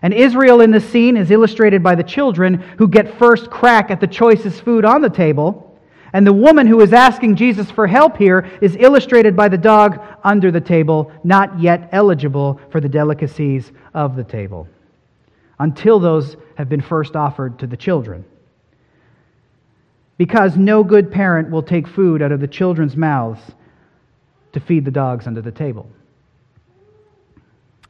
And 0.00 0.14
Israel 0.14 0.60
in 0.60 0.70
this 0.70 0.88
scene 0.88 1.16
is 1.16 1.30
illustrated 1.30 1.82
by 1.82 1.94
the 1.94 2.02
children 2.02 2.54
who 2.78 2.88
get 2.88 3.18
first 3.18 3.50
crack 3.50 3.90
at 3.90 4.00
the 4.00 4.06
choicest 4.06 4.62
food 4.62 4.84
on 4.84 5.00
the 5.00 5.10
table 5.10 5.71
and 6.12 6.26
the 6.26 6.32
woman 6.32 6.66
who 6.66 6.80
is 6.80 6.92
asking 6.92 7.36
Jesus 7.36 7.70
for 7.70 7.86
help 7.86 8.16
here 8.16 8.50
is 8.60 8.76
illustrated 8.76 9.34
by 9.34 9.48
the 9.48 9.58
dog 9.58 10.00
under 10.22 10.50
the 10.50 10.60
table, 10.60 11.10
not 11.24 11.58
yet 11.58 11.88
eligible 11.92 12.60
for 12.70 12.80
the 12.80 12.88
delicacies 12.88 13.72
of 13.94 14.14
the 14.14 14.24
table, 14.24 14.68
until 15.58 15.98
those 15.98 16.36
have 16.56 16.68
been 16.68 16.82
first 16.82 17.16
offered 17.16 17.58
to 17.58 17.66
the 17.66 17.76
children. 17.76 18.24
Because 20.18 20.56
no 20.56 20.84
good 20.84 21.10
parent 21.10 21.50
will 21.50 21.62
take 21.62 21.88
food 21.88 22.20
out 22.20 22.32
of 22.32 22.40
the 22.40 22.46
children's 22.46 22.96
mouths 22.96 23.40
to 24.52 24.60
feed 24.60 24.84
the 24.84 24.90
dogs 24.90 25.26
under 25.26 25.40
the 25.40 25.50
table. 25.50 25.88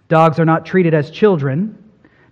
Dogs 0.09 0.39
are 0.39 0.45
not 0.45 0.64
treated 0.64 0.95
as 0.95 1.11
children 1.11 1.82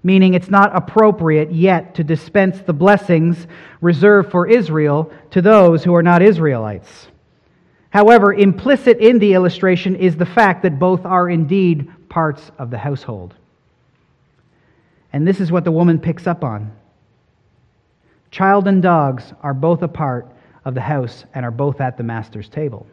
meaning 0.02 0.34
it's 0.34 0.48
not 0.48 0.74
appropriate 0.74 1.52
yet 1.52 1.94
to 1.96 2.04
dispense 2.04 2.60
the 2.60 2.72
blessings 2.72 3.46
reserved 3.80 4.30
for 4.30 4.46
Israel 4.46 5.12
to 5.30 5.42
those 5.42 5.84
who 5.84 5.94
are 5.94 6.02
not 6.02 6.22
Israelites. 6.22 7.08
However, 7.90 8.32
implicit 8.32 8.98
in 8.98 9.18
the 9.18 9.34
illustration 9.34 9.96
is 9.96 10.16
the 10.16 10.26
fact 10.26 10.62
that 10.62 10.78
both 10.78 11.04
are 11.04 11.28
indeed 11.28 11.90
parts 12.08 12.50
of 12.58 12.70
the 12.70 12.78
household. 12.78 13.34
And 15.12 15.26
this 15.26 15.40
is 15.40 15.50
what 15.50 15.64
the 15.64 15.72
woman 15.72 15.98
picks 15.98 16.26
up 16.26 16.44
on. 16.44 16.72
Child 18.30 18.68
and 18.68 18.80
dogs 18.80 19.32
are 19.42 19.54
both 19.54 19.82
a 19.82 19.88
part 19.88 20.28
of 20.64 20.74
the 20.74 20.80
house 20.80 21.24
and 21.34 21.44
are 21.44 21.50
both 21.50 21.80
at 21.80 21.96
the 21.96 22.04
master's 22.04 22.48
table. 22.48 22.86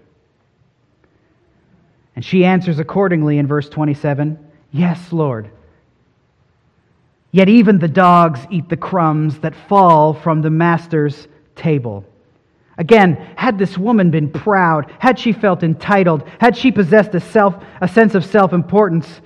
And 2.16 2.26
she 2.26 2.44
answers 2.44 2.80
accordingly 2.80 3.38
in 3.38 3.46
verse 3.46 3.70
27 3.70 4.44
Yes, 4.72 5.14
Lord. 5.14 5.52
Yet 7.32 7.50
even 7.50 7.80
the 7.80 7.88
dogs 7.88 8.40
eat 8.50 8.70
the 8.70 8.78
crumbs 8.78 9.40
that 9.40 9.56
fall 9.68 10.14
from 10.14 10.42
the 10.42 10.50
master's 10.50 11.28
table. 11.56 12.06
Again, 12.78 13.16
had 13.36 13.58
this 13.58 13.78
woman 13.78 14.12
been 14.12 14.30
proud, 14.30 14.92
had 15.00 15.18
she 15.18 15.32
felt 15.32 15.64
entitled, 15.64 16.24
had 16.40 16.56
she 16.56 16.72
possessed 16.72 17.16
a, 17.16 17.20
self, 17.20 17.56
a 17.82 17.88
sense 17.88 18.14
of 18.16 18.24
self 18.24 18.54
importance, 18.54 19.22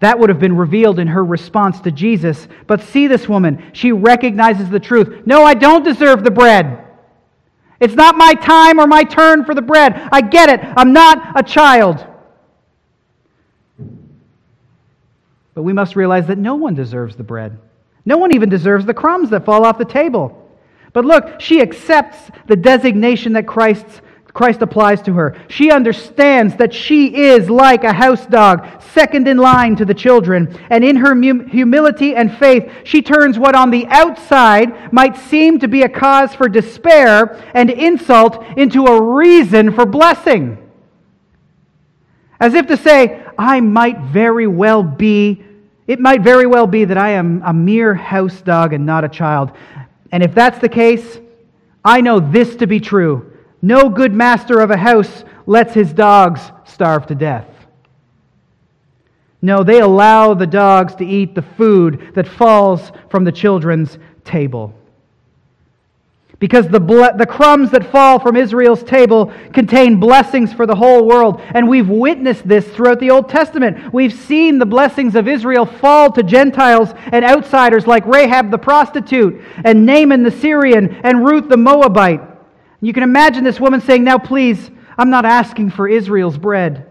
that 0.00 0.18
would 0.18 0.28
have 0.28 0.40
been 0.40 0.56
revealed 0.56 0.98
in 0.98 1.06
her 1.06 1.24
response 1.24 1.80
to 1.80 1.90
Jesus. 1.90 2.48
But 2.66 2.82
see 2.82 3.06
this 3.06 3.28
woman. 3.28 3.70
She 3.72 3.92
recognizes 3.92 4.68
the 4.68 4.80
truth. 4.80 5.26
No, 5.26 5.44
I 5.44 5.54
don't 5.54 5.84
deserve 5.84 6.24
the 6.24 6.30
bread. 6.30 6.84
It's 7.80 7.94
not 7.94 8.16
my 8.16 8.34
time 8.34 8.78
or 8.78 8.86
my 8.86 9.04
turn 9.04 9.44
for 9.44 9.54
the 9.54 9.62
bread. 9.62 9.94
I 10.12 10.20
get 10.20 10.48
it. 10.48 10.60
I'm 10.76 10.92
not 10.92 11.38
a 11.38 11.42
child. 11.42 12.04
But 15.54 15.62
we 15.62 15.72
must 15.72 15.96
realize 15.96 16.26
that 16.28 16.38
no 16.38 16.54
one 16.54 16.74
deserves 16.74 17.16
the 17.16 17.22
bread. 17.22 17.58
No 18.04 18.16
one 18.16 18.34
even 18.34 18.48
deserves 18.48 18.86
the 18.86 18.94
crumbs 18.94 19.30
that 19.30 19.44
fall 19.44 19.64
off 19.64 19.78
the 19.78 19.84
table. 19.84 20.38
But 20.92 21.04
look, 21.04 21.40
she 21.40 21.60
accepts 21.60 22.30
the 22.46 22.56
designation 22.56 23.34
that 23.34 23.46
Christ's, 23.46 24.00
Christ 24.32 24.62
applies 24.62 25.02
to 25.02 25.12
her. 25.12 25.36
She 25.48 25.70
understands 25.70 26.56
that 26.56 26.72
she 26.72 27.14
is 27.14 27.50
like 27.50 27.84
a 27.84 27.92
house 27.92 28.24
dog, 28.26 28.82
second 28.94 29.28
in 29.28 29.36
line 29.36 29.76
to 29.76 29.84
the 29.84 29.94
children. 29.94 30.58
And 30.70 30.82
in 30.82 30.96
her 30.96 31.14
humility 31.14 32.14
and 32.14 32.34
faith, 32.36 32.70
she 32.84 33.02
turns 33.02 33.38
what 33.38 33.54
on 33.54 33.70
the 33.70 33.86
outside 33.86 34.92
might 34.92 35.16
seem 35.16 35.58
to 35.60 35.68
be 35.68 35.82
a 35.82 35.88
cause 35.88 36.34
for 36.34 36.48
despair 36.48 37.42
and 37.54 37.70
insult 37.70 38.44
into 38.56 38.86
a 38.86 39.02
reason 39.02 39.72
for 39.72 39.86
blessing. 39.86 40.61
As 42.42 42.54
if 42.54 42.66
to 42.66 42.76
say, 42.76 43.24
I 43.38 43.60
might 43.60 44.00
very 44.00 44.48
well 44.48 44.82
be, 44.82 45.44
it 45.86 46.00
might 46.00 46.22
very 46.22 46.44
well 46.44 46.66
be 46.66 46.84
that 46.84 46.98
I 46.98 47.10
am 47.10 47.40
a 47.46 47.52
mere 47.52 47.94
house 47.94 48.40
dog 48.40 48.72
and 48.72 48.84
not 48.84 49.04
a 49.04 49.08
child. 49.08 49.52
And 50.10 50.24
if 50.24 50.34
that's 50.34 50.58
the 50.58 50.68
case, 50.68 51.20
I 51.84 52.00
know 52.00 52.18
this 52.18 52.56
to 52.56 52.66
be 52.66 52.80
true 52.80 53.28
no 53.64 53.88
good 53.88 54.12
master 54.12 54.58
of 54.58 54.72
a 54.72 54.76
house 54.76 55.22
lets 55.46 55.72
his 55.72 55.92
dogs 55.92 56.40
starve 56.64 57.06
to 57.06 57.14
death. 57.14 57.46
No, 59.40 59.62
they 59.62 59.78
allow 59.78 60.34
the 60.34 60.48
dogs 60.48 60.96
to 60.96 61.06
eat 61.06 61.36
the 61.36 61.42
food 61.42 62.10
that 62.14 62.26
falls 62.26 62.90
from 63.08 63.22
the 63.22 63.30
children's 63.30 63.98
table. 64.24 64.74
Because 66.42 66.66
the, 66.66 66.80
ble- 66.80 67.16
the 67.16 67.24
crumbs 67.24 67.70
that 67.70 67.92
fall 67.92 68.18
from 68.18 68.34
Israel's 68.34 68.82
table 68.82 69.32
contain 69.52 70.00
blessings 70.00 70.52
for 70.52 70.66
the 70.66 70.74
whole 70.74 71.06
world. 71.06 71.40
And 71.54 71.68
we've 71.68 71.88
witnessed 71.88 72.48
this 72.48 72.66
throughout 72.66 72.98
the 72.98 73.10
Old 73.10 73.28
Testament. 73.28 73.94
We've 73.94 74.12
seen 74.12 74.58
the 74.58 74.66
blessings 74.66 75.14
of 75.14 75.28
Israel 75.28 75.64
fall 75.64 76.10
to 76.10 76.24
Gentiles 76.24 76.94
and 77.12 77.24
outsiders 77.24 77.86
like 77.86 78.04
Rahab 78.06 78.50
the 78.50 78.58
prostitute, 78.58 79.40
and 79.64 79.86
Naaman 79.86 80.24
the 80.24 80.32
Syrian, 80.32 80.96
and 81.04 81.24
Ruth 81.24 81.48
the 81.48 81.56
Moabite. 81.56 82.22
You 82.80 82.92
can 82.92 83.04
imagine 83.04 83.44
this 83.44 83.60
woman 83.60 83.80
saying, 83.80 84.02
Now, 84.02 84.18
please, 84.18 84.68
I'm 84.98 85.10
not 85.10 85.24
asking 85.24 85.70
for 85.70 85.86
Israel's 85.86 86.38
bread. 86.38 86.90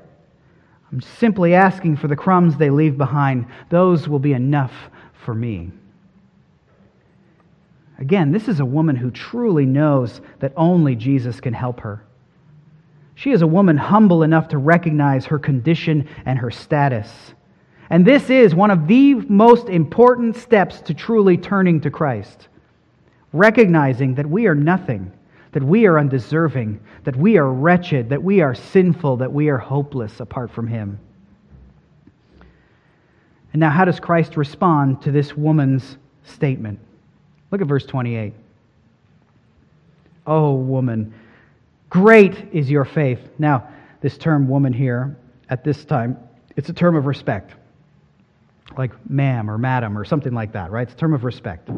I'm 0.94 1.02
simply 1.02 1.56
asking 1.56 1.98
for 1.98 2.08
the 2.08 2.16
crumbs 2.16 2.56
they 2.56 2.70
leave 2.70 2.98
behind. 2.98 3.48
Those 3.70 4.08
will 4.08 4.20
be 4.20 4.32
enough 4.32 4.72
for 5.26 5.36
me. 5.36 5.72
Again, 8.02 8.32
this 8.32 8.50
is 8.50 8.60
a 8.60 8.66
woman 8.66 8.98
who 8.98 9.12
truly 9.12 9.66
knows 9.66 10.20
that 10.40 10.52
only 10.58 10.96
Jesus 10.96 11.40
can 11.40 11.54
help 11.54 11.80
her. 11.82 12.04
She 13.16 13.32
is 13.32 13.42
a 13.42 13.48
woman 13.48 13.78
humble 13.78 14.24
enough 14.24 14.50
to 14.50 14.58
recognize 14.58 15.28
her 15.28 15.40
condition 15.40 16.10
and 16.26 16.38
her 16.40 16.52
status. 16.52 17.10
And 17.90 18.06
this 18.06 18.30
is 18.30 18.54
one 18.54 18.72
of 18.72 18.88
the 18.88 19.14
most 19.14 19.70
important 19.70 20.36
steps 20.36 20.82
to 20.82 20.94
truly 20.94 21.38
turning 21.38 21.80
to 21.82 21.92
Christ. 21.92 22.48
Recognizing 23.32 24.16
that 24.16 24.28
we 24.28 24.48
are 24.48 24.56
nothing 24.56 25.14
that 25.52 25.64
we 25.64 25.86
are 25.86 26.00
undeserving, 26.00 26.80
that 27.04 27.16
we 27.16 27.38
are 27.38 27.52
wretched, 27.52 28.10
that 28.10 28.24
we 28.24 28.42
are 28.42 28.56
sinful, 28.56 29.18
that 29.18 29.32
we 29.32 29.50
are 29.50 29.58
hopeless 29.58 30.20
apart 30.20 30.52
from 30.52 30.68
Him. 30.68 31.00
And 33.54 33.60
now, 33.60 33.70
how 33.70 33.84
does 33.84 34.00
Christ 34.00 34.38
respond 34.38 35.02
to 35.02 35.12
this 35.12 35.36
woman's 35.36 35.98
statement? 36.24 36.80
Look 37.52 37.62
at 37.62 37.68
verse 37.68 37.86
28. 37.86 38.34
Oh, 40.26 40.54
woman, 40.54 41.14
great 41.90 42.48
is 42.54 42.70
your 42.70 42.86
faith. 42.86 43.20
Now, 43.38 43.68
this 44.02 44.18
term 44.18 44.48
woman 44.48 44.74
here, 44.74 45.16
at 45.50 45.64
this 45.64 45.84
time, 45.84 46.18
it's 46.56 46.70
a 46.70 46.74
term 46.74 46.96
of 46.96 47.06
respect, 47.06 47.54
like 48.78 48.92
ma'am 49.10 49.50
or 49.50 49.58
madam 49.58 49.98
or 49.98 50.06
something 50.06 50.34
like 50.34 50.54
that, 50.54 50.72
right? 50.72 50.84
It's 50.84 50.94
a 50.94 50.98
term 50.98 51.14
of 51.14 51.24
respect. 51.24 51.70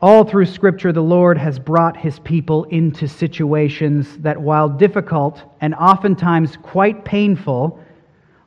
All 0.00 0.24
through 0.24 0.46
Scripture, 0.46 0.92
the 0.92 1.02
Lord 1.02 1.38
has 1.38 1.58
brought 1.58 1.96
his 1.96 2.18
people 2.20 2.64
into 2.64 3.08
situations 3.08 4.18
that, 4.18 4.40
while 4.40 4.68
difficult 4.68 5.42
and 5.60 5.74
oftentimes 5.74 6.58
quite 6.62 7.04
painful, 7.04 7.82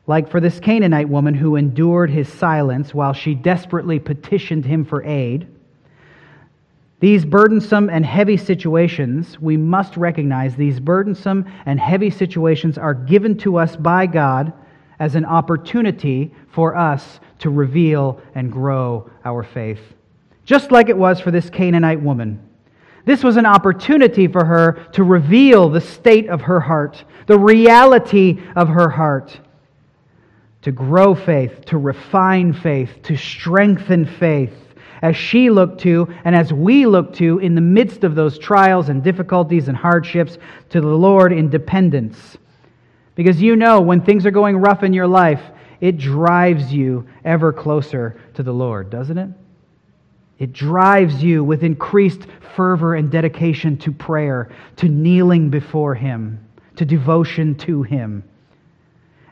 like 0.10 0.28
for 0.28 0.40
this 0.40 0.60
Canaanite 0.60 1.08
woman 1.08 1.36
who 1.36 1.56
endured 1.56 2.10
his 2.10 2.28
silence 2.28 2.96
while 2.96 3.14
she 3.14 3.36
desperately 3.36 4.00
petitioned 4.00 4.66
him 4.66 4.84
for 4.84 5.04
aid, 5.04 5.46
these 7.00 7.24
burdensome 7.24 7.92
and 7.92 8.04
heavy 8.04 8.36
situations, 8.36 9.40
we 9.40 9.56
must 9.56 9.98
recognize 9.98 10.56
these 10.56 10.80
burdensome 10.80 11.46
and 11.68 11.80
heavy 11.80 12.10
situations 12.10 12.76
are 12.76 12.96
given 12.96 13.38
to 13.38 13.58
us 13.58 13.76
by 13.76 14.08
God 14.08 14.52
as 14.98 15.14
an 15.14 15.26
opportunity 15.26 16.34
for 16.48 16.76
us 16.76 17.20
to 17.38 17.52
reveal 17.52 18.20
and 18.34 18.52
grow 18.52 19.12
our 19.24 19.44
faith. 19.44 19.94
Just 20.44 20.72
like 20.72 20.90
it 20.90 20.98
was 20.98 21.22
for 21.22 21.30
this 21.30 21.52
Canaanite 21.52 22.02
woman. 22.02 22.42
This 23.06 23.24
was 23.24 23.38
an 23.38 23.46
opportunity 23.46 24.28
for 24.28 24.44
her 24.44 24.88
to 24.94 25.04
reveal 25.04 25.70
the 25.70 25.80
state 25.80 26.30
of 26.30 26.42
her 26.42 26.60
heart, 26.60 27.04
the 27.28 27.38
reality 27.38 28.42
of 28.56 28.70
her 28.70 28.90
heart, 28.90 29.40
to 30.62 30.72
grow 30.72 31.16
faith, 31.16 31.66
to 31.66 31.78
refine 31.78 32.54
faith, 32.54 32.90
to 33.04 33.16
strengthen 33.16 34.06
faith 34.06 34.54
as 35.02 35.16
she 35.16 35.50
looked 35.50 35.82
to 35.82 36.14
and 36.26 36.36
as 36.36 36.52
we 36.52 36.86
look 36.86 37.14
to 37.14 37.40
in 37.40 37.56
the 37.56 37.62
midst 37.62 38.04
of 38.04 38.16
those 38.16 38.38
trials 38.38 38.90
and 38.90 39.04
difficulties 39.04 39.68
and 39.68 39.78
hardships 39.78 40.38
to 40.70 40.82
the 40.82 40.88
Lord 40.88 41.32
in 41.32 41.50
dependence. 41.50 42.38
Because 43.16 43.42
you 43.42 43.56
know 43.56 43.82
when 43.82 44.02
things 44.02 44.26
are 44.26 44.32
going 44.32 44.58
rough 44.58 44.84
in 44.84 44.94
your 44.94 45.08
life, 45.08 45.42
it 45.82 45.98
drives 45.98 46.74
you 46.74 47.08
ever 47.24 47.54
closer 47.54 48.20
to 48.34 48.44
the 48.44 48.54
Lord, 48.54 48.90
doesn't 48.90 49.18
it? 49.18 49.30
It 50.38 50.54
drives 50.54 51.22
you 51.22 51.44
with 51.44 51.64
increased 51.64 52.22
fervor 52.56 52.96
and 52.96 53.12
dedication 53.12 53.78
to 53.80 53.92
prayer, 53.92 54.50
to 54.78 54.88
kneeling 54.88 55.50
before 55.50 55.96
Him, 55.96 56.46
to 56.78 56.86
devotion 56.86 57.56
to 57.56 57.84
Him. 57.84 58.24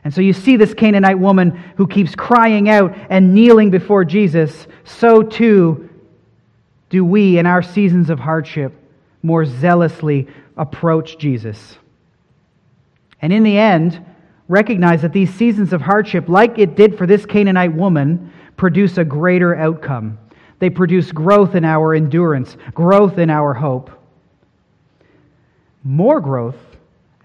And 0.08 0.14
so 0.14 0.22
you 0.22 0.32
see 0.32 0.56
this 0.56 0.72
Canaanite 0.72 1.18
woman 1.18 1.50
who 1.76 1.86
keeps 1.86 2.14
crying 2.14 2.70
out 2.70 2.96
and 3.10 3.34
kneeling 3.34 3.68
before 3.68 4.06
Jesus. 4.06 4.66
So 4.84 5.22
too 5.22 5.90
do 6.88 7.04
we, 7.04 7.36
in 7.36 7.44
our 7.44 7.60
seasons 7.60 8.08
of 8.08 8.18
hardship, 8.18 8.72
more 9.22 9.44
zealously 9.44 10.26
approach 10.56 11.18
Jesus. 11.18 11.76
And 13.20 13.34
in 13.34 13.42
the 13.42 13.58
end, 13.58 14.02
recognize 14.48 15.02
that 15.02 15.12
these 15.12 15.34
seasons 15.34 15.74
of 15.74 15.82
hardship, 15.82 16.26
like 16.26 16.58
it 16.58 16.74
did 16.74 16.96
for 16.96 17.06
this 17.06 17.26
Canaanite 17.26 17.74
woman, 17.74 18.32
produce 18.56 18.96
a 18.96 19.04
greater 19.04 19.54
outcome 19.54 20.18
they 20.58 20.70
produce 20.70 21.12
growth 21.12 21.54
in 21.54 21.66
our 21.66 21.94
endurance, 21.94 22.56
growth 22.72 23.18
in 23.18 23.28
our 23.28 23.52
hope. 23.52 23.90
More 25.84 26.18
growth 26.18 26.56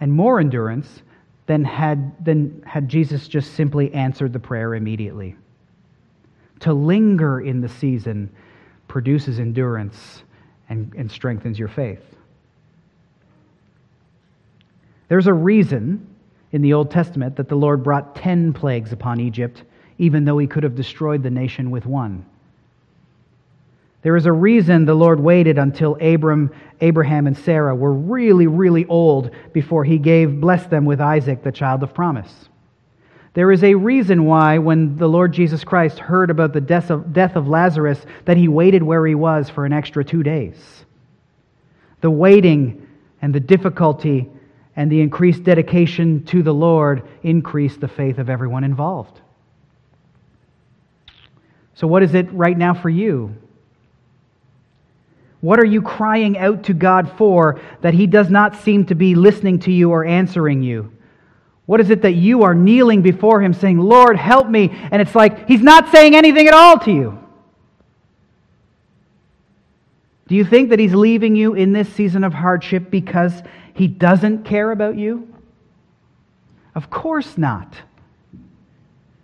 and 0.01 0.11
more 0.11 0.41
endurance 0.41 1.01
than 1.45 1.63
had, 1.63 2.13
than 2.23 2.63
had 2.65 2.87
Jesus 2.87 3.27
just 3.27 3.53
simply 3.53 3.93
answered 3.93 4.33
the 4.33 4.39
prayer 4.39 4.75
immediately. 4.75 5.35
To 6.61 6.73
linger 6.73 7.41
in 7.41 7.61
the 7.61 7.69
season 7.69 8.29
produces 8.87 9.39
endurance 9.39 10.23
and, 10.69 10.93
and 10.95 11.11
strengthens 11.11 11.59
your 11.59 11.67
faith. 11.67 12.03
There's 15.09 15.27
a 15.27 15.33
reason 15.33 16.07
in 16.51 16.61
the 16.61 16.73
Old 16.73 16.89
Testament 16.89 17.35
that 17.35 17.49
the 17.49 17.55
Lord 17.55 17.83
brought 17.83 18.15
ten 18.15 18.53
plagues 18.53 18.93
upon 18.93 19.19
Egypt, 19.19 19.63
even 19.97 20.23
though 20.23 20.37
he 20.37 20.47
could 20.47 20.63
have 20.63 20.75
destroyed 20.75 21.23
the 21.23 21.29
nation 21.29 21.71
with 21.71 21.85
one. 21.85 22.25
There 24.03 24.17
is 24.17 24.25
a 24.25 24.31
reason 24.31 24.83
the 24.85 24.93
Lord 24.93 25.21
waited 25.21 25.57
until 25.57 25.97
Abram, 26.01 26.51
Abraham 26.81 27.25
and 27.25 27.37
Sarah 27.37 27.73
were 27.73 27.93
really, 27.93 28.47
really 28.47 28.85
old 28.85 29.31
before 29.53 29.85
he 29.85 29.97
gave 29.97 30.41
blessed 30.41 30.69
them 30.69 30.83
with 30.83 30.99
Isaac, 30.99 31.41
the 31.41 31.53
child 31.53 31.83
of 31.83 31.93
promise. 31.93 32.49
There 33.33 33.51
is 33.51 33.63
a 33.63 33.73
reason 33.73 34.25
why, 34.25 34.59
when 34.59 34.97
the 34.97 35.07
Lord 35.07 35.31
Jesus 35.31 35.63
Christ 35.63 35.97
heard 35.99 36.29
about 36.29 36.53
the 36.53 36.61
death 36.61 36.91
of, 36.91 37.13
death 37.13 37.37
of 37.37 37.47
Lazarus, 37.47 38.05
that 38.25 38.37
he 38.37 38.47
waited 38.47 38.83
where 38.83 39.07
he 39.07 39.15
was 39.15 39.49
for 39.49 39.65
an 39.65 39.73
extra 39.73 40.03
two 40.03 40.21
days. 40.21 40.85
The 42.01 42.11
waiting 42.11 42.87
and 43.21 43.33
the 43.33 43.39
difficulty 43.39 44.29
and 44.75 44.91
the 44.91 45.01
increased 45.01 45.43
dedication 45.43 46.25
to 46.25 46.43
the 46.43 46.53
Lord 46.53 47.07
increased 47.23 47.79
the 47.79 47.87
faith 47.87 48.17
of 48.17 48.29
everyone 48.29 48.65
involved. 48.65 49.21
So, 51.75 51.87
what 51.87 52.03
is 52.03 52.13
it 52.13 52.31
right 52.33 52.57
now 52.57 52.73
for 52.73 52.89
you? 52.89 53.35
What 55.43 55.59
are 55.59 55.65
you 55.65 55.81
crying 55.81 56.37
out 56.37 56.63
to 56.63 56.73
God 56.73 57.11
for 57.17 57.59
that 57.81 57.93
He 57.93 58.07
does 58.07 58.29
not 58.29 58.55
seem 58.61 58.85
to 58.85 58.95
be 58.95 59.13
listening 59.13 59.59
to 59.59 59.73
you 59.73 59.91
or 59.91 60.05
answering 60.05 60.63
you? 60.63 60.93
What 61.65 61.81
is 61.81 61.89
it 61.89 62.03
that 62.03 62.13
you 62.13 62.43
are 62.43 62.55
kneeling 62.55 63.01
before 63.01 63.41
Him 63.41 63.53
saying, 63.53 63.77
Lord, 63.77 64.15
help 64.15 64.47
me? 64.47 64.69
And 64.71 65.01
it's 65.01 65.13
like 65.13 65.45
He's 65.49 65.61
not 65.61 65.91
saying 65.91 66.15
anything 66.15 66.47
at 66.47 66.53
all 66.53 66.79
to 66.79 66.91
you. 66.93 67.19
Do 70.29 70.35
you 70.35 70.45
think 70.45 70.69
that 70.69 70.79
He's 70.79 70.93
leaving 70.93 71.35
you 71.35 71.55
in 71.55 71.73
this 71.73 71.93
season 71.93 72.23
of 72.23 72.33
hardship 72.33 72.89
because 72.89 73.33
He 73.73 73.89
doesn't 73.89 74.45
care 74.45 74.71
about 74.71 74.95
you? 74.95 75.27
Of 76.73 76.89
course 76.89 77.37
not. 77.37 77.75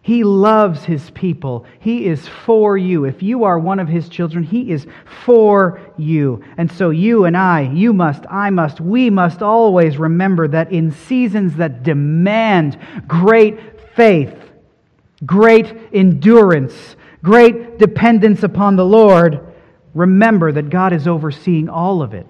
He 0.10 0.24
loves 0.24 0.86
his 0.86 1.12
people. 1.12 1.68
He 1.80 2.08
is 2.08 2.28
for 2.28 2.76
you. 2.76 3.06
If 3.06 3.22
you 3.22 3.44
are 3.44 3.60
one 3.60 3.78
of 3.78 3.88
his 3.88 4.10
children, 4.10 4.44
he 4.44 4.72
is 4.72 4.88
for 5.24 5.80
you. 5.98 6.44
And 6.58 6.72
so 6.72 6.90
you 6.90 7.26
and 7.26 7.38
I, 7.38 7.62
you 7.62 7.94
must, 7.94 8.24
I 8.28 8.50
must, 8.50 8.82
we 8.82 9.12
must 9.12 9.44
always 9.44 10.00
remember 10.00 10.48
that 10.48 10.72
in 10.72 10.90
seasons 10.90 11.58
that 11.58 11.84
demand 11.84 12.80
great 13.08 13.60
faith, 13.96 14.34
great 15.28 15.78
endurance, 15.94 16.96
great 17.22 17.78
dependence 17.78 18.42
upon 18.42 18.78
the 18.78 18.86
Lord, 18.86 19.54
remember 19.94 20.52
that 20.52 20.72
God 20.72 20.92
is 20.92 21.08
overseeing 21.08 21.70
all 21.70 22.02
of 22.02 22.16
it 22.16 22.26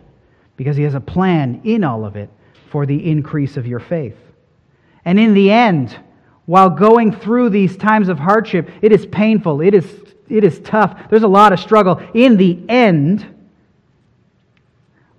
because 0.57 0.75
he 0.75 0.83
has 0.83 0.95
a 0.95 0.99
plan 0.99 1.61
in 1.63 1.85
all 1.85 2.03
of 2.03 2.17
it 2.17 2.29
for 2.71 2.85
the 2.85 3.09
increase 3.09 3.55
of 3.55 3.65
your 3.65 3.79
faith. 3.79 4.17
And 5.05 5.17
in 5.17 5.33
the 5.33 5.49
end, 5.49 5.97
while 6.49 6.71
going 6.71 7.11
through 7.11 7.47
these 7.47 7.77
times 7.77 8.09
of 8.09 8.17
hardship, 8.17 8.71
it 8.81 8.91
is 8.91 9.05
painful, 9.05 9.61
it 9.61 9.75
is, 9.75 9.85
it 10.29 10.43
is 10.43 10.59
tough, 10.61 10.99
there's 11.07 11.21
a 11.21 11.27
lot 11.27 11.53
of 11.53 11.59
struggle. 11.59 12.01
In 12.15 12.37
the 12.37 12.57
end, 12.67 13.23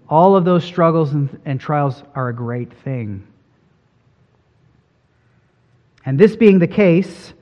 all 0.09 0.35
of 0.35 0.45
those 0.45 0.64
struggles 0.64 1.12
and, 1.12 1.41
and 1.45 1.61
trials 1.61 2.03
are 2.16 2.31
a 2.31 2.35
great 2.35 2.72
thing. 2.83 3.24
And 6.05 6.18
this 6.18 6.35
being 6.35 6.59
the 6.59 6.66
case, 6.66 7.33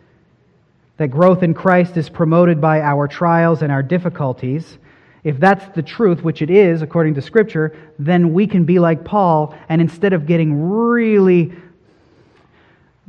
that 0.99 1.09
growth 1.09 1.43
in 1.43 1.55
Christ 1.55 1.97
is 1.97 2.11
promoted 2.11 2.61
by 2.61 2.83
our 2.83 3.09
trials 3.09 3.63
and 3.63 3.73
our 3.73 3.83
difficulties, 3.83 4.77
if 5.25 5.41
that's 5.41 5.67
the 5.75 5.83
truth, 5.83 6.23
which 6.23 6.43
it 6.43 6.51
is 6.51 6.83
according 6.83 7.15
to 7.15 7.23
Scripture, 7.23 7.75
then 7.99 8.35
we 8.35 8.47
can 8.47 8.65
be 8.65 8.79
like 8.79 9.03
Paul, 9.03 9.55
and 9.71 9.81
instead 9.81 10.13
of 10.13 10.27
getting 10.27 10.69
really 10.69 11.55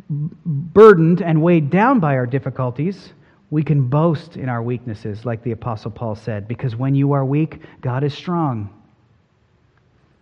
burdened 0.10 1.22
and 1.22 1.42
weighed 1.42 1.70
down 1.70 2.00
by 2.00 2.16
our 2.16 2.26
difficulties, 2.26 3.14
we 3.52 3.64
can 3.64 3.88
boast 3.88 4.38
in 4.38 4.50
our 4.50 4.62
weaknesses, 4.62 5.26
like 5.26 5.44
the 5.44 5.52
Apostle 5.52 5.92
Paul 5.92 6.16
said, 6.16 6.48
because 6.48 6.76
when 6.76 6.96
you 6.96 7.14
are 7.14 7.26
weak, 7.26 7.62
God 7.82 8.04
is 8.04 8.14
strong. 8.14 8.70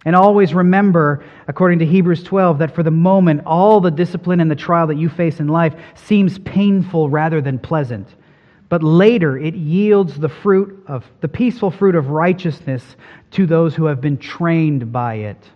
And 0.06 0.16
always 0.16 0.54
remember, 0.54 1.26
according 1.48 1.80
to 1.80 1.86
Hebrews 1.86 2.24
12, 2.24 2.60
that 2.60 2.74
for 2.74 2.84
the 2.84 2.92
moment, 2.92 3.42
all 3.46 3.82
the 3.82 3.92
discipline 3.92 4.40
and 4.40 4.50
the 4.50 4.56
trial 4.56 4.88
that 4.88 4.96
you 4.96 5.10
face 5.10 5.40
in 5.40 5.48
life 5.48 5.76
seems 5.96 6.40
painful 6.40 7.10
rather 7.10 7.42
than 7.42 7.60
pleasant. 7.60 8.08
But 8.70 8.84
later, 8.84 9.38
it 9.38 9.56
yields 9.56 10.20
the 10.20 10.30
fruit 10.30 10.84
of 10.88 11.06
the 11.22 11.28
peaceful 11.28 11.72
fruit 11.72 11.96
of 11.96 12.10
righteousness 12.10 12.84
to 13.32 13.46
those 13.46 13.76
who 13.76 13.86
have 13.86 14.00
been 14.00 14.18
trained 14.18 14.92
by 14.92 15.16
it. 15.16 15.50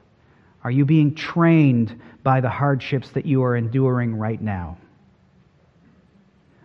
Are 0.64 0.72
you 0.72 0.86
being 0.86 1.16
trained 1.16 2.00
by 2.24 2.42
the 2.42 2.50
hardships 2.50 3.10
that 3.12 3.26
you 3.26 3.44
are 3.44 3.56
enduring 3.56 4.16
right 4.16 4.42
now? 4.42 4.78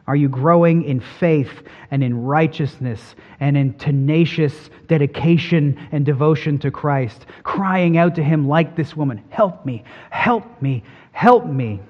Are 0.06 0.16
you 0.16 0.28
growing 0.28 0.84
in 0.84 1.00
faith 1.00 1.50
and 1.90 2.02
in 2.04 2.22
righteousness 2.22 3.16
and 3.40 3.56
in 3.56 3.74
tenacious 3.74 4.70
dedication 4.86 5.88
and 5.90 6.06
devotion 6.06 6.58
to 6.58 6.70
Christ, 6.70 7.26
crying 7.42 7.98
out 7.98 8.14
to 8.14 8.22
Him 8.22 8.46
like 8.46 8.76
this 8.76 8.94
woman, 8.94 9.22
Help 9.30 9.66
me, 9.66 9.82
help 10.10 10.62
me, 10.62 10.84
help 11.10 11.44
me, 11.44 11.80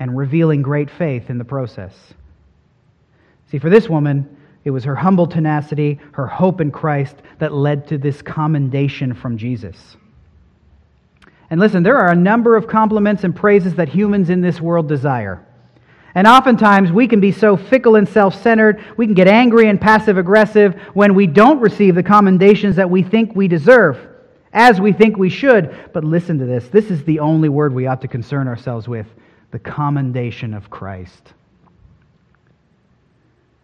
and 0.00 0.16
revealing 0.16 0.62
great 0.62 0.90
faith 0.90 1.30
in 1.30 1.38
the 1.38 1.44
process? 1.44 1.94
See, 3.52 3.58
for 3.58 3.70
this 3.70 3.88
woman, 3.88 4.36
it 4.64 4.70
was 4.70 4.82
her 4.84 4.96
humble 4.96 5.26
tenacity, 5.26 6.00
her 6.12 6.26
hope 6.26 6.60
in 6.60 6.72
Christ 6.72 7.16
that 7.38 7.52
led 7.52 7.86
to 7.88 7.98
this 7.98 8.20
commendation 8.20 9.14
from 9.14 9.36
Jesus. 9.36 9.96
And 11.52 11.60
listen, 11.60 11.82
there 11.82 11.98
are 11.98 12.10
a 12.10 12.16
number 12.16 12.56
of 12.56 12.66
compliments 12.66 13.24
and 13.24 13.36
praises 13.36 13.74
that 13.74 13.90
humans 13.90 14.30
in 14.30 14.40
this 14.40 14.58
world 14.58 14.88
desire. 14.88 15.44
And 16.14 16.26
oftentimes 16.26 16.90
we 16.90 17.06
can 17.06 17.20
be 17.20 17.30
so 17.30 17.58
fickle 17.58 17.96
and 17.96 18.08
self 18.08 18.40
centered, 18.40 18.82
we 18.96 19.04
can 19.04 19.12
get 19.12 19.28
angry 19.28 19.68
and 19.68 19.78
passive 19.78 20.16
aggressive 20.16 20.72
when 20.94 21.14
we 21.14 21.26
don't 21.26 21.60
receive 21.60 21.94
the 21.94 22.02
commendations 22.02 22.76
that 22.76 22.88
we 22.88 23.02
think 23.02 23.36
we 23.36 23.48
deserve, 23.48 23.98
as 24.54 24.80
we 24.80 24.94
think 24.94 25.18
we 25.18 25.28
should. 25.28 25.90
But 25.92 26.04
listen 26.04 26.38
to 26.38 26.46
this 26.46 26.68
this 26.68 26.90
is 26.90 27.04
the 27.04 27.18
only 27.18 27.50
word 27.50 27.74
we 27.74 27.86
ought 27.86 28.00
to 28.00 28.08
concern 28.08 28.48
ourselves 28.48 28.88
with 28.88 29.06
the 29.50 29.58
commendation 29.58 30.54
of 30.54 30.70
Christ. 30.70 31.34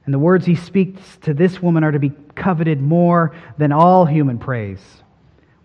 And 0.04 0.12
the 0.12 0.18
words 0.18 0.44
he 0.44 0.56
speaks 0.56 1.16
to 1.22 1.32
this 1.32 1.62
woman 1.62 1.84
are 1.84 1.92
to 1.92 1.98
be 1.98 2.12
coveted 2.34 2.82
more 2.82 3.34
than 3.56 3.72
all 3.72 4.04
human 4.04 4.38
praise. 4.38 4.82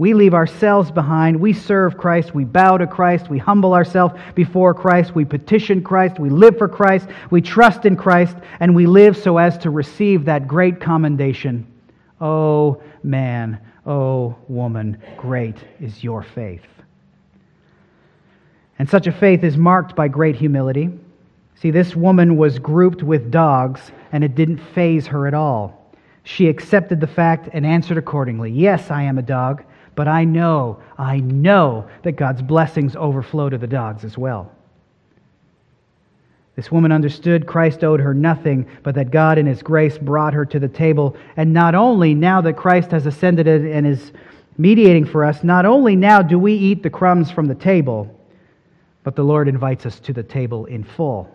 We 0.04 0.14
leave 0.14 0.34
ourselves 0.34 0.92
behind. 0.92 1.40
We 1.40 1.54
serve 1.54 1.98
Christ. 1.98 2.36
We 2.36 2.44
bow 2.44 2.76
to 2.76 2.86
Christ. 2.86 3.30
We 3.30 3.38
humble 3.38 3.74
ourselves 3.74 4.14
before 4.36 4.74
Christ. 4.74 5.16
We 5.16 5.24
petition 5.24 5.82
Christ. 5.82 6.20
We 6.20 6.30
live 6.30 6.58
for 6.58 6.68
Christ. 6.68 7.08
We 7.30 7.40
trust 7.40 7.86
in 7.86 7.96
Christ. 7.96 8.36
And 8.60 8.76
we 8.76 8.86
live 8.86 9.16
so 9.16 9.38
as 9.38 9.58
to 9.60 9.70
receive 9.70 10.26
that 10.26 10.46
great 10.46 10.82
commendation. 10.82 11.66
Oh, 12.20 12.84
man. 13.02 13.62
Oh, 13.86 14.36
woman. 14.50 14.98
Great 15.16 15.56
is 15.80 16.04
your 16.04 16.22
faith. 16.22 16.68
And 18.78 18.90
such 18.90 19.08
a 19.08 19.14
faith 19.14 19.46
is 19.46 19.56
marked 19.56 19.96
by 19.96 20.10
great 20.10 20.36
humility. 20.36 20.90
See, 21.56 21.72
this 21.72 21.96
woman 21.96 22.36
was 22.36 22.60
grouped 22.60 23.04
with 23.04 23.32
dogs, 23.32 23.80
and 24.12 24.22
it 24.22 24.36
didn't 24.36 24.58
faze 24.58 25.08
her 25.08 25.28
at 25.28 25.34
all. 25.34 25.96
She 26.26 26.50
accepted 26.50 27.00
the 27.00 27.08
fact 27.08 27.48
and 27.54 27.66
answered 27.66 27.98
accordingly. 27.98 28.52
Yes, 28.52 28.92
I 28.92 29.04
am 29.04 29.18
a 29.18 29.22
dog, 29.22 29.64
but 29.96 30.08
I 30.08 30.24
know, 30.24 30.82
I 30.98 31.18
know 31.20 31.88
that 32.04 32.14
God's 32.14 32.42
blessings 32.42 32.96
overflow 32.96 33.50
to 33.50 33.58
the 33.58 33.68
dogs 33.68 34.04
as 34.04 34.18
well. 34.18 34.52
This 36.56 36.72
woman 36.72 36.92
understood 36.92 37.48
Christ 37.48 37.84
owed 37.84 38.00
her 38.00 38.14
nothing, 38.14 38.68
but 38.84 38.96
that 38.96 39.12
God 39.12 39.38
in 39.38 39.46
His 39.46 39.64
grace 39.64 39.98
brought 39.98 40.34
her 40.34 40.46
to 40.46 40.60
the 40.60 40.68
table. 40.68 41.18
And 41.36 41.52
not 41.52 41.74
only 41.74 42.14
now 42.14 42.42
that 42.42 42.54
Christ 42.54 42.92
has 42.92 43.08
ascended 43.08 43.48
and 43.48 43.88
is 43.88 44.12
mediating 44.58 45.06
for 45.06 45.26
us, 45.26 45.44
not 45.44 45.66
only 45.66 45.96
now 45.96 46.22
do 46.22 46.38
we 46.38 46.54
eat 46.54 46.84
the 46.84 46.90
crumbs 46.92 47.32
from 47.32 47.48
the 47.48 47.56
table, 47.56 48.20
but 49.04 49.16
the 49.16 49.24
Lord 49.24 49.48
invites 49.48 49.86
us 49.86 50.00
to 50.02 50.14
the 50.14 50.24
table 50.24 50.66
in 50.66 50.84
full 50.84 51.30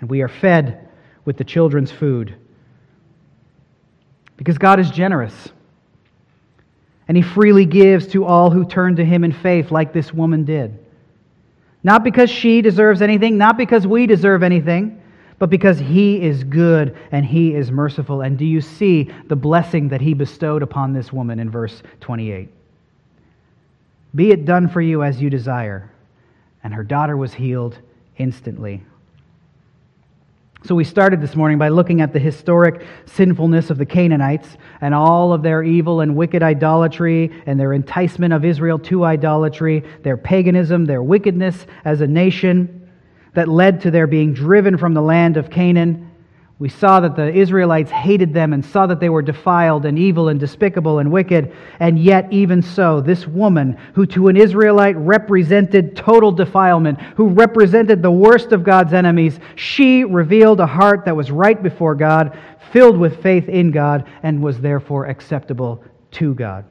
and 0.00 0.08
we 0.08 0.22
are 0.22 0.28
fed 0.28 0.88
with 1.24 1.36
the 1.36 1.44
children's 1.44 1.90
food. 1.90 2.36
Because 4.36 4.58
God 4.58 4.78
is 4.78 4.90
generous. 4.90 5.50
And 7.08 7.16
He 7.16 7.22
freely 7.22 7.64
gives 7.64 8.06
to 8.08 8.24
all 8.24 8.50
who 8.50 8.64
turn 8.64 8.96
to 8.96 9.04
Him 9.04 9.24
in 9.24 9.32
faith, 9.32 9.70
like 9.70 9.92
this 9.92 10.12
woman 10.12 10.44
did. 10.44 10.78
Not 11.82 12.04
because 12.04 12.30
she 12.30 12.60
deserves 12.60 13.02
anything, 13.02 13.38
not 13.38 13.56
because 13.56 13.86
we 13.86 14.06
deserve 14.06 14.42
anything, 14.42 15.00
but 15.38 15.50
because 15.50 15.78
He 15.78 16.20
is 16.20 16.44
good 16.44 16.96
and 17.10 17.24
He 17.24 17.54
is 17.54 17.70
merciful. 17.70 18.20
And 18.20 18.36
do 18.38 18.44
you 18.44 18.60
see 18.60 19.10
the 19.26 19.36
blessing 19.36 19.88
that 19.88 20.00
He 20.00 20.14
bestowed 20.14 20.62
upon 20.62 20.92
this 20.92 21.12
woman 21.12 21.38
in 21.38 21.50
verse 21.50 21.82
28? 22.00 22.50
Be 24.14 24.30
it 24.30 24.44
done 24.44 24.68
for 24.68 24.80
you 24.80 25.02
as 25.02 25.20
you 25.20 25.30
desire. 25.30 25.90
And 26.64 26.74
her 26.74 26.84
daughter 26.84 27.16
was 27.16 27.32
healed 27.32 27.78
instantly. 28.16 28.82
So, 30.68 30.74
we 30.74 30.84
started 30.84 31.22
this 31.22 31.34
morning 31.34 31.56
by 31.56 31.70
looking 31.70 32.02
at 32.02 32.12
the 32.12 32.18
historic 32.18 32.84
sinfulness 33.06 33.70
of 33.70 33.78
the 33.78 33.86
Canaanites 33.86 34.58
and 34.82 34.94
all 34.94 35.32
of 35.32 35.42
their 35.42 35.62
evil 35.62 36.02
and 36.02 36.14
wicked 36.14 36.42
idolatry 36.42 37.32
and 37.46 37.58
their 37.58 37.72
enticement 37.72 38.34
of 38.34 38.44
Israel 38.44 38.78
to 38.80 39.02
idolatry, 39.02 39.82
their 40.02 40.18
paganism, 40.18 40.84
their 40.84 41.02
wickedness 41.02 41.66
as 41.86 42.02
a 42.02 42.06
nation 42.06 42.86
that 43.32 43.48
led 43.48 43.80
to 43.80 43.90
their 43.90 44.06
being 44.06 44.34
driven 44.34 44.76
from 44.76 44.92
the 44.92 45.00
land 45.00 45.38
of 45.38 45.48
Canaan 45.48 46.07
we 46.58 46.68
saw 46.68 46.98
that 46.98 47.14
the 47.14 47.32
Israelites 47.32 47.90
hated 47.90 48.34
them 48.34 48.52
and 48.52 48.64
saw 48.64 48.86
that 48.86 48.98
they 48.98 49.08
were 49.08 49.22
defiled 49.22 49.86
and 49.86 49.96
evil 49.96 50.28
and 50.28 50.40
despicable 50.40 50.98
and 50.98 51.12
wicked. 51.12 51.54
And 51.78 51.96
yet, 51.96 52.32
even 52.32 52.62
so, 52.62 53.00
this 53.00 53.28
woman, 53.28 53.78
who 53.94 54.06
to 54.06 54.26
an 54.26 54.36
Israelite 54.36 54.96
represented 54.96 55.94
total 55.94 56.32
defilement, 56.32 57.00
who 57.16 57.28
represented 57.28 58.02
the 58.02 58.10
worst 58.10 58.50
of 58.50 58.64
God's 58.64 58.92
enemies, 58.92 59.38
she 59.54 60.02
revealed 60.02 60.58
a 60.58 60.66
heart 60.66 61.04
that 61.04 61.14
was 61.14 61.30
right 61.30 61.62
before 61.62 61.94
God, 61.94 62.36
filled 62.72 62.98
with 62.98 63.22
faith 63.22 63.48
in 63.48 63.70
God, 63.70 64.08
and 64.24 64.42
was 64.42 64.60
therefore 64.60 65.06
acceptable 65.06 65.84
to 66.12 66.34
God. 66.34 66.64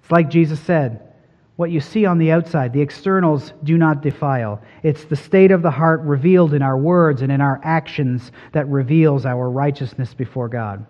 It's 0.00 0.10
like 0.10 0.30
Jesus 0.30 0.60
said 0.60 1.11
what 1.56 1.70
you 1.70 1.80
see 1.80 2.06
on 2.06 2.18
the 2.18 2.30
outside. 2.30 2.72
The 2.72 2.80
externals 2.80 3.52
do 3.64 3.76
not 3.76 4.02
defile. 4.02 4.60
It's 4.82 5.04
the 5.04 5.16
state 5.16 5.50
of 5.50 5.62
the 5.62 5.70
heart 5.70 6.00
revealed 6.00 6.54
in 6.54 6.62
our 6.62 6.78
words 6.78 7.22
and 7.22 7.30
in 7.30 7.40
our 7.40 7.60
actions 7.62 8.32
that 8.52 8.68
reveals 8.68 9.26
our 9.26 9.50
righteousness 9.50 10.14
before 10.14 10.48
God. 10.48 10.86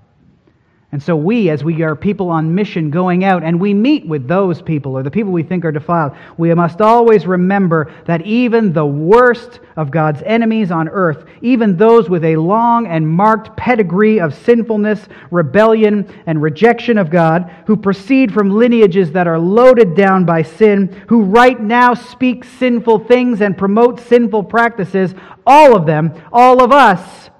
And 0.92 1.02
so, 1.02 1.16
we, 1.16 1.48
as 1.48 1.64
we 1.64 1.80
are 1.80 1.96
people 1.96 2.28
on 2.28 2.54
mission 2.54 2.90
going 2.90 3.24
out 3.24 3.42
and 3.42 3.58
we 3.58 3.72
meet 3.72 4.06
with 4.06 4.28
those 4.28 4.60
people 4.60 4.94
or 4.94 5.02
the 5.02 5.10
people 5.10 5.32
we 5.32 5.42
think 5.42 5.64
are 5.64 5.72
defiled, 5.72 6.12
we 6.36 6.52
must 6.54 6.82
always 6.82 7.26
remember 7.26 7.90
that 8.04 8.26
even 8.26 8.74
the 8.74 8.84
worst 8.84 9.60
of 9.76 9.90
God's 9.90 10.20
enemies 10.26 10.70
on 10.70 10.90
earth, 10.90 11.24
even 11.40 11.78
those 11.78 12.10
with 12.10 12.22
a 12.26 12.36
long 12.36 12.86
and 12.86 13.08
marked 13.08 13.56
pedigree 13.56 14.20
of 14.20 14.34
sinfulness, 14.34 15.08
rebellion, 15.30 16.06
and 16.26 16.42
rejection 16.42 16.98
of 16.98 17.08
God, 17.08 17.50
who 17.66 17.74
proceed 17.74 18.30
from 18.30 18.50
lineages 18.50 19.12
that 19.12 19.26
are 19.26 19.38
loaded 19.38 19.94
down 19.94 20.26
by 20.26 20.42
sin, 20.42 20.94
who 21.08 21.22
right 21.22 21.58
now 21.58 21.94
speak 21.94 22.44
sinful 22.44 22.98
things 22.98 23.40
and 23.40 23.56
promote 23.56 23.98
sinful 23.98 24.44
practices, 24.44 25.14
all 25.46 25.74
of 25.74 25.86
them, 25.86 26.12
all 26.30 26.62
of 26.62 26.70
us, 26.70 27.30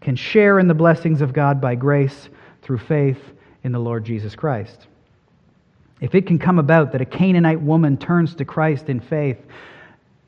can 0.00 0.16
share 0.16 0.58
in 0.58 0.66
the 0.66 0.74
blessings 0.74 1.20
of 1.20 1.32
God 1.32 1.60
by 1.60 1.76
grace 1.76 2.30
through 2.66 2.78
faith 2.78 3.20
in 3.62 3.70
the 3.70 3.78
Lord 3.78 4.04
Jesus 4.04 4.34
Christ. 4.34 4.88
If 6.00 6.16
it 6.16 6.26
can 6.26 6.40
come 6.40 6.58
about 6.58 6.92
that 6.92 7.00
a 7.00 7.06
Canaanite 7.06 7.60
woman 7.62 7.96
turns 7.96 8.34
to 8.34 8.44
Christ 8.44 8.88
in 8.88 8.98
faith, 8.98 9.38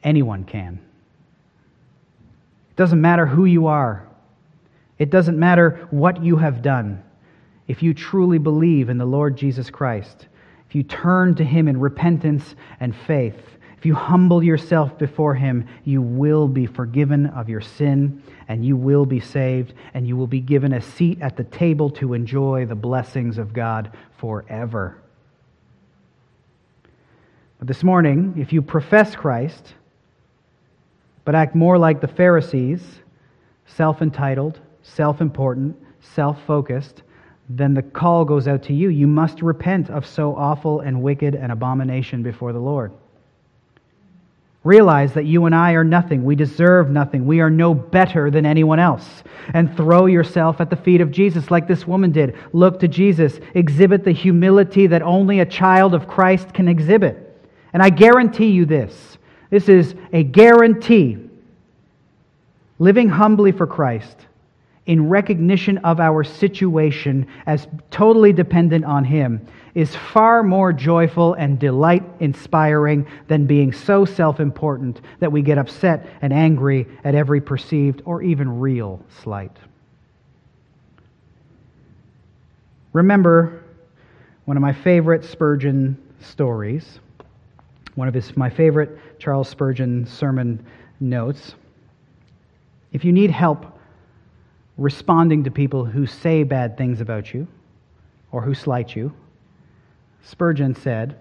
anyone 0.05 0.45
can. 0.45 0.78
It 2.70 2.76
doesn't 2.76 3.01
matter 3.01 3.26
who 3.26 3.45
you 3.45 3.66
are, 3.66 4.07
it 4.99 5.11
doesn't 5.11 5.39
matter 5.39 5.89
what 5.91 6.22
you 6.22 6.36
have 6.36 6.62
done. 6.62 7.03
If 7.66 7.82
you 7.82 7.93
truly 7.93 8.39
believe 8.39 8.89
in 8.89 8.99
the 8.99 9.05
Lord 9.05 9.36
Jesus 9.36 9.68
Christ, 9.68 10.28
if 10.68 10.74
you 10.74 10.84
turn 10.84 11.34
to 11.34 11.45
Him 11.45 11.66
in 11.66 11.80
repentance 11.80 12.55
and 12.78 12.95
faith, 12.95 13.57
if 13.79 13.87
you 13.87 13.95
humble 13.95 14.43
yourself 14.43 14.99
before 14.99 15.35
Him, 15.35 15.68
you 15.85 16.03
will 16.03 16.49
be 16.49 16.66
forgiven 16.66 17.26
of 17.26 17.49
your 17.49 17.61
sin, 17.61 18.24
and 18.49 18.66
you 18.66 18.76
will 18.76 19.07
be 19.07 19.20
saved, 19.20 19.72
and 19.95 20.05
you 20.05 20.16
will 20.16 20.26
be 20.26 20.41
given 20.41 20.72
a 20.72 20.81
seat 20.81 21.18
at 21.20 21.37
the 21.37 21.45
table 21.45 21.89
to 21.91 22.12
enjoy 22.12 22.66
the 22.66 22.74
blessings 22.74 23.39
of 23.39 23.53
God 23.53 23.93
forever. 24.16 24.99
But 27.61 27.68
this 27.68 27.85
morning, 27.85 28.35
if 28.37 28.53
you 28.53 28.62
profess 28.62 29.14
Christ, 29.14 29.74
but 31.24 31.37
act 31.37 31.55
more 31.55 31.79
like 31.79 32.01
the 32.01 32.09
Pharisees, 32.09 32.83
self 33.66 34.03
entitled, 34.03 34.59
self 34.83 35.20
important, 35.20 35.76
self 36.01 36.45
focused, 36.47 37.03
then 37.49 37.74
the 37.74 37.83
call 37.83 38.24
goes 38.24 38.49
out 38.49 38.64
to 38.64 38.74
you. 38.74 38.89
You 38.89 39.07
must 39.07 39.41
repent 39.41 39.89
of 39.89 40.05
so 40.05 40.35
awful 40.35 40.81
and 40.81 41.01
wicked 41.01 41.37
an 41.37 41.53
abomination 41.53 42.24
before 42.24 42.53
the 42.53 42.59
Lord. 42.59 42.91
Realize 44.69 45.14
that 45.14 45.25
you 45.25 45.47
and 45.47 45.55
I 45.55 45.73
are 45.73 45.83
nothing. 45.83 46.25
We 46.25 46.37
deserve 46.37 46.91
nothing. 46.91 47.25
We 47.25 47.41
are 47.41 47.49
no 47.49 47.73
better 47.73 48.31
than 48.31 48.45
anyone 48.45 48.79
else. 48.79 49.23
And 49.55 49.75
throw 49.75 50.05
yourself 50.05 50.61
at 50.61 50.69
the 50.69 50.77
feet 50.77 51.01
of 51.01 51.11
Jesus 51.11 51.51
like 51.51 51.66
this 51.66 51.87
woman 51.87 52.12
did. 52.12 52.37
Look 52.53 52.79
to 52.81 52.87
Jesus. 52.87 53.41
Exhibit 53.55 54.05
the 54.05 54.12
humility 54.12 54.87
that 54.89 55.01
only 55.01 55.41
a 55.41 55.47
child 55.47 55.95
of 55.95 56.07
Christ 56.07 56.53
can 56.53 56.69
exhibit. 56.69 57.16
And 57.73 57.83
I 57.83 57.89
guarantee 57.89 58.51
you 58.51 58.66
this 58.66 59.16
this 59.49 59.71
is 59.71 59.95
a 60.12 60.23
guarantee. 60.23 61.16
Living 62.79 63.09
humbly 63.09 63.53
for 63.53 63.66
Christ 63.66 64.19
in 64.85 65.09
recognition 65.09 65.79
of 65.79 65.99
our 65.99 66.23
situation 66.23 67.27
as 67.47 67.66
totally 67.91 68.35
dependent 68.35 68.85
on 68.85 69.03
Him 69.03 69.47
is 69.79 69.95
far 69.95 70.43
more 70.43 70.72
joyful 70.72 71.35
and 71.35 71.57
delight 71.57 72.03
inspiring 72.18 73.07
than 73.29 73.47
being 73.47 73.72
so 73.72 74.05
self 74.05 74.41
important 74.41 75.01
that 75.20 75.31
we 75.31 75.41
get 75.41 75.57
upset 75.57 76.05
and 76.20 76.33
angry 76.33 76.85
at 77.05 77.14
every 77.14 77.41
perceived 77.41 78.03
or 78.05 78.20
even 78.20 78.59
real 78.59 79.01
slight. 79.22 79.57
Remember 82.93 83.62
one 84.47 84.57
of 84.57 84.61
my 84.61 84.72
favorite 84.72 85.24
Spurgeon 85.24 85.97
stories, 86.20 86.99
one 87.95 88.09
of 88.09 88.14
his, 88.14 88.37
my 88.37 88.51
favorite 88.51 88.99
Charles 89.20 89.49
Spurgeon 89.49 90.05
sermon 90.07 90.66
notes. 90.99 91.55
If 92.93 93.05
you 93.05 93.12
need 93.12 93.31
help 93.31 93.79
responding 94.76 95.45
to 95.45 95.53
people 95.53 95.85
who 95.85 96.05
say 96.05 96.43
bad 96.43 96.76
things 96.76 97.01
about 97.01 97.33
you 97.33 97.47
or 98.33 98.43
who 98.43 98.55
slight 98.55 98.97
you, 98.97 99.14
Spurgeon 100.23 100.75
said 100.75 101.16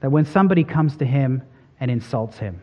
that 0.00 0.10
when 0.10 0.24
somebody 0.24 0.64
comes 0.64 0.96
to 0.96 1.04
him 1.04 1.42
and 1.80 1.90
insults 1.90 2.38
him, 2.38 2.60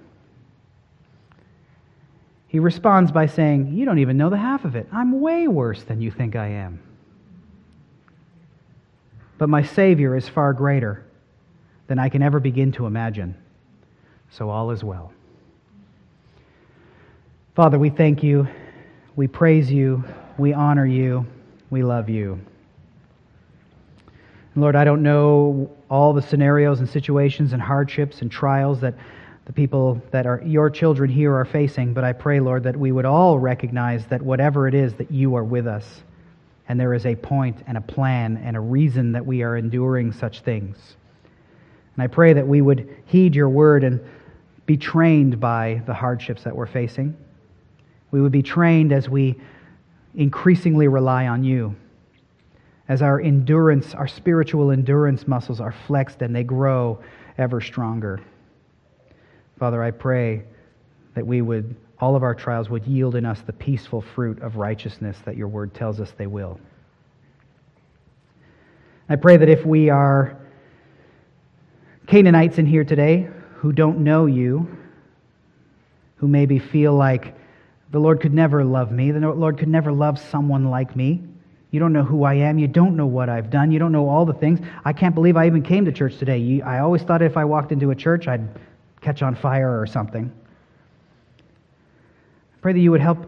he 2.48 2.60
responds 2.60 3.12
by 3.12 3.26
saying, 3.26 3.74
You 3.76 3.84
don't 3.86 3.98
even 3.98 4.16
know 4.16 4.30
the 4.30 4.38
half 4.38 4.64
of 4.64 4.76
it. 4.76 4.88
I'm 4.92 5.20
way 5.22 5.48
worse 5.48 5.84
than 5.84 6.02
you 6.02 6.12
think 6.12 6.36
I 6.36 6.50
am. 6.50 6.80
But 9.40 9.50
my 9.50 9.64
Savior 9.64 10.16
is 10.16 10.30
far 10.30 10.54
greater 10.54 11.04
than 11.88 11.98
I 11.98 12.10
can 12.10 12.22
ever 12.22 12.40
begin 12.40 12.72
to 12.74 12.86
imagine. 12.86 13.36
So 14.30 14.50
all 14.50 14.72
is 14.72 14.84
well. 14.84 15.12
Father, 17.56 17.78
we 17.78 17.90
thank 17.90 18.24
you. 18.24 18.48
We 19.16 19.28
praise 19.28 19.72
you. 19.72 20.04
We 20.38 20.54
honor 20.54 20.86
you. 20.86 21.26
We 21.70 21.84
love 21.84 22.10
you. 22.10 22.40
Lord, 24.56 24.76
I 24.76 24.84
don't 24.84 25.02
know 25.02 25.72
all 25.90 26.14
the 26.14 26.22
scenarios 26.22 26.80
and 26.80 26.88
situations 26.88 27.54
and 27.54 27.62
hardships 27.62 28.22
and 28.22 28.32
trials 28.32 28.80
that 28.82 28.94
the 29.46 29.54
people 29.54 30.02
that 30.12 30.28
are 30.28 30.42
your 30.46 30.70
children 30.70 31.10
here 31.10 31.34
are 31.34 31.44
facing, 31.44 31.94
but 31.94 32.04
I 32.04 32.14
pray, 32.14 32.40
Lord, 32.40 32.64
that 32.64 32.78
we 32.78 32.92
would 32.92 33.06
all 33.06 33.40
recognize 33.40 34.06
that 34.08 34.22
whatever 34.22 34.68
it 34.68 34.76
is, 34.76 34.94
that 34.96 35.12
you 35.12 35.36
are 35.36 35.44
with 35.44 35.66
us. 35.66 36.04
And 36.70 36.80
there 36.80 36.94
is 36.94 37.06
a 37.06 37.16
point 37.16 37.64
and 37.68 37.78
a 37.78 37.82
plan 37.82 38.38
and 38.38 38.56
a 38.56 38.60
reason 38.60 39.12
that 39.14 39.26
we 39.26 39.42
are 39.42 39.58
enduring 39.58 40.14
such 40.14 40.42
things. 40.42 40.78
And 41.96 42.04
I 42.04 42.08
pray 42.08 42.34
that 42.34 42.48
we 42.48 42.62
would 42.62 42.96
heed 43.06 43.36
your 43.36 43.50
word 43.50 43.84
and 43.84 44.00
be 44.66 44.78
trained 44.78 45.40
by 45.40 45.82
the 45.88 45.94
hardships 45.94 46.44
that 46.44 46.56
we're 46.56 46.68
facing. 46.68 47.18
We 48.12 48.22
would 48.22 48.32
be 48.32 48.44
trained 48.44 48.94
as 48.94 49.10
we 49.10 49.36
increasingly 50.16 50.88
rely 50.88 51.28
on 51.28 51.44
you 51.44 51.76
as 52.88 53.02
our 53.02 53.20
endurance, 53.20 53.94
our 53.94 54.08
spiritual 54.08 54.72
endurance 54.72 55.28
muscles 55.28 55.60
are 55.62 55.74
flexed 55.88 56.22
and 56.22 56.36
they 56.36 56.44
grow 56.44 57.00
ever 57.38 57.62
stronger. 57.62 58.22
Father, 59.58 59.82
I 59.82 59.92
pray 59.92 60.44
that 61.16 61.26
we 61.26 61.42
would, 61.42 61.76
all 62.00 62.16
of 62.16 62.24
our 62.24 62.36
trials 62.36 62.70
would 62.70 62.86
yield 62.86 63.16
in 63.16 63.26
us 63.26 63.42
the 63.42 63.54
peaceful 63.54 64.02
fruit 64.02 64.42
of 64.42 64.58
righteousness 64.58 65.18
that 65.26 65.38
your 65.38 65.48
word 65.48 65.74
tells 65.74 66.00
us 66.02 66.12
they 66.18 66.28
will. 66.28 66.60
I 69.08 69.16
pray 69.16 69.38
that 69.38 69.50
if 69.50 69.66
we 69.66 69.90
are 69.90 70.38
Canaanites 72.08 72.58
in 72.58 72.66
here 72.66 72.84
today 72.84 73.30
who 73.56 73.72
don't 73.72 74.00
know 74.00 74.26
you, 74.26 74.78
who 76.18 76.28
maybe 76.28 76.60
feel 76.60 76.94
like 76.94 77.36
the 77.92 78.00
Lord 78.00 78.22
could 78.22 78.34
never 78.34 78.64
love 78.64 78.92
me, 78.92 79.12
the 79.12 79.20
Lord 79.20 79.58
could 79.58 79.68
never 79.68 79.92
love 79.92 80.20
someone 80.20 80.66
like 80.66 80.96
me, 80.96 81.22
you 81.74 81.80
don't 81.80 81.92
know 81.92 82.04
who 82.04 82.24
I 82.24 82.36
am. 82.36 82.60
You 82.60 82.68
don't 82.68 82.96
know 82.96 83.08
what 83.08 83.30
I've 83.30 83.50
done. 83.50 83.72
You 83.72 83.80
don't 83.80 83.92
know 83.92 84.08
all 84.08 84.28
the 84.28 84.34
things. 84.34 84.60
I 84.86 84.94
can't 84.94 85.16
believe 85.16 85.36
I 85.36 85.48
even 85.48 85.64
came 85.64 85.86
to 85.86 85.92
church 85.92 86.20
today. 86.20 86.62
I 86.62 86.82
always 86.82 87.02
thought 87.02 87.24
if 87.24 87.36
I 87.36 87.46
walked 87.46 87.72
into 87.72 87.90
a 87.90 87.96
church, 87.96 88.28
I'd 88.28 88.48
catch 89.02 89.24
on 89.24 89.34
fire 89.34 89.82
or 89.82 89.88
something. 89.88 90.32
I 91.40 92.58
pray 92.62 92.74
that 92.74 92.80
you 92.80 92.92
would 92.92 93.02
help 93.02 93.26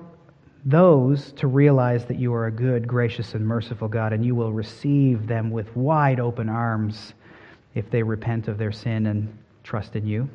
those 0.63 1.31
to 1.37 1.47
realize 1.47 2.05
that 2.05 2.19
you 2.19 2.35
are 2.35 2.45
a 2.45 2.51
good, 2.51 2.87
gracious, 2.87 3.33
and 3.33 3.43
merciful 3.47 3.87
God, 3.87 4.13
and 4.13 4.23
you 4.23 4.35
will 4.35 4.53
receive 4.53 5.25
them 5.25 5.49
with 5.49 5.75
wide 5.75 6.19
open 6.19 6.47
arms 6.47 7.15
if 7.73 7.89
they 7.89 8.03
repent 8.03 8.47
of 8.47 8.59
their 8.59 8.71
sin 8.71 9.07
and 9.07 9.35
trust 9.63 9.95
in 9.95 10.05
you. 10.05 10.29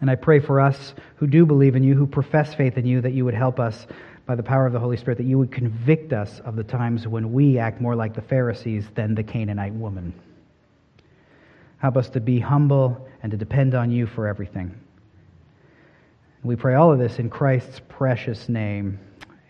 And 0.00 0.08
I 0.08 0.14
pray 0.14 0.38
for 0.38 0.60
us 0.60 0.94
who 1.16 1.26
do 1.26 1.44
believe 1.44 1.74
in 1.74 1.82
you, 1.82 1.96
who 1.96 2.06
profess 2.06 2.54
faith 2.54 2.78
in 2.78 2.86
you, 2.86 3.00
that 3.00 3.14
you 3.14 3.24
would 3.24 3.34
help 3.34 3.58
us 3.58 3.84
by 4.28 4.34
the 4.34 4.42
power 4.42 4.66
of 4.66 4.74
the 4.74 4.78
Holy 4.78 4.98
Spirit, 4.98 5.16
that 5.16 5.24
you 5.24 5.38
would 5.38 5.50
convict 5.50 6.12
us 6.12 6.38
of 6.40 6.54
the 6.54 6.62
times 6.62 7.08
when 7.08 7.32
we 7.32 7.58
act 7.58 7.80
more 7.80 7.96
like 7.96 8.14
the 8.14 8.20
Pharisees 8.20 8.84
than 8.94 9.14
the 9.14 9.22
Canaanite 9.22 9.72
woman. 9.72 10.12
Help 11.78 11.96
us 11.96 12.10
to 12.10 12.20
be 12.20 12.38
humble 12.38 13.08
and 13.22 13.32
to 13.32 13.38
depend 13.38 13.74
on 13.74 13.90
you 13.90 14.06
for 14.06 14.26
everything. 14.26 14.78
We 16.44 16.56
pray 16.56 16.74
all 16.74 16.92
of 16.92 16.98
this 16.98 17.18
in 17.18 17.30
Christ's 17.30 17.80
precious 17.88 18.50
name. 18.50 18.98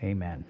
Amen. 0.01 0.45